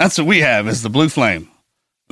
That's 0.00 0.18
what 0.18 0.26
we 0.26 0.40
have 0.40 0.66
is 0.66 0.82
the 0.82 0.90
blue 0.90 1.08
flame. 1.08 1.48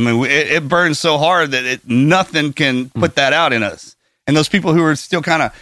I 0.07 0.12
mean, 0.12 0.24
it, 0.24 0.51
it 0.51 0.68
burns 0.68 0.98
so 0.98 1.18
hard 1.18 1.53
that 1.53 1.64
it 1.64 1.88
nothing 1.88 2.53
can 2.53 2.86
hmm. 2.86 3.01
put 3.01 3.16
that 3.16 3.32
out 3.32 3.53
in 3.53 3.62
us. 3.62 3.96
And 4.26 4.36
those 4.36 4.48
people 4.48 4.72
who 4.72 4.82
are 4.82 4.96
still 4.96 5.22
kind 5.22 5.42
of 5.42 5.55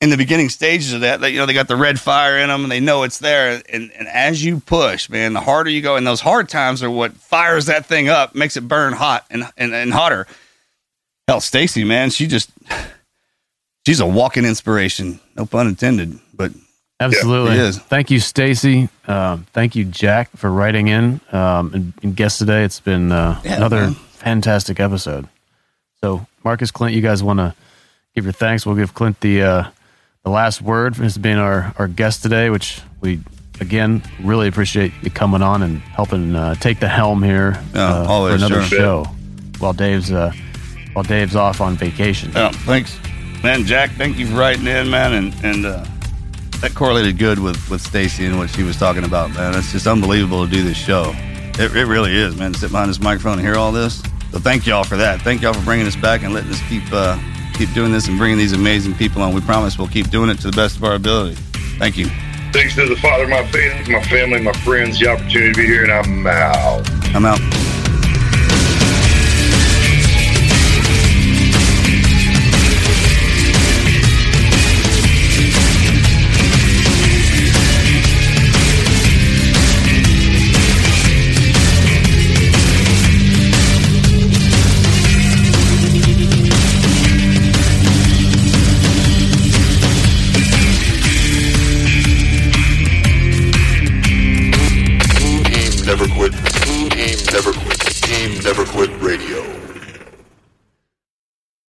in 0.00 0.10
the 0.10 0.16
beginning 0.16 0.48
stages 0.48 0.92
of 0.92 1.00
that, 1.00 1.20
they, 1.20 1.30
you 1.30 1.38
know, 1.38 1.46
they 1.46 1.54
got 1.54 1.68
the 1.68 1.76
red 1.76 1.98
fire 1.98 2.38
in 2.38 2.48
them 2.48 2.62
and 2.62 2.70
they 2.70 2.80
know 2.80 3.02
it's 3.02 3.18
there. 3.18 3.62
And, 3.72 3.90
and 3.92 4.08
as 4.08 4.44
you 4.44 4.60
push, 4.60 5.08
man, 5.08 5.32
the 5.32 5.40
harder 5.40 5.70
you 5.70 5.80
go, 5.80 5.96
and 5.96 6.06
those 6.06 6.20
hard 6.20 6.48
times 6.48 6.82
are 6.82 6.90
what 6.90 7.14
fires 7.14 7.66
that 7.66 7.86
thing 7.86 8.08
up, 8.08 8.34
makes 8.34 8.56
it 8.56 8.68
burn 8.68 8.92
hot 8.92 9.24
and 9.30 9.44
and, 9.56 9.74
and 9.74 9.92
hotter. 9.92 10.26
Hell, 11.26 11.40
Stacey, 11.40 11.84
man, 11.84 12.10
she 12.10 12.26
just 12.26 12.50
she's 13.86 14.00
a 14.00 14.06
walking 14.06 14.44
inspiration. 14.44 15.20
No 15.36 15.46
pun 15.46 15.66
intended, 15.66 16.18
but 16.34 16.52
Absolutely. 17.00 17.56
is. 17.56 17.78
Thank 17.78 18.10
you, 18.10 18.20
Stacey. 18.20 18.88
Um, 19.06 19.46
thank 19.52 19.74
you, 19.74 19.84
Jack, 19.84 20.30
for 20.36 20.50
writing 20.50 20.88
in 20.88 21.20
um, 21.32 21.72
and, 21.74 21.92
and 22.02 22.16
guest 22.16 22.38
today. 22.38 22.64
It's 22.64 22.80
been 22.80 23.10
uh, 23.12 23.40
Yeah, 23.44 23.56
another 23.56 23.80
man. 23.80 23.94
fantastic 23.94 24.80
episode. 24.80 25.28
So, 26.00 26.26
Marcus, 26.44 26.70
Clint, 26.70 26.94
you 26.94 27.02
guys 27.02 27.22
want 27.22 27.38
to 27.40 27.54
give 28.14 28.24
your 28.24 28.32
thanks? 28.32 28.64
We'll 28.64 28.76
give 28.76 28.94
Clint 28.94 29.20
the 29.20 29.42
uh, 29.42 29.64
the 30.22 30.30
last 30.30 30.62
word 30.62 30.96
for 30.96 31.02
his 31.02 31.18
being 31.18 31.36
our, 31.38 31.74
our 31.78 31.88
guest 31.88 32.22
today, 32.22 32.48
which 32.50 32.80
we 33.00 33.20
again 33.60 34.02
really 34.20 34.48
appreciate 34.48 34.92
you 35.02 35.10
coming 35.10 35.42
on 35.42 35.62
and 35.62 35.80
helping 35.80 36.34
uh, 36.34 36.54
take 36.56 36.80
the 36.80 36.88
helm 36.88 37.22
here 37.22 37.60
Yeah, 37.74 37.88
uh, 38.02 38.06
always, 38.08 38.32
for 38.40 38.46
another 38.46 38.62
sure. 38.62 38.78
show 38.78 39.04
while 39.58 39.72
Dave's 39.72 40.12
uh, 40.12 40.32
while 40.92 41.02
Dave's 41.04 41.34
off 41.36 41.60
on 41.60 41.76
vacation. 41.76 42.30
Yeah, 42.32 42.50
thanks, 42.50 42.98
man. 43.42 43.64
Jack, 43.64 43.90
thank 43.92 44.16
you 44.18 44.26
for 44.28 44.34
writing 44.36 44.66
in, 44.66 44.88
man, 44.90 45.12
and 45.14 45.34
and 45.44 45.66
uh, 45.66 45.84
that 46.64 46.74
correlated 46.74 47.18
good 47.18 47.38
with 47.38 47.68
with 47.68 47.82
Stacey 47.82 48.24
and 48.24 48.38
what 48.38 48.48
she 48.48 48.62
was 48.62 48.78
talking 48.78 49.04
about, 49.04 49.30
man. 49.34 49.54
It's 49.54 49.70
just 49.70 49.86
unbelievable 49.86 50.46
to 50.46 50.50
do 50.50 50.62
this 50.62 50.78
show. 50.78 51.12
It, 51.58 51.76
it 51.76 51.84
really 51.84 52.14
is, 52.14 52.36
man. 52.36 52.54
To 52.54 52.58
sit 52.58 52.70
behind 52.70 52.88
this 52.88 53.00
microphone 53.00 53.34
and 53.34 53.42
hear 53.42 53.56
all 53.56 53.70
this. 53.70 54.02
So 54.32 54.38
thank 54.38 54.66
y'all 54.66 54.82
for 54.82 54.96
that. 54.96 55.20
Thank 55.20 55.42
y'all 55.42 55.52
for 55.52 55.62
bringing 55.62 55.86
us 55.86 55.94
back 55.94 56.22
and 56.22 56.32
letting 56.32 56.50
us 56.50 56.60
keep 56.66 56.82
uh, 56.90 57.18
keep 57.52 57.70
doing 57.74 57.92
this 57.92 58.08
and 58.08 58.16
bringing 58.16 58.38
these 58.38 58.54
amazing 58.54 58.94
people 58.94 59.20
on. 59.20 59.34
We 59.34 59.42
promise 59.42 59.76
we'll 59.76 59.88
keep 59.88 60.08
doing 60.08 60.30
it 60.30 60.36
to 60.40 60.50
the 60.50 60.56
best 60.56 60.76
of 60.76 60.84
our 60.84 60.94
ability. 60.94 61.34
Thank 61.78 61.98
you. 61.98 62.06
Thanks 62.54 62.74
to 62.76 62.88
the 62.88 62.96
Father, 62.96 63.28
my 63.28 63.44
faith, 63.48 63.86
my 63.88 64.02
family, 64.04 64.40
my 64.40 64.52
friends, 64.52 64.98
the 64.98 65.08
opportunity 65.08 65.52
to 65.52 65.60
be 65.60 65.66
here, 65.66 65.82
and 65.82 65.92
I'm 65.92 66.26
out. 66.26 66.88
I'm 67.14 67.26
out. 67.26 67.73